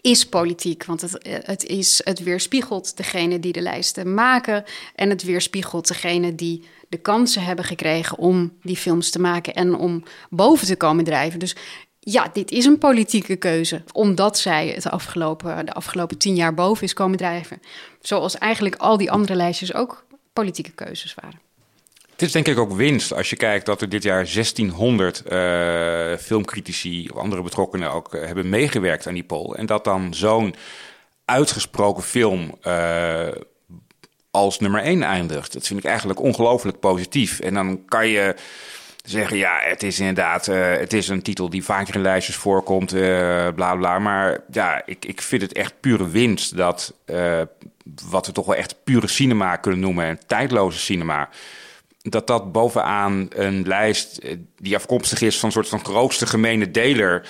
is 0.02 0.30
politiek. 0.30 0.86
Want 0.86 1.02
het, 1.02 1.18
het, 1.44 1.66
is, 1.66 2.02
het 2.04 2.24
weerspiegelt 2.24 2.98
degene 2.98 3.40
die 3.40 3.52
de 3.52 3.62
lijsten 3.62 4.14
maken. 4.14 4.64
En 4.96 5.10
het 5.10 5.24
weerspiegelt 5.24 5.88
degene 5.88 6.36
die 6.36 6.64
de 6.90 6.98
kansen 6.98 7.44
hebben 7.44 7.66
gekregen 7.66 8.18
om 8.18 8.58
die 8.62 8.78
films 8.78 9.10
te 9.10 9.20
maken 9.20 9.56
en 9.56 9.76
om 9.76 10.04
boven 10.30 10.68
te 10.68 10.76
komen 10.76 11.04
drijven. 11.04 11.40
Dus 11.40 11.56
ja, 12.00 12.30
dit 12.34 12.52
is 12.52 12.66
een 12.66 12.78
politieke 12.78 13.36
keuze. 13.36 13.84
Omdat 13.92 14.38
zij 14.38 14.68
het 14.68 14.90
afgelopen, 14.90 15.66
de 15.66 15.74
afgelopen 15.74 16.18
tien 16.18 16.36
jaar 16.36 16.54
boven 16.54 16.84
is 16.84 16.94
komen 16.94 17.18
drijven. 17.18 17.62
Zoals 18.02 18.38
eigenlijk 18.38 18.76
al 18.76 18.98
die 18.98 19.12
andere 19.12 19.36
lijstjes 19.36 19.74
ook 19.74 20.06
politieke 20.34 20.72
keuzes 20.72 21.16
waren. 21.22 21.40
Het 22.20 22.28
is 22.28 22.34
denk 22.34 22.48
ik 22.48 22.58
ook 22.58 22.74
winst 22.74 23.14
als 23.14 23.30
je 23.30 23.36
kijkt 23.36 23.66
dat 23.66 23.82
er 23.82 23.90
dit 23.90 24.04
jaar 24.04 24.26
1600 24.34 25.24
uh, 25.32 26.18
filmcritici 26.18 27.10
of 27.14 27.18
andere 27.18 27.42
betrokkenen 27.42 27.92
ook 27.92 28.14
uh, 28.14 28.26
hebben 28.26 28.50
meegewerkt 28.50 29.08
aan 29.08 29.14
die 29.14 29.24
poll. 29.24 29.54
En 29.54 29.66
dat 29.66 29.84
dan 29.84 30.14
zo'n 30.14 30.56
uitgesproken 31.26 32.04
film 32.04 32.58
uh, 32.68 33.28
als 34.32 34.60
nummer 34.60 34.82
1 34.82 35.04
eindigt. 35.04 35.54
Dat 35.54 35.68
vind 35.68 35.80
ik 35.80 35.86
eigenlijk 35.86 36.20
ongelooflijk 36.20 36.80
positief. 36.80 37.40
En 37.40 37.54
dan 37.54 37.86
kan 37.86 38.08
je 38.08 38.36
zeggen, 39.06 39.38
ja, 39.38 39.60
het 39.62 39.84
is 39.84 40.00
inderdaad, 40.00 40.46
het 40.46 40.94
is 40.94 41.08
een 41.08 41.22
titel 41.22 41.50
die 41.50 41.64
vaker 41.64 41.96
in 41.96 42.02
lijstjes 42.02 42.36
voorkomt, 42.36 42.94
uh, 42.94 43.48
bla 43.56 43.76
bla. 43.76 44.00
Maar 44.00 44.44
ja, 44.52 44.82
ik, 44.86 45.06
ik 45.06 45.22
vind 45.22 45.42
het 45.42 45.54
echt 45.54 45.74
pure 45.80 46.10
winst 46.10 46.58
dat 46.58 46.94
wat 48.10 48.26
we 48.26 48.32
toch 48.32 48.46
wel 48.46 48.56
echt 48.56 48.76
pure 48.84 49.08
cinema 49.08 49.56
kunnen 49.56 49.80
noemen, 49.80 50.06
en 50.06 50.20
tijdloze 50.28 50.80
cinema, 50.80 51.30
dat 52.02 52.28
dat 52.28 52.52
bovenaan 52.52 53.28
een 53.30 53.68
lijst 53.68 54.22
die 54.58 54.76
afkomstig 54.76 55.22
is 55.22 55.40
van 55.40 55.48
een 55.48 55.54
soort 55.54 55.70
van 55.70 55.86
grootste 55.86 56.28
gemene 56.28 56.72
deler 56.72 57.30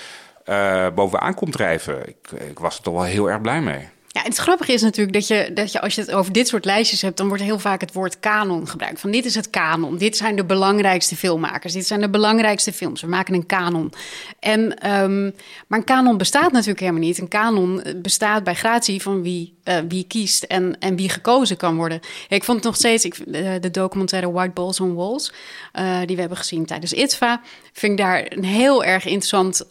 bovenaan 0.94 1.34
komt 1.34 1.52
drijven. 1.52 2.08
Ik, 2.08 2.30
ik 2.30 2.58
was 2.58 2.76
er 2.76 2.82
toch 2.82 2.94
wel 2.94 3.02
heel 3.02 3.30
erg 3.30 3.40
blij 3.40 3.60
mee. 3.60 3.88
Ja, 4.12 4.22
het 4.22 4.36
grappige 4.36 4.72
is 4.72 4.82
natuurlijk 4.82 5.12
dat 5.12 5.26
je, 5.26 5.50
dat 5.54 5.72
je 5.72 5.80
als 5.80 5.94
je 5.94 6.00
het 6.00 6.10
over 6.10 6.32
dit 6.32 6.48
soort 6.48 6.64
lijstjes 6.64 7.02
hebt, 7.02 7.16
dan 7.16 7.28
wordt 7.28 7.42
heel 7.42 7.58
vaak 7.58 7.80
het 7.80 7.92
woord 7.92 8.20
kanon 8.20 8.68
gebruikt. 8.68 9.00
Van 9.00 9.10
dit 9.10 9.24
is 9.24 9.34
het 9.34 9.50
kanon, 9.50 9.98
dit 9.98 10.16
zijn 10.16 10.36
de 10.36 10.44
belangrijkste 10.44 11.16
filmmakers, 11.16 11.72
dit 11.72 11.86
zijn 11.86 12.00
de 12.00 12.10
belangrijkste 12.10 12.72
films. 12.72 13.00
We 13.00 13.06
maken 13.06 13.34
een 13.34 13.46
kanon. 13.46 13.92
En, 14.38 14.60
um, 14.92 15.34
maar 15.66 15.78
een 15.78 15.84
kanon 15.84 16.16
bestaat 16.16 16.52
natuurlijk 16.52 16.80
helemaal 16.80 17.00
niet. 17.00 17.18
Een 17.18 17.28
kanon 17.28 17.82
bestaat 17.96 18.44
bij 18.44 18.54
gratie 18.54 19.02
van 19.02 19.22
wie, 19.22 19.54
uh, 19.64 19.74
wie 19.88 20.04
kiest 20.04 20.42
en, 20.42 20.78
en 20.78 20.96
wie 20.96 21.08
gekozen 21.08 21.56
kan 21.56 21.76
worden. 21.76 22.00
Ik 22.28 22.44
vond 22.44 22.56
het 22.56 22.66
nog 22.66 22.76
steeds, 22.76 23.04
ik, 23.04 23.32
de, 23.32 23.58
de 23.60 23.70
documentaire 23.70 24.32
White 24.32 24.52
Balls 24.52 24.80
on 24.80 24.94
Walls, 24.94 25.32
uh, 25.78 25.98
die 26.04 26.14
we 26.14 26.20
hebben 26.20 26.38
gezien 26.38 26.66
tijdens 26.66 26.92
ITVA, 26.92 27.40
vind 27.72 27.92
ik 27.92 27.98
daar 27.98 28.26
een 28.28 28.44
heel 28.44 28.84
erg 28.84 29.04
interessant 29.04 29.64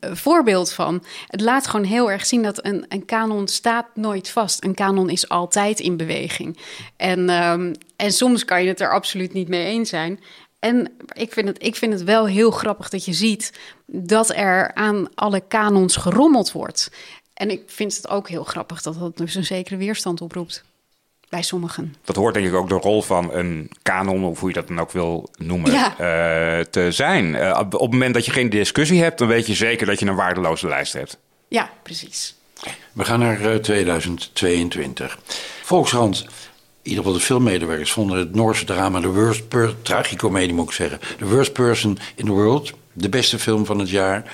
voorbeeld 0.00 0.72
van. 0.72 1.04
Het 1.26 1.40
laat 1.40 1.66
gewoon 1.66 1.86
heel 1.86 2.10
erg 2.10 2.26
zien 2.26 2.42
dat 2.42 2.64
een, 2.64 2.84
een 2.88 3.04
kanon 3.04 3.48
staat 3.64 3.86
nooit 3.94 4.30
vast. 4.30 4.64
Een 4.64 4.74
kanon 4.74 5.10
is 5.10 5.28
altijd 5.28 5.80
in 5.80 5.96
beweging. 5.96 6.58
En, 6.96 7.30
um, 7.30 7.72
en 7.96 8.12
soms 8.12 8.44
kan 8.44 8.62
je 8.62 8.68
het 8.68 8.80
er 8.80 8.92
absoluut 8.92 9.32
niet 9.32 9.48
mee 9.48 9.64
eens 9.64 9.88
zijn. 9.88 10.20
En 10.58 10.92
ik 11.12 11.32
vind, 11.32 11.48
het, 11.48 11.62
ik 11.62 11.76
vind 11.76 11.92
het 11.92 12.02
wel 12.02 12.26
heel 12.26 12.50
grappig 12.50 12.88
dat 12.88 13.04
je 13.04 13.12
ziet 13.12 13.52
dat 13.86 14.30
er 14.34 14.74
aan 14.74 15.08
alle 15.14 15.40
kanons 15.40 15.96
gerommeld 15.96 16.52
wordt. 16.52 16.90
En 17.34 17.50
ik 17.50 17.62
vind 17.66 17.96
het 17.96 18.08
ook 18.08 18.28
heel 18.28 18.44
grappig 18.44 18.82
dat 18.82 18.98
dat 18.98 19.16
dus 19.16 19.34
een 19.34 19.44
zekere 19.44 19.76
weerstand 19.76 20.20
oproept. 20.20 20.64
Bij 21.28 21.42
sommigen. 21.42 21.94
Dat 22.04 22.16
hoort 22.16 22.34
denk 22.34 22.46
ik 22.46 22.54
ook 22.54 22.68
de 22.68 22.74
rol 22.74 23.02
van 23.02 23.32
een 23.32 23.70
kanon, 23.82 24.24
of 24.24 24.40
hoe 24.40 24.48
je 24.48 24.54
dat 24.54 24.68
dan 24.68 24.80
ook 24.80 24.92
wil 24.92 25.28
noemen, 25.38 25.72
ja. 25.72 25.90
uh, 25.90 26.64
te 26.64 26.92
zijn. 26.92 27.34
Uh, 27.34 27.56
op, 27.60 27.74
op 27.74 27.80
het 27.80 27.90
moment 27.90 28.14
dat 28.14 28.24
je 28.24 28.30
geen 28.30 28.50
discussie 28.50 29.02
hebt, 29.02 29.18
dan 29.18 29.28
weet 29.28 29.46
je 29.46 29.54
zeker 29.54 29.86
dat 29.86 29.98
je 29.98 30.06
een 30.06 30.14
waardeloze 30.14 30.68
lijst 30.68 30.92
hebt. 30.92 31.18
Ja, 31.48 31.70
precies. 31.82 32.34
We 32.92 33.04
gaan 33.04 33.18
naar 33.18 33.40
uh, 33.40 33.54
2022. 33.54 35.18
Volkskrant, 35.62 36.20
in 36.20 36.28
ieder 36.82 37.04
geval 37.04 37.18
de 37.18 37.24
filmmedewerkers 37.24 37.92
vonden 37.92 38.18
het 38.18 38.34
Noorse 38.34 38.64
drama 38.64 39.00
The 39.00 39.12
Worst 39.12 39.48
Person, 39.48 39.82
tragicomedie 39.82 40.54
moet 40.54 40.68
ik 40.68 40.74
zeggen, 40.74 41.00
The 41.18 41.26
Worst 41.26 41.52
Person 41.52 41.98
in 42.14 42.24
the 42.24 42.32
World, 42.32 42.72
de 42.92 43.08
beste 43.08 43.38
film 43.38 43.66
van 43.66 43.78
het 43.78 43.90
jaar. 43.90 44.32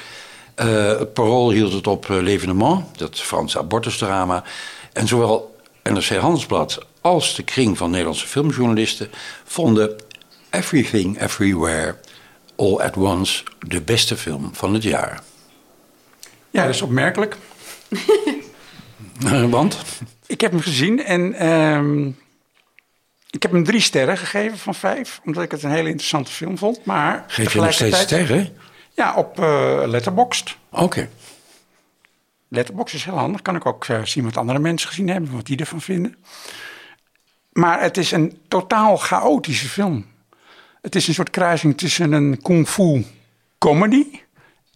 Uh, 0.57 1.01
Parool 1.15 1.51
hield 1.51 1.73
het 1.73 1.87
op 1.87 2.09
uh, 2.09 2.23
L'Evenement, 2.23 2.99
dat 2.99 3.21
Franse 3.21 3.59
abortusdrama. 3.59 4.45
En 4.93 5.09
zowel 5.09 5.57
NRC 5.83 6.09
Handelsblad 6.09 6.79
als 7.01 7.35
de 7.35 7.43
kring 7.43 7.79
van 7.79 7.91
Nederlandse 7.91 8.27
filmjournalisten 8.27 9.11
vonden 9.45 9.97
Everything 10.51 11.21
Everywhere 11.21 11.97
All 12.57 12.77
at 12.81 12.97
Once 12.97 13.43
de 13.67 13.81
beste 13.81 14.17
film 14.17 14.51
van 14.53 14.75
het 14.75 14.83
jaar. 14.83 15.23
Ja, 16.51 16.65
dat 16.65 16.75
is 16.75 16.83
opmerkelijk. 16.83 17.37
Want? 19.49 19.79
Ik 20.27 20.41
heb 20.41 20.51
hem 20.51 20.61
gezien 20.61 21.05
en 21.05 21.49
um, 21.49 22.19
ik 23.31 23.43
heb 23.43 23.53
hem 23.53 23.65
drie 23.65 23.81
sterren 23.81 24.19
gegeven 24.19 24.59
van 24.59 24.75
vijf, 24.75 25.21
omdat 25.25 25.43
ik 25.43 25.51
het 25.51 25.63
een 25.63 25.71
hele 25.71 25.89
interessante 25.89 26.31
film 26.31 26.59
vond. 26.59 26.85
Maar 26.85 27.25
Geef 27.27 27.53
je 27.53 27.61
nog 27.61 27.73
steeds 27.73 28.01
sterren? 28.01 28.57
Ja, 28.95 29.15
op 29.15 29.41
uh, 29.41 29.83
Letterboxd. 29.87 30.57
Oké. 30.71 30.83
Okay. 30.83 31.09
Letterboxd 32.49 32.95
is 32.95 33.05
heel 33.05 33.19
handig. 33.19 33.43
Kan 33.43 33.57
ik 33.57 33.67
ook 33.67 33.87
uh, 33.87 34.05
zien 34.05 34.25
wat 34.25 34.37
andere 34.37 34.59
mensen 34.59 34.89
gezien 34.89 35.09
hebben, 35.09 35.33
wat 35.33 35.47
die 35.47 35.57
ervan 35.57 35.81
vinden. 35.81 36.17
Maar 37.53 37.81
het 37.81 37.97
is 37.97 38.11
een 38.11 38.39
totaal 38.49 38.97
chaotische 38.97 39.69
film. 39.69 40.07
Het 40.83 40.95
is 40.95 41.09
een 41.09 41.15
soort 41.15 41.31
kruising 41.31 41.79
tussen 41.79 42.13
een 42.13 42.43
kung 42.43 42.69
fu 42.69 43.05
comedy 43.59 44.07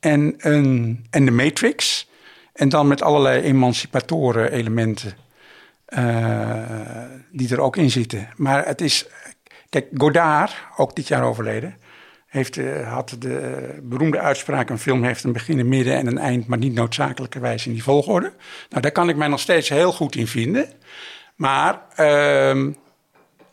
en, 0.00 0.34
een, 0.38 1.06
en 1.10 1.24
de 1.24 1.30
Matrix. 1.30 2.08
En 2.55 2.68
dan 2.68 2.88
met 2.88 3.02
allerlei 3.02 3.42
emancipatoren 3.42 4.52
elementen 4.52 5.16
uh, 5.88 6.57
die 7.30 7.52
er 7.52 7.61
ook 7.61 7.76
in 7.76 7.90
zitten. 7.90 8.28
Maar 8.36 8.66
het 8.66 8.80
is... 8.80 9.07
Kijk, 9.68 9.86
Godard, 9.94 10.55
ook 10.76 10.96
dit 10.96 11.09
jaar 11.09 11.24
overleden... 11.24 11.76
Heeft, 12.26 12.57
uh, 12.57 12.92
had 12.92 13.16
de 13.18 13.78
beroemde 13.82 14.18
uitspraak... 14.18 14.70
een 14.70 14.78
film 14.78 15.05
heeft 15.05 15.24
een 15.24 15.32
begin, 15.32 15.59
een 15.59 15.68
midden 15.68 15.96
en 15.96 16.07
een 16.07 16.18
eind... 16.18 16.46
maar 16.46 16.59
niet 16.59 16.74
noodzakelijkerwijs 16.74 17.66
in 17.66 17.72
die 17.72 17.82
volgorde. 17.82 18.32
Nou, 18.68 18.82
daar 18.82 18.92
kan 18.92 19.09
ik 19.09 19.16
mij 19.16 19.28
nog 19.28 19.40
steeds 19.40 19.68
heel 19.68 19.92
goed 19.92 20.16
in 20.16 20.26
vinden. 20.26 20.68
Maar 21.34 21.80
uh, 22.00 22.72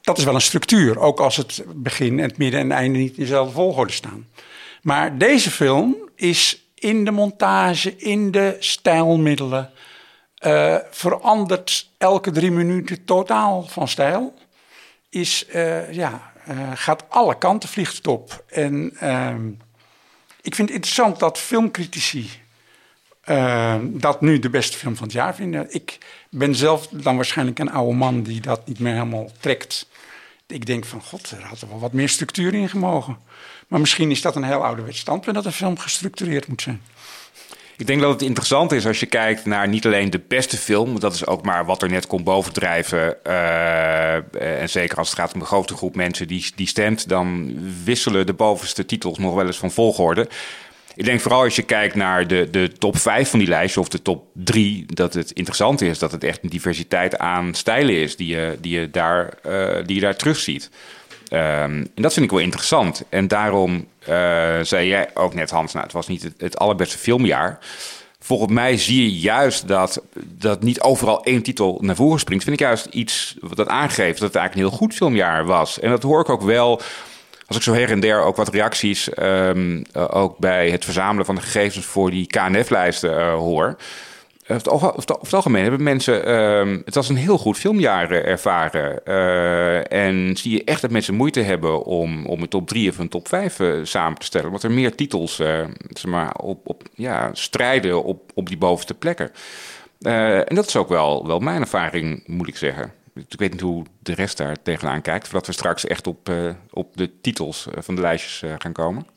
dat 0.01 0.17
is 0.17 0.23
wel 0.23 0.35
een 0.35 0.41
structuur. 0.41 0.99
Ook 0.99 1.19
als 1.19 1.37
het 1.37 1.63
begin, 1.75 2.19
het 2.19 2.37
midden 2.37 2.59
en 2.59 2.69
het 2.69 2.77
einde 2.77 2.97
niet 2.97 3.17
in 3.17 3.23
dezelfde 3.23 3.53
volgorde 3.53 3.93
staan. 3.93 4.27
Maar 4.81 5.17
deze 5.17 5.51
film 5.51 5.95
is 6.15 6.70
in 6.81 7.05
de 7.05 7.11
montage, 7.11 7.95
in 7.95 8.31
de 8.31 8.55
stijlmiddelen... 8.59 9.71
Uh, 10.45 10.77
verandert 10.91 11.89
elke 11.97 12.31
drie 12.31 12.51
minuten 12.51 13.05
totaal 13.05 13.63
van 13.63 13.87
stijl. 13.87 14.33
Is, 15.09 15.45
uh, 15.55 15.93
ja, 15.93 16.31
uh, 16.49 16.71
gaat 16.73 17.03
alle 17.09 17.37
kanten, 17.37 17.69
vliegt 17.69 17.97
het 17.97 18.07
op. 18.07 18.43
En 18.47 18.85
ik 20.41 20.55
vind 20.55 20.67
het 20.67 20.77
interessant 20.77 21.19
dat 21.19 21.37
filmcritici 21.37 22.29
dat 23.81 24.21
nu 24.21 24.39
de 24.39 24.49
beste 24.49 24.77
film 24.77 24.95
van 24.95 25.03
het 25.03 25.13
jaar 25.13 25.35
vinden. 25.35 25.73
Ik 25.73 25.97
ben 26.29 26.55
zelf 26.55 26.87
dan 26.87 27.15
waarschijnlijk 27.15 27.59
een 27.59 27.71
oude 27.71 27.95
man 27.95 28.23
die 28.23 28.41
dat 28.41 28.67
niet 28.67 28.79
meer 28.79 28.93
helemaal 28.93 29.31
trekt. 29.39 29.87
Ik 30.51 30.65
denk 30.65 30.85
van, 30.85 31.01
god, 31.01 31.31
er 31.31 31.43
had 31.43 31.61
er 31.61 31.69
wel 31.69 31.79
wat 31.79 31.93
meer 31.93 32.09
structuur 32.09 32.53
in 32.53 32.69
gemogen. 32.69 33.17
Maar 33.67 33.79
misschien 33.79 34.11
is 34.11 34.21
dat 34.21 34.35
een 34.35 34.43
heel 34.43 34.65
ouderwets 34.65 34.99
standpunt 34.99 35.35
dat 35.35 35.45
een 35.45 35.51
film 35.51 35.77
gestructureerd 35.77 36.47
moet 36.47 36.61
zijn. 36.61 36.81
Ik 37.77 37.87
denk 37.87 38.01
dat 38.01 38.11
het 38.11 38.21
interessant 38.21 38.71
is 38.71 38.85
als 38.85 38.99
je 38.99 39.05
kijkt 39.05 39.45
naar 39.45 39.67
niet 39.67 39.85
alleen 39.85 40.09
de 40.09 40.21
beste 40.27 40.57
film, 40.57 40.99
dat 40.99 41.13
is 41.13 41.25
ook 41.25 41.43
maar 41.43 41.65
wat 41.65 41.81
er 41.81 41.89
net 41.89 42.07
komt 42.07 42.23
bovendrijven. 42.23 43.17
Uh, 43.27 44.59
en 44.61 44.69
zeker 44.69 44.97
als 44.97 45.09
het 45.09 45.19
gaat 45.19 45.33
om 45.33 45.39
een 45.39 45.45
grote 45.45 45.75
groep 45.75 45.95
mensen 45.95 46.27
die, 46.27 46.51
die 46.55 46.67
stemt, 46.67 47.09
dan 47.09 47.57
wisselen 47.83 48.25
de 48.25 48.33
bovenste 48.33 48.85
titels 48.85 49.17
nog 49.17 49.35
wel 49.35 49.45
eens 49.45 49.57
van 49.57 49.71
volgorde. 49.71 50.27
Ik 50.95 51.05
denk 51.05 51.19
vooral 51.19 51.43
als 51.43 51.55
je 51.55 51.61
kijkt 51.61 51.95
naar 51.95 52.27
de, 52.27 52.47
de 52.51 52.71
top 52.77 52.97
5 52.97 53.29
van 53.29 53.39
die 53.39 53.47
lijst 53.47 53.77
of 53.77 53.87
de 53.87 54.01
top 54.01 54.25
3, 54.33 54.85
dat 54.87 55.13
het 55.13 55.31
interessant 55.31 55.81
is 55.81 55.99
dat 55.99 56.11
het 56.11 56.23
echt 56.23 56.43
een 56.43 56.49
diversiteit 56.49 57.17
aan 57.17 57.53
stijlen 57.53 57.95
is 57.95 58.15
die 58.15 58.27
je, 58.27 58.57
die 58.61 58.79
je, 58.79 58.89
daar, 58.89 59.33
uh, 59.47 59.85
die 59.85 59.95
je 59.95 60.01
daar 60.01 60.15
terugziet. 60.15 60.69
Um, 61.33 61.39
en 61.95 62.01
dat 62.01 62.13
vind 62.13 62.25
ik 62.25 62.31
wel 62.31 62.39
interessant. 62.39 63.03
En 63.09 63.27
daarom 63.27 63.87
uh, 64.01 64.07
zei 64.61 64.87
jij 64.87 65.09
ook 65.13 65.33
net, 65.33 65.49
Hans, 65.49 65.73
nou, 65.73 65.85
het 65.85 65.93
was 65.93 66.07
niet 66.07 66.23
het, 66.23 66.33
het, 66.37 66.57
allerbeste 66.57 66.97
filmjaar. 66.97 67.59
Volgens 68.19 68.51
mij 68.51 68.77
zie 68.77 69.01
je 69.03 69.19
juist 69.19 69.67
dat, 69.67 70.01
dat 70.23 70.63
niet 70.63 70.81
overal 70.81 71.23
één 71.23 71.43
titel 71.43 71.77
naar 71.81 71.95
voren 71.95 72.19
springt. 72.19 72.43
Vind 72.43 72.59
ik 72.59 72.65
juist 72.65 72.85
iets 72.85 73.35
wat 73.39 73.57
dat 73.57 73.67
aangeeft 73.67 74.19
dat 74.19 74.27
het 74.27 74.35
eigenlijk 74.37 74.55
een 74.55 74.69
heel 74.69 74.87
goed 74.87 74.93
filmjaar 74.93 75.45
was. 75.45 75.79
En 75.79 75.89
dat 75.89 76.03
hoor 76.03 76.21
ik 76.21 76.29
ook 76.29 76.41
wel 76.41 76.81
als 77.55 77.59
ik 77.59 77.73
zo 77.73 77.79
her 77.79 77.91
en 77.91 77.99
der 77.99 78.21
ook 78.23 78.35
wat 78.35 78.47
reacties 78.49 79.09
ehm, 79.09 79.83
eh, 79.91 80.05
ook 80.09 80.37
bij 80.37 80.69
het 80.69 80.83
verzamelen 80.85 81.25
van 81.25 81.35
de 81.35 81.41
gegevens 81.41 81.85
voor 81.85 82.11
die 82.11 82.27
KNF-lijsten 82.27 83.17
eh, 83.19 83.33
hoor. 83.33 83.75
Over 84.41 84.55
het, 84.63 84.69
alge- 84.69 84.95
over 84.97 85.15
het- 85.21 85.33
algemeen 85.33 85.61
hebben 85.63 85.83
mensen 85.83 86.25
ehm, 86.25 86.79
het 86.85 86.95
als 86.97 87.09
een 87.09 87.15
heel 87.15 87.37
goed 87.37 87.57
filmjaar 87.57 88.11
eh, 88.11 88.25
ervaren. 88.31 89.05
Eh, 89.05 89.91
en 89.91 90.37
zie 90.37 90.51
je 90.51 90.63
echt 90.63 90.81
dat 90.81 90.91
mensen 90.91 91.13
moeite 91.15 91.39
hebben 91.41 91.83
om, 91.83 92.25
om 92.25 92.41
een 92.41 92.47
top 92.47 92.67
3 92.67 92.89
of 92.89 92.97
een 92.97 93.09
top 93.09 93.27
5 93.27 93.59
eh, 93.59 93.67
samen 93.83 94.17
te 94.19 94.25
stellen. 94.25 94.49
Want 94.51 94.63
er 94.63 94.71
meer 94.71 94.95
titels 94.95 95.39
eh, 95.39 95.59
zeg 95.89 96.11
maar, 96.11 96.35
op, 96.35 96.59
op, 96.67 96.83
ja, 96.95 97.29
strijden 97.33 98.03
op, 98.03 98.31
op 98.33 98.47
die 98.47 98.57
bovenste 98.57 98.93
plekken. 98.93 99.31
Eh, 100.01 100.37
en 100.37 100.55
dat 100.55 100.67
is 100.67 100.75
ook 100.75 100.89
wel, 100.89 101.27
wel 101.27 101.39
mijn 101.39 101.61
ervaring, 101.61 102.23
moet 102.25 102.47
ik 102.47 102.57
zeggen. 102.57 102.93
Ik 103.13 103.39
weet 103.39 103.51
niet 103.51 103.61
hoe 103.61 103.85
de 103.99 104.13
rest 104.13 104.37
daar 104.37 104.61
tegenaan 104.61 105.01
kijkt. 105.01 105.25
Voordat 105.27 105.47
we 105.47 105.53
straks 105.53 105.85
echt 105.85 106.07
op, 106.07 106.29
eh, 106.29 106.53
op 106.71 106.97
de 106.97 107.21
titels 107.21 107.67
eh, 107.67 107.81
van 107.81 107.95
de 107.95 108.01
lijstjes 108.01 108.41
eh, 108.41 108.53
gaan 108.57 108.71
komen. 108.71 109.07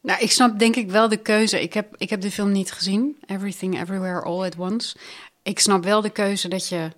Nou, 0.00 0.20
ik 0.20 0.30
snap 0.30 0.58
denk 0.58 0.76
ik 0.76 0.90
wel 0.90 1.08
de 1.08 1.16
keuze. 1.16 1.62
Ik 1.62 1.72
heb, 1.72 1.94
ik 1.96 2.10
heb 2.10 2.20
de 2.20 2.30
film 2.30 2.52
niet 2.52 2.72
gezien. 2.72 3.16
Everything, 3.26 3.80
Everywhere, 3.80 4.22
All 4.22 4.44
at 4.44 4.56
Once. 4.56 4.96
Ik 5.42 5.58
snap 5.58 5.84
wel 5.84 6.00
de 6.00 6.10
keuze 6.10 6.48
dat 6.48 6.68
je 6.68 6.90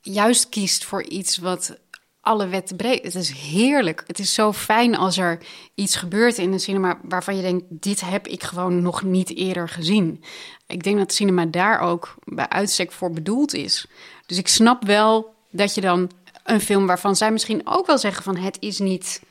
juist 0.00 0.48
kiest 0.48 0.84
voor 0.84 1.02
iets 1.02 1.36
wat 1.36 1.78
alle 2.20 2.48
wetten 2.48 2.76
breekt. 2.76 3.04
Het 3.04 3.14
is 3.14 3.30
heerlijk. 3.30 4.04
Het 4.06 4.18
is 4.18 4.34
zo 4.34 4.52
fijn 4.52 4.96
als 4.96 5.18
er 5.18 5.38
iets 5.74 5.96
gebeurt 5.96 6.38
in 6.38 6.52
een 6.52 6.60
cinema 6.60 6.98
waarvan 7.02 7.36
je 7.36 7.42
denkt: 7.42 7.64
dit 7.68 8.00
heb 8.00 8.26
ik 8.26 8.42
gewoon 8.42 8.82
nog 8.82 9.02
niet 9.02 9.36
eerder 9.36 9.68
gezien. 9.68 10.24
Ik 10.66 10.82
denk 10.82 10.98
dat 10.98 11.12
cinema 11.12 11.44
daar 11.44 11.80
ook 11.80 12.14
bij 12.24 12.48
uitstek 12.48 12.92
voor 12.92 13.10
bedoeld 13.10 13.54
is. 13.54 13.86
Dus 14.28 14.38
ik 14.38 14.48
snap 14.48 14.84
wel 14.84 15.34
dat 15.50 15.74
je 15.74 15.80
dan 15.80 16.10
een 16.44 16.60
film 16.60 16.86
waarvan 16.86 17.16
zij 17.16 17.32
misschien 17.32 17.60
ook 17.64 17.86
wel 17.86 17.98
zeggen 17.98 18.22
van 18.22 18.36
het 18.36 18.56
is 18.60 18.78
niet, 18.78 19.22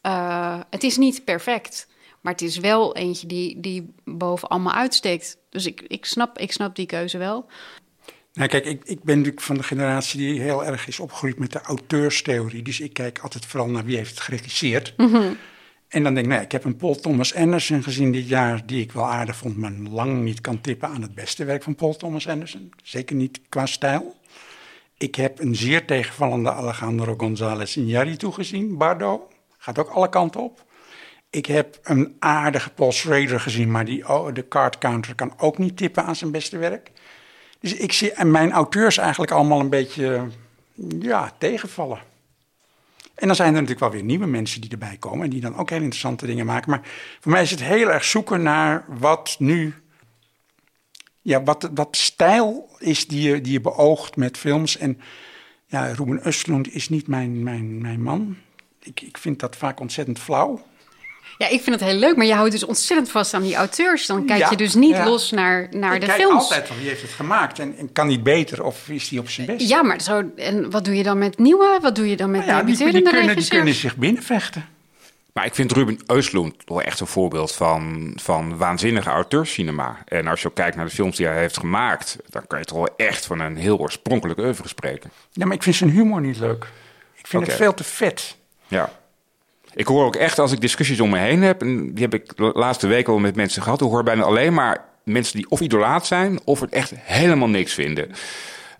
eh, 0.00 0.60
het 0.70 0.82
is 0.82 0.96
niet 0.96 1.24
perfect. 1.24 1.86
Maar 2.20 2.32
het 2.32 2.42
is 2.42 2.58
wel 2.58 2.96
eentje 2.96 3.26
die, 3.26 3.60
die 3.60 3.94
boven 4.04 4.48
allemaal 4.48 4.72
uitsteekt. 4.72 5.38
Dus 5.50 5.66
ik, 5.66 5.80
ik, 5.88 6.04
snap, 6.04 6.38
ik 6.38 6.52
snap 6.52 6.76
die 6.76 6.86
keuze 6.86 7.18
wel. 7.18 7.46
Nou, 8.32 8.48
kijk, 8.48 8.64
ik, 8.64 8.84
ik 8.84 9.02
ben 9.02 9.16
natuurlijk 9.16 9.44
van 9.44 9.56
de 9.56 9.62
generatie 9.62 10.18
die 10.18 10.40
heel 10.40 10.64
erg 10.64 10.86
is 10.86 11.00
opgegroeid 11.00 11.38
met 11.38 11.52
de 11.52 11.60
auteurstheorie. 11.60 12.62
Dus 12.62 12.80
ik 12.80 12.92
kijk 12.92 13.18
altijd 13.18 13.46
vooral 13.46 13.68
naar 13.68 13.84
wie 13.84 13.96
heeft 13.96 14.10
het 14.10 14.20
geregisseerd. 14.20 14.94
Mhm. 14.96 15.32
En 15.88 16.02
dan 16.02 16.14
denk 16.14 16.26
ik, 16.26 16.32
nou, 16.32 16.44
ik 16.44 16.52
heb 16.52 16.64
een 16.64 16.76
Paul 16.76 16.94
Thomas 16.94 17.34
Anderson 17.34 17.82
gezien 17.82 18.12
dit 18.12 18.28
jaar, 18.28 18.66
die 18.66 18.82
ik 18.82 18.92
wel 18.92 19.06
aardig 19.06 19.36
vond, 19.36 19.56
maar 19.56 19.72
lang 19.72 20.22
niet 20.22 20.40
kan 20.40 20.60
tippen 20.60 20.88
aan 20.88 21.02
het 21.02 21.14
beste 21.14 21.44
werk 21.44 21.62
van 21.62 21.74
Paul 21.74 21.96
Thomas 21.96 22.28
Anderson. 22.28 22.72
Zeker 22.82 23.16
niet 23.16 23.40
qua 23.48 23.66
stijl. 23.66 24.16
Ik 24.98 25.14
heb 25.14 25.38
een 25.38 25.54
zeer 25.54 25.84
tegenvallende 25.84 26.52
Alejandro 26.52 27.14
González 27.16 27.78
Iñárritu 27.78 28.32
gezien, 28.32 28.76
Bardo. 28.76 29.28
Gaat 29.58 29.78
ook 29.78 29.88
alle 29.88 30.08
kanten 30.08 30.40
op. 30.40 30.64
Ik 31.30 31.46
heb 31.46 31.78
een 31.82 32.16
aardige 32.18 32.70
Paul 32.70 32.92
Schrader 32.92 33.40
gezien, 33.40 33.70
maar 33.70 33.84
die, 33.84 34.08
oh, 34.08 34.34
de 34.34 34.48
card 34.48 34.78
counter 34.78 35.14
kan 35.14 35.32
ook 35.36 35.58
niet 35.58 35.76
tippen 35.76 36.04
aan 36.04 36.16
zijn 36.16 36.30
beste 36.30 36.58
werk. 36.58 36.90
Dus 37.60 37.74
ik 37.74 37.92
zie 37.92 38.12
en 38.12 38.30
mijn 38.30 38.52
auteurs 38.52 38.98
eigenlijk 38.98 39.30
allemaal 39.30 39.60
een 39.60 39.68
beetje 39.68 40.26
ja, 41.00 41.32
tegenvallen. 41.38 41.98
En 43.14 43.26
dan 43.26 43.36
zijn 43.36 43.48
er 43.48 43.60
natuurlijk 43.60 43.80
wel 43.80 43.90
weer 43.90 44.02
nieuwe 44.02 44.26
mensen 44.26 44.60
die 44.60 44.70
erbij 44.70 44.96
komen 44.98 45.24
en 45.24 45.30
die 45.30 45.40
dan 45.40 45.56
ook 45.56 45.70
heel 45.70 45.78
interessante 45.78 46.26
dingen 46.26 46.46
maken. 46.46 46.70
Maar 46.70 46.82
voor 47.20 47.32
mij 47.32 47.42
is 47.42 47.50
het 47.50 47.62
heel 47.62 47.90
erg 47.90 48.04
zoeken 48.04 48.42
naar 48.42 48.84
wat 48.86 49.36
nu, 49.38 49.74
ja, 51.28 51.42
wat, 51.42 51.70
wat 51.74 51.96
stijl 51.96 52.68
is 52.78 53.06
die 53.06 53.22
je, 53.22 53.40
die 53.40 53.52
je 53.52 53.60
beoogt 53.60 54.16
met 54.16 54.36
films. 54.36 54.78
En 54.78 55.00
ja, 55.66 55.92
Ruben 55.92 56.20
Östlund 56.20 56.72
is 56.72 56.88
niet 56.88 57.06
mijn, 57.06 57.42
mijn, 57.42 57.80
mijn 57.80 58.02
man. 58.02 58.36
Ik, 58.82 59.00
ik 59.00 59.18
vind 59.18 59.40
dat 59.40 59.56
vaak 59.56 59.80
ontzettend 59.80 60.18
flauw. 60.18 60.62
Ja, 61.38 61.48
ik 61.48 61.62
vind 61.62 61.80
het 61.80 61.88
heel 61.90 61.98
leuk, 61.98 62.16
maar 62.16 62.26
je 62.26 62.34
houdt 62.34 62.52
dus 62.52 62.64
ontzettend 62.64 63.10
vast 63.10 63.34
aan 63.34 63.42
die 63.42 63.54
auteurs. 63.54 64.06
Dan 64.06 64.24
kijk 64.26 64.40
Ja, 64.40 64.50
je 64.50 64.56
dus 64.56 64.74
niet 64.74 64.96
ja. 64.96 65.04
los 65.04 65.30
naar, 65.30 65.68
naar 65.70 65.94
ik 65.94 66.00
de 66.00 66.06
kijk 66.06 66.18
films. 66.18 66.42
altijd 66.42 66.66
van 66.66 66.76
wie 66.76 66.88
heeft 66.88 67.02
het 67.02 67.10
gemaakt 67.10 67.58
en, 67.58 67.76
en 67.76 67.92
kan 67.92 68.06
niet 68.06 68.22
beter 68.22 68.64
of 68.64 68.88
is 68.88 69.08
die 69.08 69.20
op 69.20 69.28
zijn 69.28 69.46
best. 69.46 69.68
Ja, 69.68 69.82
maar 69.82 70.00
zo, 70.00 70.30
en 70.36 70.70
wat 70.70 70.84
doe 70.84 70.96
je 70.96 71.02
dan 71.02 71.18
met 71.18 71.38
nieuwe? 71.38 71.78
Wat 71.82 71.94
doe 71.94 72.08
je 72.08 72.16
dan 72.16 72.30
met 72.30 72.46
Nou 72.46 72.58
ja, 72.58 72.62
die, 72.62 72.76
kunnen, 72.76 73.36
die 73.36 73.48
kunnen 73.48 73.74
zich 73.74 73.96
binnenvechten. 73.96 74.68
Maar 75.38 75.46
ik 75.46 75.54
vind 75.54 75.72
Ruben 75.72 75.98
Östlund 75.98 76.64
wel 76.64 76.82
echt 76.82 77.00
een 77.00 77.06
voorbeeld 77.06 77.52
van, 77.54 78.12
van 78.16 78.56
waanzinnige 78.56 79.10
auteurscinema. 79.10 79.96
En 80.04 80.26
als 80.26 80.42
je 80.42 80.48
ook 80.48 80.54
kijkt 80.54 80.76
naar 80.76 80.84
de 80.84 80.90
films 80.90 81.16
die 81.16 81.26
hij 81.26 81.38
heeft 81.38 81.58
gemaakt... 81.58 82.16
dan 82.28 82.46
kan 82.46 82.58
je 82.58 82.64
toch 82.64 82.76
wel 82.76 82.88
echt 82.96 83.26
van 83.26 83.40
een 83.40 83.56
heel 83.56 83.78
oorspronkelijk 83.78 84.38
oeuvre 84.38 84.68
spreken. 84.68 85.10
Ja, 85.32 85.46
maar 85.46 85.56
ik 85.56 85.62
vind 85.62 85.76
zijn 85.76 85.90
humor 85.90 86.20
niet 86.20 86.38
leuk. 86.38 86.66
Ik 87.16 87.26
vind 87.26 87.46
het 87.46 87.54
veel 87.56 87.74
te 87.74 87.84
vet. 87.84 88.36
Ja. 88.66 88.92
Ik 89.74 89.86
hoor 89.86 90.04
ook 90.04 90.16
echt, 90.16 90.38
als 90.38 90.52
ik 90.52 90.60
discussies 90.60 91.00
om 91.00 91.10
me 91.10 91.18
heen 91.18 91.42
heb... 91.42 91.60
en 91.62 91.94
die 91.94 92.04
heb 92.04 92.14
ik 92.14 92.36
de 92.36 92.50
laatste 92.54 92.86
weken 92.86 93.12
al 93.12 93.18
met 93.18 93.36
mensen 93.36 93.62
gehad... 93.62 93.80
ik 93.80 93.86
hoor 93.88 94.02
bijna 94.02 94.22
alleen 94.22 94.54
maar 94.54 94.84
mensen 95.04 95.36
die 95.36 95.50
of 95.50 95.60
idolaat 95.60 96.06
zijn... 96.06 96.40
of 96.44 96.60
het 96.60 96.70
echt 96.70 96.92
helemaal 96.94 97.48
niks 97.48 97.74
vinden. 97.74 98.10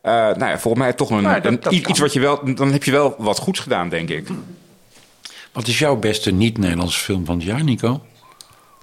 Eh, 0.02 0.12
nou 0.12 0.44
ja, 0.46 0.58
volgens 0.58 0.82
mij 0.82 0.92
toch 0.92 1.10
een, 1.10 1.22
Maar 1.22 1.42
dat- 1.42 1.52
een- 1.52 1.60
dat 1.60 1.72
iets 1.72 1.82
kan. 1.86 1.96
wat 1.98 2.12
je 2.12 2.20
wel... 2.20 2.54
dan 2.54 2.72
heb 2.72 2.84
je 2.84 2.90
wel 2.90 3.14
wat 3.18 3.38
goeds 3.38 3.60
gedaan, 3.60 3.88
denk 3.88 4.08
ik. 4.08 4.28
Wat 5.58 5.66
is 5.66 5.78
jouw 5.78 5.96
beste 5.96 6.30
niet-Nederlandse 6.30 6.98
film 6.98 7.24
van 7.24 7.34
het 7.34 7.44
jaar, 7.44 7.64
Nico? 7.64 8.02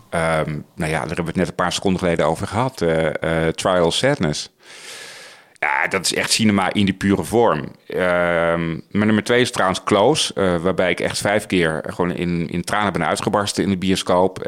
Ehm, 0.10 0.60
nou 0.76 0.92
ja, 0.92 1.00
daar 1.00 1.08
hebben 1.08 1.16
we 1.16 1.30
het 1.30 1.36
net 1.36 1.48
een 1.48 1.56
paar 1.56 1.74
seconden 1.74 2.00
geleden 2.00 2.26
over 2.26 2.48
gehad. 2.48 2.82
eh, 2.82 3.48
eh, 3.48 3.54
Trial 3.54 3.92
Sadness. 3.92 4.50
Ja, 5.60 5.88
dat 5.88 6.06
is 6.06 6.14
echt 6.14 6.32
cinema 6.32 6.74
in 6.74 6.86
die 6.86 6.94
pure 6.94 7.24
vorm. 7.24 7.72
Ehm, 7.88 8.68
mijn 8.68 9.06
nummer 9.06 9.24
twee 9.24 9.42
is 9.42 9.52
trouwens 9.52 9.84
Close. 9.84 10.34
eh, 10.34 10.56
waarbij 10.58 10.92
ik 10.92 11.00
echt 11.00 11.18
vijf 11.18 11.46
keer 11.46 11.84
gewoon 11.88 12.12
in, 12.12 12.50
in 12.50 12.64
tranen 12.64 12.94
ben 12.94 13.08
uitgebarsten 13.08 13.64
in 13.64 13.70
de 13.70 13.78
bioscoop. 13.78 14.44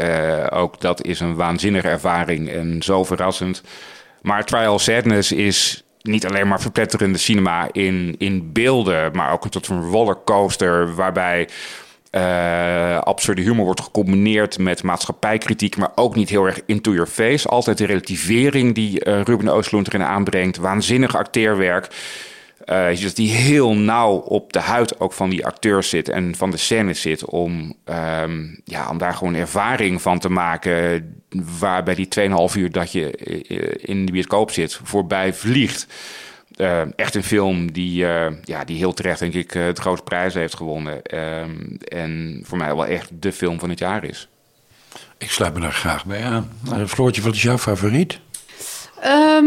Ook 0.50 0.82
dat 0.82 1.04
is 1.04 1.20
een 1.20 1.36
waanzinnige 1.36 1.88
ervaring 1.88 2.50
en 2.50 2.82
zo 2.84 3.04
verrassend. 3.04 3.62
Maar 4.22 4.46
Trial 4.46 4.80
Sadness 4.80 5.32
is 5.32 5.84
niet 6.02 6.26
alleen 6.26 6.48
maar 6.48 6.62
verpletterende 6.62 7.18
cinema 7.18 7.68
in, 7.72 8.16
in 8.18 8.52
beelden... 8.54 9.12
maar 9.16 9.32
ook 9.32 9.44
een 9.44 9.52
soort 9.52 9.66
van 9.66 9.90
rollercoaster 9.90 10.96
waarbij... 10.96 11.50
eh, 12.12 13.00
absurde 13.00 13.42
humor 13.42 13.66
wordt 13.66 13.82
gecombineerd 13.82 14.58
met 14.58 14.84
maatschappijkritiek, 14.84 15.78
maar 15.78 15.92
ook 15.96 16.16
niet 16.16 16.30
heel 16.30 16.46
erg 16.46 16.60
into 16.66 16.92
your 16.92 17.08
face. 17.08 17.48
Altijd 17.48 17.78
de 17.78 17.86
relativering 17.86 18.76
die 18.76 19.00
eh, 19.00 19.22
Ruben 19.22 19.48
Oostlund 19.48 19.88
erin 19.88 20.04
aanbrengt. 20.04 20.58
Waanzinnig 20.58 21.16
acteerwerk. 21.16 21.88
Eh, 22.66 22.90
je 22.90 22.96
ziet 22.96 23.06
dat 23.06 23.16
die 23.16 23.32
heel 23.32 23.76
nauw 23.76 24.16
op 24.16 24.54
de 24.54 24.60
huid 24.60 25.00
ook 25.00 25.14
van 25.14 25.30
die 25.30 25.46
acteurs 25.46 25.90
zit 25.90 26.10
en 26.10 26.36
van 26.36 26.52
de 26.52 26.58
scène 26.58 26.94
zit. 26.94 27.26
Om, 27.26 27.74
ehm, 27.84 28.46
ja, 28.64 28.90
om 28.90 28.98
daar 28.98 29.14
gewoon 29.14 29.36
ervaring 29.36 30.02
van 30.02 30.20
te 30.20 30.30
maken. 30.30 31.22
Waarbij 31.60 31.96
die 31.96 32.08
2,5 32.08 32.56
uur 32.56 32.72
dat 32.72 32.92
je 32.92 33.12
in 33.82 34.06
de 34.06 34.12
bioscoop 34.12 34.52
zit 34.52 34.80
voorbij 34.84 35.34
vliegt. 35.34 35.88
Eh, 36.58 36.82
echt 36.96 37.16
een 37.16 37.24
film 37.24 37.72
die, 37.72 38.06
eh, 38.08 38.34
ja, 38.44 38.64
die 38.64 38.78
heel 38.78 38.94
terecht, 38.94 39.20
denk 39.20 39.34
ik, 39.34 39.56
eh, 39.56 39.68
de 39.74 39.82
grote 39.82 40.04
prijs 40.04 40.34
heeft 40.34 40.56
gewonnen. 40.56 41.04
Ehm, 41.04 41.56
en 41.88 42.42
voor 42.44 42.58
mij 42.58 42.76
wel 42.76 42.86
echt 42.86 43.10
de 43.22 43.32
film 43.32 43.60
van 43.60 43.70
het 43.70 43.80
jaar 43.80 44.04
is. 44.04 44.28
Ik 45.18 45.32
sluit 45.32 45.54
me 45.54 45.60
daar 45.60 45.72
graag 45.72 46.06
bij 46.06 46.24
aan. 46.24 46.52
Floortje, 46.88 47.22
wat 47.22 47.34
is 47.36 47.42
jouw 47.42 47.58
favoriet? 47.58 48.20
Ehm, 49.02 49.46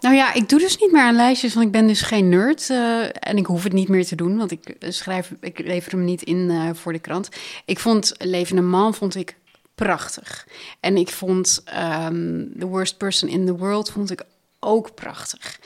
nou 0.00 0.14
ja, 0.14 0.34
ik 0.34 0.48
doe 0.48 0.58
dus 0.58 0.78
niet 0.78 0.92
meer 0.92 1.02
aan 1.02 1.14
lijstjes, 1.14 1.54
want 1.54 1.66
ik 1.66 1.72
ben 1.72 1.86
dus 1.86 2.02
geen 2.02 2.28
nerd. 2.28 2.70
eh, 2.70 3.02
en 3.02 3.36
ik 3.36 3.46
hoef 3.46 3.62
het 3.62 3.72
niet 3.72 3.88
meer 3.88 4.06
te 4.06 4.16
doen, 4.16 4.36
want 4.36 4.50
ik 4.50 4.76
schrijf, 4.78 5.32
ik 5.40 5.58
lever 5.58 5.92
hem 5.92 6.04
niet 6.04 6.22
in 6.22 6.50
eh, 6.50 6.70
voor 6.72 6.92
de 6.92 6.98
krant. 6.98 7.28
Ik 7.64 7.78
vond 7.78 8.14
Levende 8.18 8.62
Man 8.62 8.94
vond 8.94 9.14
ik 9.14 9.36
prachtig. 9.74 10.46
En 10.80 10.96
ik 10.96 11.08
vond 11.08 11.62
ehm, 11.64 12.44
The 12.58 12.66
Worst 12.66 12.96
Person 12.96 13.28
in 13.28 13.46
the 13.46 13.56
World 13.56 13.90
vond 13.90 14.10
ik 14.10 14.22
ook 14.60 14.94
prachtig. 14.94 15.58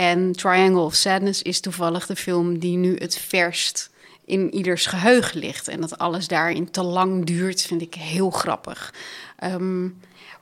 En 0.00 0.32
Triangle 0.32 0.80
of 0.80 0.94
Sadness 0.94 1.42
is 1.42 1.60
toevallig 1.60 2.06
de 2.06 2.16
film 2.16 2.58
die 2.58 2.76
nu 2.76 2.96
het 2.98 3.18
verst 3.18 3.90
in 4.24 4.54
ieders 4.54 4.86
geheugen 4.86 5.38
ligt. 5.38 5.68
En 5.68 5.80
dat 5.80 5.98
alles 5.98 6.28
daarin 6.28 6.70
te 6.70 6.82
lang 6.82 7.24
duurt, 7.24 7.62
vind 7.62 7.82
ik 7.82 7.94
heel 7.94 8.30
grappig. 8.30 8.94
Ehm, 9.36 9.82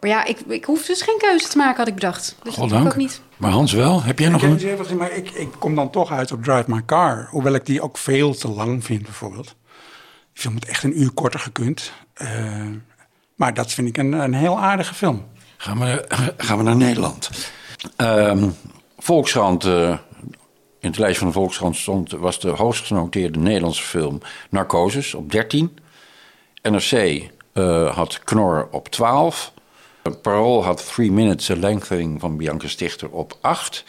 maar 0.00 0.10
ja, 0.10 0.24
ik, 0.24 0.40
ik 0.48 0.64
hoef 0.64 0.86
dus 0.86 1.02
geen 1.02 1.18
keuze 1.18 1.48
te 1.48 1.56
maken, 1.56 1.76
had 1.76 1.88
ik 1.88 1.94
bedacht. 1.94 2.24
Dus 2.24 2.36
dat 2.38 2.46
ik 2.46 2.52
Goddank. 2.52 2.86
ook 2.86 2.96
niet. 2.96 3.20
Maar 3.36 3.50
Hans 3.50 3.72
wel? 3.72 4.02
Heb 4.02 4.18
jij 4.18 4.28
nog 4.28 4.42
Ik, 4.42 4.48
een... 4.62 4.76
dus 4.76 4.88
maar 4.88 5.12
ik, 5.12 5.30
ik 5.30 5.48
kom 5.58 5.74
dan 5.74 5.90
toch 5.90 6.10
uit 6.12 6.32
op 6.32 6.44
Drive 6.44 6.70
My 6.70 6.82
Car. 6.86 7.28
Hoewel 7.30 7.54
ik 7.54 7.66
die 7.66 7.82
ook 7.82 7.98
veel 7.98 8.34
te 8.34 8.48
lang 8.48 8.84
vind, 8.84 9.02
bijvoorbeeld. 9.02 9.46
Die 10.32 10.42
film 10.42 10.54
had 10.54 10.64
echt 10.64 10.82
een 10.82 11.00
uur 11.00 11.10
korter 11.10 11.40
gekund. 11.40 11.92
Eh, 12.14 12.66
maar 13.34 13.54
dat 13.54 13.72
vind 13.72 13.88
ik 13.88 13.96
een, 13.96 14.12
een 14.12 14.34
heel 14.34 14.58
aardige 14.60 14.94
film. 14.94 15.26
Gaan 15.56 15.78
we, 15.78 16.04
gaan 16.46 16.58
we 16.58 16.62
naar 16.64 16.76
Nederland. 16.76 17.30
Ehm, 17.96 18.48
Volkskrant, 18.98 19.64
eh, 19.64 19.88
in 20.80 20.88
het 20.88 20.98
lijst 20.98 21.18
van 21.18 21.26
de 21.26 21.32
Volkskrant 21.32 21.76
stond, 21.76 22.10
was 22.10 22.40
de 22.40 22.48
hoogst 22.48 22.86
genoteerde 22.86 23.38
Nederlandse 23.38 23.82
film 23.82 24.20
Narcosis 24.50 25.14
op 25.14 25.30
13. 25.30 25.78
NRC 26.62 26.92
eh, 27.52 27.94
had 27.96 28.18
Knor 28.24 28.68
op 28.70 28.88
12. 28.88 29.52
Parool 30.22 30.64
had 30.64 30.86
Three 30.94 31.12
Minutes, 31.12 31.50
A 31.50 31.56
Lengthening 31.56 32.20
van 32.20 32.36
Bianca 32.36 32.68
Stichter 32.68 33.08
op 33.10 33.36
8. 33.40 33.84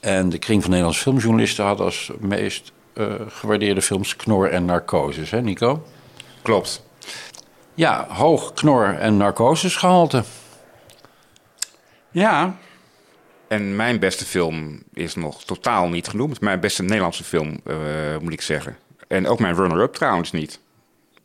En 0.00 0.28
de 0.28 0.38
kring 0.38 0.60
van 0.60 0.70
Nederlandse 0.70 1.02
filmjournalisten 1.02 1.64
had 1.64 1.80
als 1.80 2.10
meest 2.18 2.72
eh, 2.94 3.06
gewaardeerde 3.28 3.82
films 3.82 4.16
Knor 4.16 4.50
en 4.50 4.64
Narcosis, 4.64 5.30
hè 5.30 5.42
Nico? 5.42 5.82
Klopt. 6.42 6.82
Ja, 7.74 8.06
hoog 8.08 8.52
knor- 8.52 8.98
en 8.98 9.16
narcosesgehalte. 9.16 10.24
Ja. 12.10 12.56
En 13.52 13.76
mijn 13.76 13.98
beste 13.98 14.24
film 14.24 14.82
is 14.92 15.14
nog 15.14 15.44
totaal 15.44 15.88
niet 15.88 16.08
genoemd. 16.08 16.40
Mijn 16.40 16.60
beste 16.60 16.82
Nederlandse 16.82 17.24
film, 17.24 17.60
eh, 17.64 17.76
moet 18.22 18.32
ik 18.32 18.40
zeggen. 18.40 18.76
En 19.08 19.26
ook 19.26 19.38
mijn 19.38 19.54
runner-up 19.54 19.94
trouwens 19.94 20.32
niet. 20.32 20.60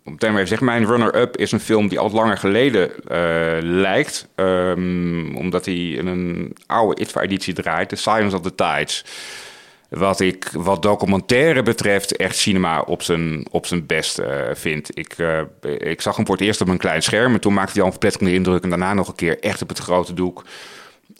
Om 0.03 0.15
maar 0.19 0.29
even 0.29 0.47
zeggen, 0.47 0.65
mijn 0.65 0.85
runner-up 0.85 1.37
is 1.37 1.51
een 1.51 1.59
film 1.59 1.87
die 1.87 1.99
al 1.99 2.11
langer 2.11 2.37
geleden 2.37 2.91
eh, 3.07 3.57
lijkt. 3.61 4.27
Ehm, 4.35 5.35
omdat 5.35 5.65
hij 5.65 5.75
in 5.75 6.07
een 6.07 6.55
oude 6.65 7.01
ITVA-editie 7.01 7.53
draait. 7.53 7.89
The 7.89 7.95
Silence 7.95 8.35
of 8.35 8.41
the 8.41 8.55
Tides. 8.55 9.05
Wat 9.89 10.19
ik 10.19 10.49
wat 10.53 10.81
documentaire 10.81 11.63
betreft 11.63 12.15
echt 12.15 12.35
cinema 12.35 12.81
op 12.81 13.01
zijn, 13.01 13.45
op 13.51 13.65
zijn 13.65 13.85
best 13.85 14.19
uh, 14.19 14.27
vind. 14.53 14.97
Ik, 14.97 15.15
ik 15.77 16.01
zag 16.01 16.15
hem 16.15 16.25
voor 16.25 16.35
het 16.35 16.45
eerst 16.45 16.61
op 16.61 16.67
een 16.67 16.77
klein 16.77 17.03
scherm. 17.03 17.33
En 17.33 17.39
toen 17.39 17.53
maakte 17.53 17.71
hij 17.71 17.81
al 17.81 17.85
een 17.85 17.91
verpletterende 17.91 18.33
indruk. 18.33 18.63
En 18.63 18.69
daarna 18.69 18.93
nog 18.93 19.07
een 19.07 19.15
keer 19.15 19.39
echt 19.39 19.61
op 19.61 19.69
het 19.69 19.79
grote 19.79 20.13
doek. 20.13 20.43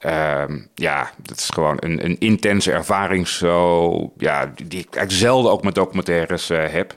Uh, 0.06 0.44
ja, 0.76 1.12
dat 1.18 1.38
is 1.38 1.50
gewoon 1.50 1.78
een, 1.80 2.06
een 2.06 2.20
intense 2.20 2.72
ervaring. 2.72 3.28
Zo, 3.28 4.12
ja, 4.18 4.52
die 4.56 4.80
ik 4.80 4.96
eigenlijk 4.96 5.12
zelden 5.12 5.52
ook 5.52 5.64
met 5.64 5.76
documentaires 5.76 6.48
heb. 6.48 6.96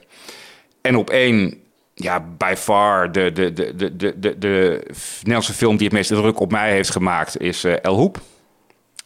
En 0.81 0.95
op 0.95 1.09
één 1.09 1.61
ja, 1.95 2.25
by 2.37 2.53
far 2.57 3.11
de, 3.11 3.31
de, 3.31 3.53
de, 3.53 3.75
de, 3.75 3.95
de, 3.97 4.19
de, 4.19 4.37
de 4.37 4.83
Nederlandse 5.17 5.53
film 5.53 5.77
die 5.77 5.85
het 5.85 5.95
meeste 5.95 6.15
druk 6.15 6.39
op 6.39 6.51
mij 6.51 6.71
heeft 6.71 6.89
gemaakt 6.89 7.41
is 7.41 7.65
uh, 7.65 7.73
El 7.81 7.95
Hoep. 7.95 8.19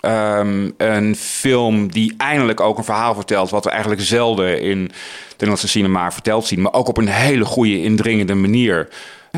Um, 0.02 0.74
een 0.78 1.16
film 1.16 1.92
die 1.92 2.14
eindelijk 2.18 2.60
ook 2.60 2.78
een 2.78 2.84
verhaal 2.84 3.16
vertelt 3.16 3.50
wat 3.50 3.64
we 3.64 3.70
eigenlijk 3.70 4.02
zelden 4.02 4.62
in 4.62 4.88
de 4.88 4.94
Nederlandse 5.32 5.68
cinema 5.68 6.12
verteld 6.12 6.46
zien, 6.46 6.62
maar 6.62 6.74
ook 6.74 6.88
op 6.88 6.98
een 6.98 7.08
hele 7.08 7.46
goede, 7.46 7.82
indringende 7.82 8.34
manier. 8.34 8.88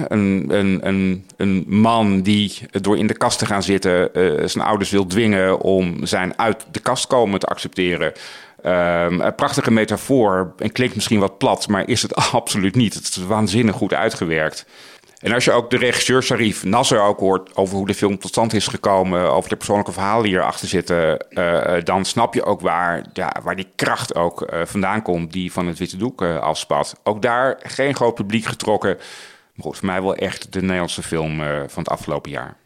Een, 0.08 0.46
een, 0.50 0.88
een, 0.88 1.26
een 1.38 1.66
man 1.68 2.22
die 2.22 2.60
door 2.72 2.98
in 2.98 3.08
de 3.08 3.18
kast 3.18 3.40
te 3.40 3.46
gaan 3.46 3.64
zitten 3.64 4.10
uh, 4.14 4.48
zijn 4.48 4.66
ouders 4.66 4.90
wil 4.90 5.06
dwingen 5.06 5.60
om 5.60 6.06
zijn 6.06 6.40
uit 6.40 6.66
de 6.72 6.80
kast 6.80 7.08
komen 7.08 7.40
te 7.40 7.46
accepteren. 7.46 8.14
Um, 8.66 9.22
een 9.22 9.36
prachtige 9.36 9.72
metafoor 9.72 10.54
en 10.58 10.72
klinkt 10.72 10.96
misschien 10.96 11.20
wat 11.20 11.38
plat, 11.38 11.68
maar 11.68 11.88
is 11.88 12.02
het 12.02 12.16
absoluut 12.32 12.76
niet. 12.76 12.94
Het 12.94 13.04
is 13.04 13.18
waanzinnig 13.18 13.76
goed 13.76 13.94
uitgewerkt. 13.94 14.66
En 15.18 15.34
als 15.34 15.46
je 15.46 15.52
ook 15.52 15.70
de 15.70 15.78
regisseur 15.78 16.24
Sharif 16.24 16.64
Nasser 16.64 17.02
ook 17.02 17.20
hoort 17.20 17.56
over 17.56 17.76
hoe 17.76 17.88
de 17.88 17.94
film 17.94 18.20
tot 18.20 18.30
stand 18.30 18.54
is 18.54 18.68
gekomen, 18.68 19.32
over 19.32 19.50
de 19.50 19.56
persoonlijke 19.56 19.92
verhalen 19.92 20.24
die 20.24 20.34
erachter 20.34 20.68
zitten, 20.68 21.26
uh, 21.30 21.74
dan 21.84 22.06
snap 22.06 22.34
je 22.34 22.44
ook 22.44 22.62
waar, 22.62 23.06
ja, 23.14 23.36
waar 23.44 23.56
die 23.56 23.68
kracht 23.76 24.16
ook 24.16 24.50
vandaan 24.64 25.02
komt 25.02 25.32
die 25.34 25.52
van 25.52 25.68
het 25.68 25.78
witte 25.78 25.98
doek 25.98 26.22
afspat. 26.22 26.96
Ook 27.04 27.22
daar 27.22 27.60
geen 27.62 27.96
groot 27.96 28.16
publiek 28.16 28.46
getrokken. 28.46 28.98
Maar 29.58 29.66
goed, 29.66 29.78
voor 29.78 29.86
mij 29.86 30.02
wel 30.02 30.16
echt 30.16 30.54
de 30.54 30.62
Nederlandse 30.62 31.04
film 31.04 31.38
van 31.68 31.84
het 31.84 31.90
afgelopen 31.90 32.32
jaar. 32.32 32.58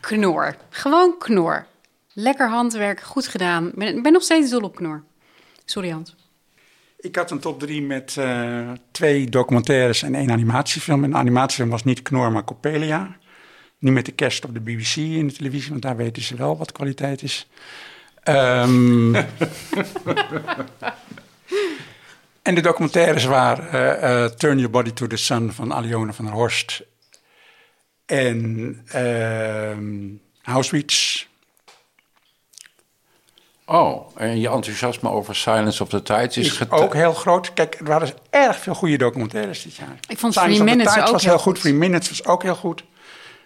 Knor. 0.00 0.56
Gewoon 0.70 1.18
knor. 1.18 1.66
Lekker 2.12 2.48
handwerk, 2.48 3.00
goed 3.00 3.26
gedaan. 3.26 3.68
Ik 3.68 3.74
ben, 3.74 4.02
ben 4.02 4.12
nog 4.12 4.22
steeds 4.22 4.50
dol 4.50 4.60
op 4.60 4.76
knor. 4.76 5.02
Sorry 5.64 5.90
Hans. 5.90 6.16
Ik 7.00 7.16
had 7.16 7.30
een 7.30 7.38
top 7.38 7.60
drie 7.60 7.82
met 7.82 8.16
uh, 8.18 8.70
twee 8.90 9.30
documentaires 9.30 10.02
en 10.02 10.14
één 10.14 10.30
animatiefilm. 10.30 11.04
En 11.04 11.10
de 11.10 11.16
animatiefilm 11.16 11.68
was 11.68 11.84
niet 11.84 12.02
Knor, 12.02 12.32
maar 12.32 12.44
Coppelia. 12.44 13.16
Nu 13.78 13.90
met 13.90 14.06
de 14.06 14.12
kerst 14.12 14.44
op 14.44 14.54
de 14.54 14.60
BBC 14.60 14.96
in 14.96 15.26
de 15.26 15.32
televisie, 15.32 15.70
want 15.70 15.82
daar 15.82 15.96
weten 15.96 16.22
ze 16.22 16.36
wel 16.36 16.56
wat 16.56 16.72
kwaliteit 16.72 17.22
is. 17.22 17.48
Um, 18.24 19.12
en 22.48 22.54
de 22.54 22.60
documentaires 22.60 23.24
waren 23.24 23.64
uh, 23.74 24.22
uh, 24.22 24.24
Turn 24.24 24.56
Your 24.56 24.70
Body 24.70 24.92
to 24.92 25.06
the 25.06 25.16
Sun 25.16 25.52
van 25.52 25.74
Alione 25.74 26.12
van 26.12 26.24
der 26.24 26.34
Horst. 26.34 26.82
En 28.06 28.84
Auschwitz. 30.42 31.26
Oh, 33.64 34.16
en 34.16 34.40
je 34.40 34.48
enthousiasme 34.48 35.10
over 35.10 35.36
Silence 35.36 35.82
of 35.82 35.88
the 35.88 36.02
Tides 36.02 36.36
is, 36.36 36.60
is 36.60 36.70
ook 36.70 36.94
heel 36.94 37.12
groot. 37.12 37.52
Kijk, 37.54 37.74
er 37.74 37.84
waren 37.84 38.08
erg 38.30 38.58
veel 38.58 38.74
goede 38.74 38.98
documentaires 38.98 39.62
dit 39.62 39.76
jaar. 39.76 39.98
Ik 40.08 40.18
vond 40.18 40.32
Silence 40.32 40.40
Three 40.40 40.52
of 40.52 40.58
the 40.58 40.76
Minutes 40.76 40.92
Tides 40.92 41.06
ook 41.06 41.12
was 41.12 41.24
heel 41.24 41.38
goed. 41.38 41.60
Three 41.60 41.74
Minutes 41.74 42.08
was 42.08 42.24
ook 42.24 42.42
heel 42.42 42.56
goed. 42.56 42.84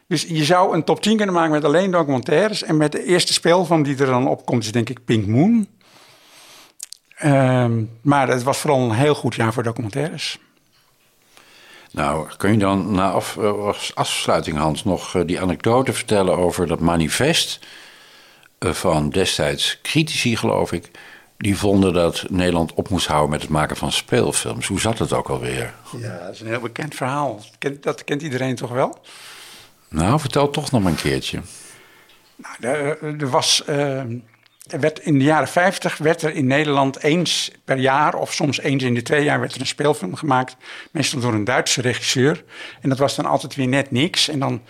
Dus 0.06 0.22
je 0.22 0.44
zou 0.44 0.74
een 0.74 0.84
top 0.84 1.02
10 1.02 1.16
kunnen 1.16 1.34
maken 1.34 1.50
met 1.50 1.64
alleen 1.64 1.90
documentaires. 1.90 2.62
En 2.62 2.76
met 2.76 2.92
de 2.92 3.04
eerste 3.04 3.32
speelfilm 3.32 3.82
die 3.82 3.96
er 3.96 4.06
dan 4.06 4.28
opkomt 4.28 4.64
is 4.64 4.72
denk 4.72 4.90
ik 4.90 5.04
Pink 5.04 5.26
Moon. 5.26 5.66
Um, 7.24 7.90
maar 8.00 8.28
het 8.28 8.42
was 8.42 8.58
vooral 8.58 8.80
een 8.80 8.96
heel 8.96 9.14
goed 9.14 9.34
jaar 9.34 9.52
voor 9.52 9.62
documentaires. 9.62 10.38
Nou, 11.90 12.28
kun 12.36 12.52
je 12.52 12.58
dan 12.58 12.92
na 12.92 13.10
af, 13.10 13.38
als 13.38 13.94
afsluiting, 13.94 14.56
Hans, 14.56 14.84
nog 14.84 15.14
uh, 15.14 15.22
die 15.26 15.40
anekdote 15.40 15.92
vertellen 15.92 16.36
over 16.36 16.66
dat 16.66 16.80
manifest 16.80 17.66
uh, 18.58 18.70
van 18.72 19.10
destijds 19.10 19.78
critici, 19.82 20.36
geloof 20.36 20.72
ik. 20.72 20.90
Die 21.36 21.58
vonden 21.58 21.92
dat 21.92 22.24
Nederland 22.30 22.74
op 22.74 22.88
moest 22.88 23.06
houden 23.06 23.30
met 23.30 23.40
het 23.40 23.50
maken 23.50 23.76
van 23.76 23.92
speelfilms. 23.92 24.66
Hoe 24.66 24.80
zat 24.80 24.98
het 24.98 25.12
ook 25.12 25.28
alweer? 25.28 25.74
Ja, 25.98 26.18
dat 26.18 26.34
is 26.34 26.40
een 26.40 26.46
heel 26.46 26.60
bekend 26.60 26.94
verhaal. 26.94 27.40
Dat 27.80 28.04
kent, 28.04 28.22
iedereen 28.22 28.54
toch 28.54 28.70
wel? 28.70 28.98
Nou, 29.88 30.20
vertel 30.20 30.50
toch 30.50 30.70
nog 30.70 30.82
maar 30.82 30.92
een 30.92 30.98
keertje. 30.98 31.40
Nou, 32.36 32.74
er, 32.74 33.20
er 33.20 33.30
was. 33.30 33.62
Uh, 33.68 33.98
er 33.98 34.22
werd 34.66 34.98
in 34.98 35.18
de 35.18 35.24
jaren 35.24 35.48
50 35.48 35.98
werd 35.98 36.22
er 36.22 36.34
in 36.34 36.46
Nederland 36.46 37.02
eens 37.02 37.50
per 37.64 37.76
jaar, 37.76 38.14
of 38.14 38.32
soms 38.32 38.60
eens 38.60 38.82
in 38.82 38.94
de 38.94 39.02
twee 39.02 39.24
jaar, 39.24 39.40
werd 39.40 39.54
er 39.54 39.60
een 39.60 39.66
speelfilm 39.66 40.14
gemaakt. 40.14 40.56
Meestal 40.90 41.20
door 41.20 41.32
een 41.32 41.44
Duitse 41.44 41.80
regisseur. 41.80 42.44
En 42.80 42.88
dat 42.88 42.98
was 42.98 43.16
dan 43.16 43.26
altijd 43.26 43.54
weer 43.54 43.68
net 43.68 43.90
niks. 43.90 44.28
En 44.28 44.38
dan 44.38 44.62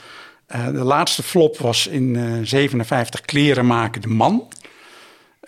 uh, 0.54 0.66
de 0.66 0.72
laatste 0.72 1.22
flop 1.22 1.58
was 1.58 1.86
in 1.86 2.14
uh, 2.14 2.38
57 2.42 3.20
Kleren 3.20 3.66
maken 3.66 4.00
de 4.00 4.08
man. 4.08 4.48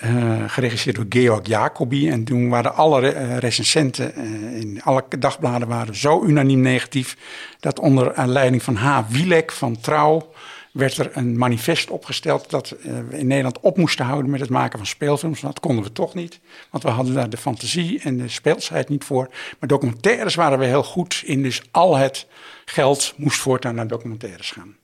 Uh, 0.04 0.42
geregisseerd 0.46 0.96
door 0.96 1.06
Georg 1.08 1.46
Jacobi. 1.46 2.10
En 2.10 2.24
toen 2.24 2.48
waren 2.48 2.74
alle 2.74 3.00
re 3.00 3.38
recensenten 3.38 4.14
in 4.60 4.80
alle 4.82 5.04
dagbladen 5.18 5.68
waren 5.68 5.96
zo 5.96 6.24
unaniem 6.24 6.60
negatief. 6.60 7.16
dat 7.60 7.78
onder 7.78 8.28
leiding 8.28 8.62
van 8.62 8.76
H. 8.76 9.00
Wielek 9.08 9.52
van 9.52 9.80
Trouw 9.80 10.32
werd 10.74 10.96
er 10.96 11.10
een 11.12 11.38
manifest 11.38 11.90
opgesteld 11.90 12.50
dat 12.50 12.68
we 12.68 13.18
in 13.18 13.26
Nederland 13.26 13.60
op 13.60 13.76
moesten 13.76 14.04
houden 14.04 14.30
met 14.30 14.40
het 14.40 14.50
maken 14.50 14.78
van 14.78 14.86
speelfilms. 14.86 15.40
Dat 15.40 15.60
konden 15.60 15.84
we 15.84 15.92
toch 15.92 16.14
niet, 16.14 16.40
want 16.70 16.82
we 16.82 16.90
hadden 16.90 17.14
daar 17.14 17.30
de 17.30 17.36
fantasie 17.36 18.00
en 18.00 18.16
de 18.16 18.28
speelsheid 18.28 18.88
niet 18.88 19.04
voor. 19.04 19.28
Maar 19.58 19.68
documentaires 19.68 20.34
waren 20.34 20.58
we 20.58 20.64
heel 20.64 20.82
goed 20.82 21.22
in, 21.24 21.42
dus 21.42 21.62
al 21.70 21.96
het 21.96 22.26
geld 22.64 23.14
moest 23.16 23.38
voortaan 23.38 23.74
naar 23.74 23.86
documentaires 23.86 24.50
gaan. 24.50 24.76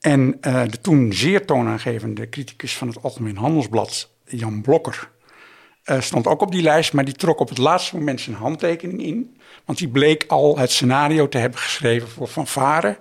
En 0.00 0.38
uh, 0.40 0.62
de 0.68 0.80
toen 0.80 1.12
zeer 1.12 1.46
toonaangevende 1.46 2.28
criticus 2.28 2.76
van 2.76 2.88
het 2.88 3.02
Algemeen 3.02 3.36
Handelsblad, 3.36 4.10
Jan 4.24 4.62
Blokker, 4.62 5.10
uh, 5.84 6.00
stond 6.00 6.26
ook 6.26 6.40
op 6.40 6.52
die 6.52 6.62
lijst, 6.62 6.92
maar 6.92 7.04
die 7.04 7.14
trok 7.14 7.40
op 7.40 7.48
het 7.48 7.58
laatste 7.58 7.96
moment 7.96 8.20
zijn 8.20 8.36
handtekening 8.36 9.02
in. 9.02 9.36
Want 9.64 9.78
die 9.78 9.88
bleek 9.88 10.24
al 10.28 10.58
het 10.58 10.70
scenario 10.70 11.28
te 11.28 11.38
hebben 11.38 11.58
geschreven 11.58 12.08
voor 12.08 12.28
Van 12.28 12.46
Varen 12.46 12.98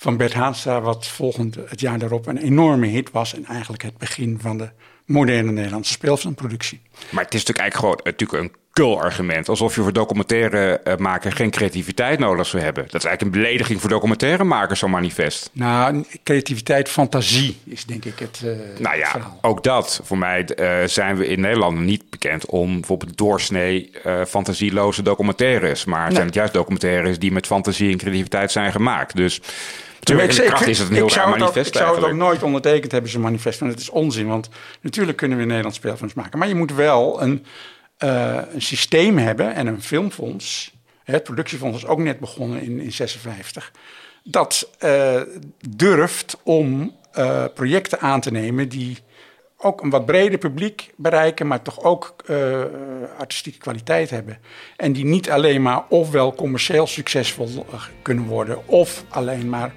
van 0.00 0.16
Bert 0.16 0.32
Haanstra, 0.32 0.80
wat 0.80 1.06
volgend 1.06 1.54
het 1.54 1.80
jaar 1.80 1.98
daarop 1.98 2.26
een 2.26 2.38
enorme 2.38 2.86
hit 2.86 3.10
was. 3.10 3.34
En 3.34 3.44
eigenlijk 3.44 3.82
het 3.82 3.98
begin 3.98 4.38
van 4.40 4.58
de 4.58 4.70
moderne 5.04 5.52
Nederlandse 5.52 5.92
speelfilmproductie. 5.92 6.80
Maar 7.10 7.24
het 7.24 7.34
is 7.34 7.44
natuurlijk 7.44 7.58
eigenlijk 7.58 7.76
gewoon 7.76 8.00
natuurlijk 8.04 8.42
een 8.42 8.60
kul 8.72 9.00
argument. 9.00 9.48
Alsof 9.48 9.74
je 9.74 9.82
voor 9.82 9.92
documentaire 9.92 10.80
uh, 10.84 10.96
maken 10.96 11.32
geen 11.32 11.50
creativiteit 11.50 12.18
nodig 12.18 12.46
zou 12.46 12.62
hebben. 12.62 12.82
Dat 12.82 12.94
is 12.94 13.04
eigenlijk 13.04 13.36
een 13.36 13.42
belediging 13.42 13.80
voor 13.80 13.90
documentairemakers, 13.90 14.78
zo'n 14.78 14.90
manifest. 14.90 15.50
Nou, 15.52 16.04
creativiteit, 16.22 16.88
fantasie 16.88 17.56
is 17.64 17.84
denk 17.84 18.04
ik 18.04 18.18
het 18.18 18.42
uh, 18.44 18.50
Nou 18.78 18.96
ja, 18.96 19.10
verhaal. 19.10 19.38
ook 19.42 19.62
dat. 19.62 20.00
Voor 20.04 20.18
mij 20.18 20.48
uh, 20.56 20.88
zijn 20.88 21.16
we 21.16 21.26
in 21.26 21.40
Nederland 21.40 21.78
niet 21.78 22.10
bekend 22.10 22.46
om 22.46 22.74
bijvoorbeeld 22.74 23.16
doorsnee 23.16 23.90
fantasieloze 24.28 25.02
documentaires. 25.02 25.84
Maar 25.84 25.98
het 25.98 26.06
nee. 26.06 26.14
zijn 26.14 26.26
het 26.26 26.36
juist 26.36 26.52
documentaires 26.52 27.18
die 27.18 27.32
met 27.32 27.46
fantasie 27.46 27.90
en 27.92 27.98
creativiteit 27.98 28.52
zijn 28.52 28.72
gemaakt. 28.72 29.16
Dus... 29.16 29.40
Natuurlijk, 30.08 30.38
in 30.38 30.44
de 30.44 30.50
kracht 30.50 30.66
is 30.66 30.78
het 30.78 30.88
een 30.88 30.94
heel 30.94 31.10
raar 31.10 31.28
manifest 31.28 31.56
ook, 31.56 31.66
Ik 31.66 31.74
zou 31.74 31.96
het 31.96 32.04
ook 32.04 32.12
nooit 32.12 32.42
ondertekend 32.42 32.92
hebben, 32.92 33.10
zo'n 33.10 33.20
manifest. 33.20 33.58
Want 33.58 33.72
het 33.72 33.80
is 33.80 33.90
onzin, 33.90 34.26
want 34.26 34.48
natuurlijk 34.80 35.16
kunnen 35.16 35.36
we 35.36 35.42
in 35.42 35.48
Nederland 35.48 35.76
speelfilms 35.76 36.14
maken. 36.14 36.38
Maar 36.38 36.48
je 36.48 36.54
moet 36.54 36.74
wel 36.74 37.22
een, 37.22 37.44
uh, 37.98 38.38
een 38.52 38.62
systeem 38.62 39.18
hebben 39.18 39.54
en 39.54 39.66
een 39.66 39.82
filmfonds. 39.82 40.76
Het 41.04 41.22
productiefonds 41.22 41.76
is 41.76 41.86
ook 41.86 41.98
net 41.98 42.18
begonnen 42.18 42.60
in 42.60 42.76
1956. 42.76 43.72
Dat 44.22 44.70
uh, 44.84 45.20
durft 45.68 46.36
om 46.42 46.96
uh, 47.18 47.44
projecten 47.54 48.00
aan 48.00 48.20
te 48.20 48.30
nemen 48.30 48.68
die 48.68 48.98
ook 49.58 49.82
een 49.82 49.90
wat 49.90 50.06
breder 50.06 50.38
publiek 50.38 50.92
bereiken, 50.96 51.46
maar 51.46 51.62
toch 51.62 51.82
ook 51.82 52.14
uh, 52.26 52.62
artistieke 53.18 53.58
kwaliteit 53.58 54.10
hebben. 54.10 54.38
En 54.76 54.92
die 54.92 55.04
niet 55.04 55.30
alleen 55.30 55.62
maar 55.62 55.84
ofwel 55.88 56.34
commercieel 56.34 56.86
succesvol 56.86 57.66
kunnen 58.02 58.24
worden, 58.24 58.66
of 58.66 59.04
alleen 59.08 59.48
maar 59.48 59.72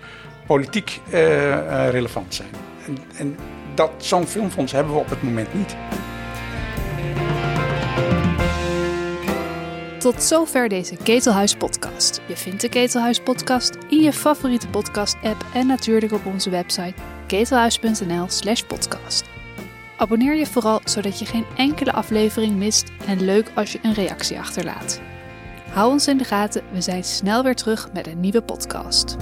politiek 0.45 1.01
uh, 1.13 1.19
uh, 1.19 1.89
relevant 1.89 2.33
zijn. 2.33 2.49
En, 2.87 2.97
en 3.17 3.37
dat, 3.75 3.91
zo'n 3.97 4.27
filmfonds 4.27 4.71
hebben 4.71 4.93
we 4.93 4.99
op 4.99 5.09
het 5.09 5.23
moment 5.23 5.53
niet. 5.53 5.75
Tot 10.01 10.23
zover 10.23 10.69
deze 10.69 10.95
Ketelhuis 11.03 11.55
podcast. 11.55 12.21
Je 12.27 12.37
vindt 12.37 12.61
de 12.61 12.69
Ketelhuis 12.69 13.19
podcast 13.19 13.77
in 13.89 14.01
je 14.01 14.13
favoriete 14.13 14.67
podcast 14.67 15.15
app 15.23 15.45
en 15.53 15.67
natuurlijk 15.67 16.11
op 16.11 16.25
onze 16.25 16.49
website 16.49 16.93
ketelhuis.nl 17.27 18.25
slash 18.27 18.61
podcast. 18.61 19.29
Abonneer 19.97 20.35
je 20.35 20.45
vooral 20.45 20.81
zodat 20.83 21.19
je 21.19 21.25
geen 21.25 21.45
enkele 21.57 21.91
aflevering 21.91 22.55
mist 22.55 22.91
en 23.07 23.25
leuk 23.25 23.51
als 23.55 23.71
je 23.71 23.79
een 23.81 23.93
reactie 23.93 24.39
achterlaat. 24.39 25.01
Hou 25.69 25.91
ons 25.91 26.07
in 26.07 26.17
de 26.17 26.23
gaten, 26.23 26.63
we 26.71 26.81
zijn 26.81 27.03
snel 27.03 27.43
weer 27.43 27.55
terug 27.55 27.89
met 27.93 28.07
een 28.07 28.19
nieuwe 28.19 28.41
podcast. 28.41 29.17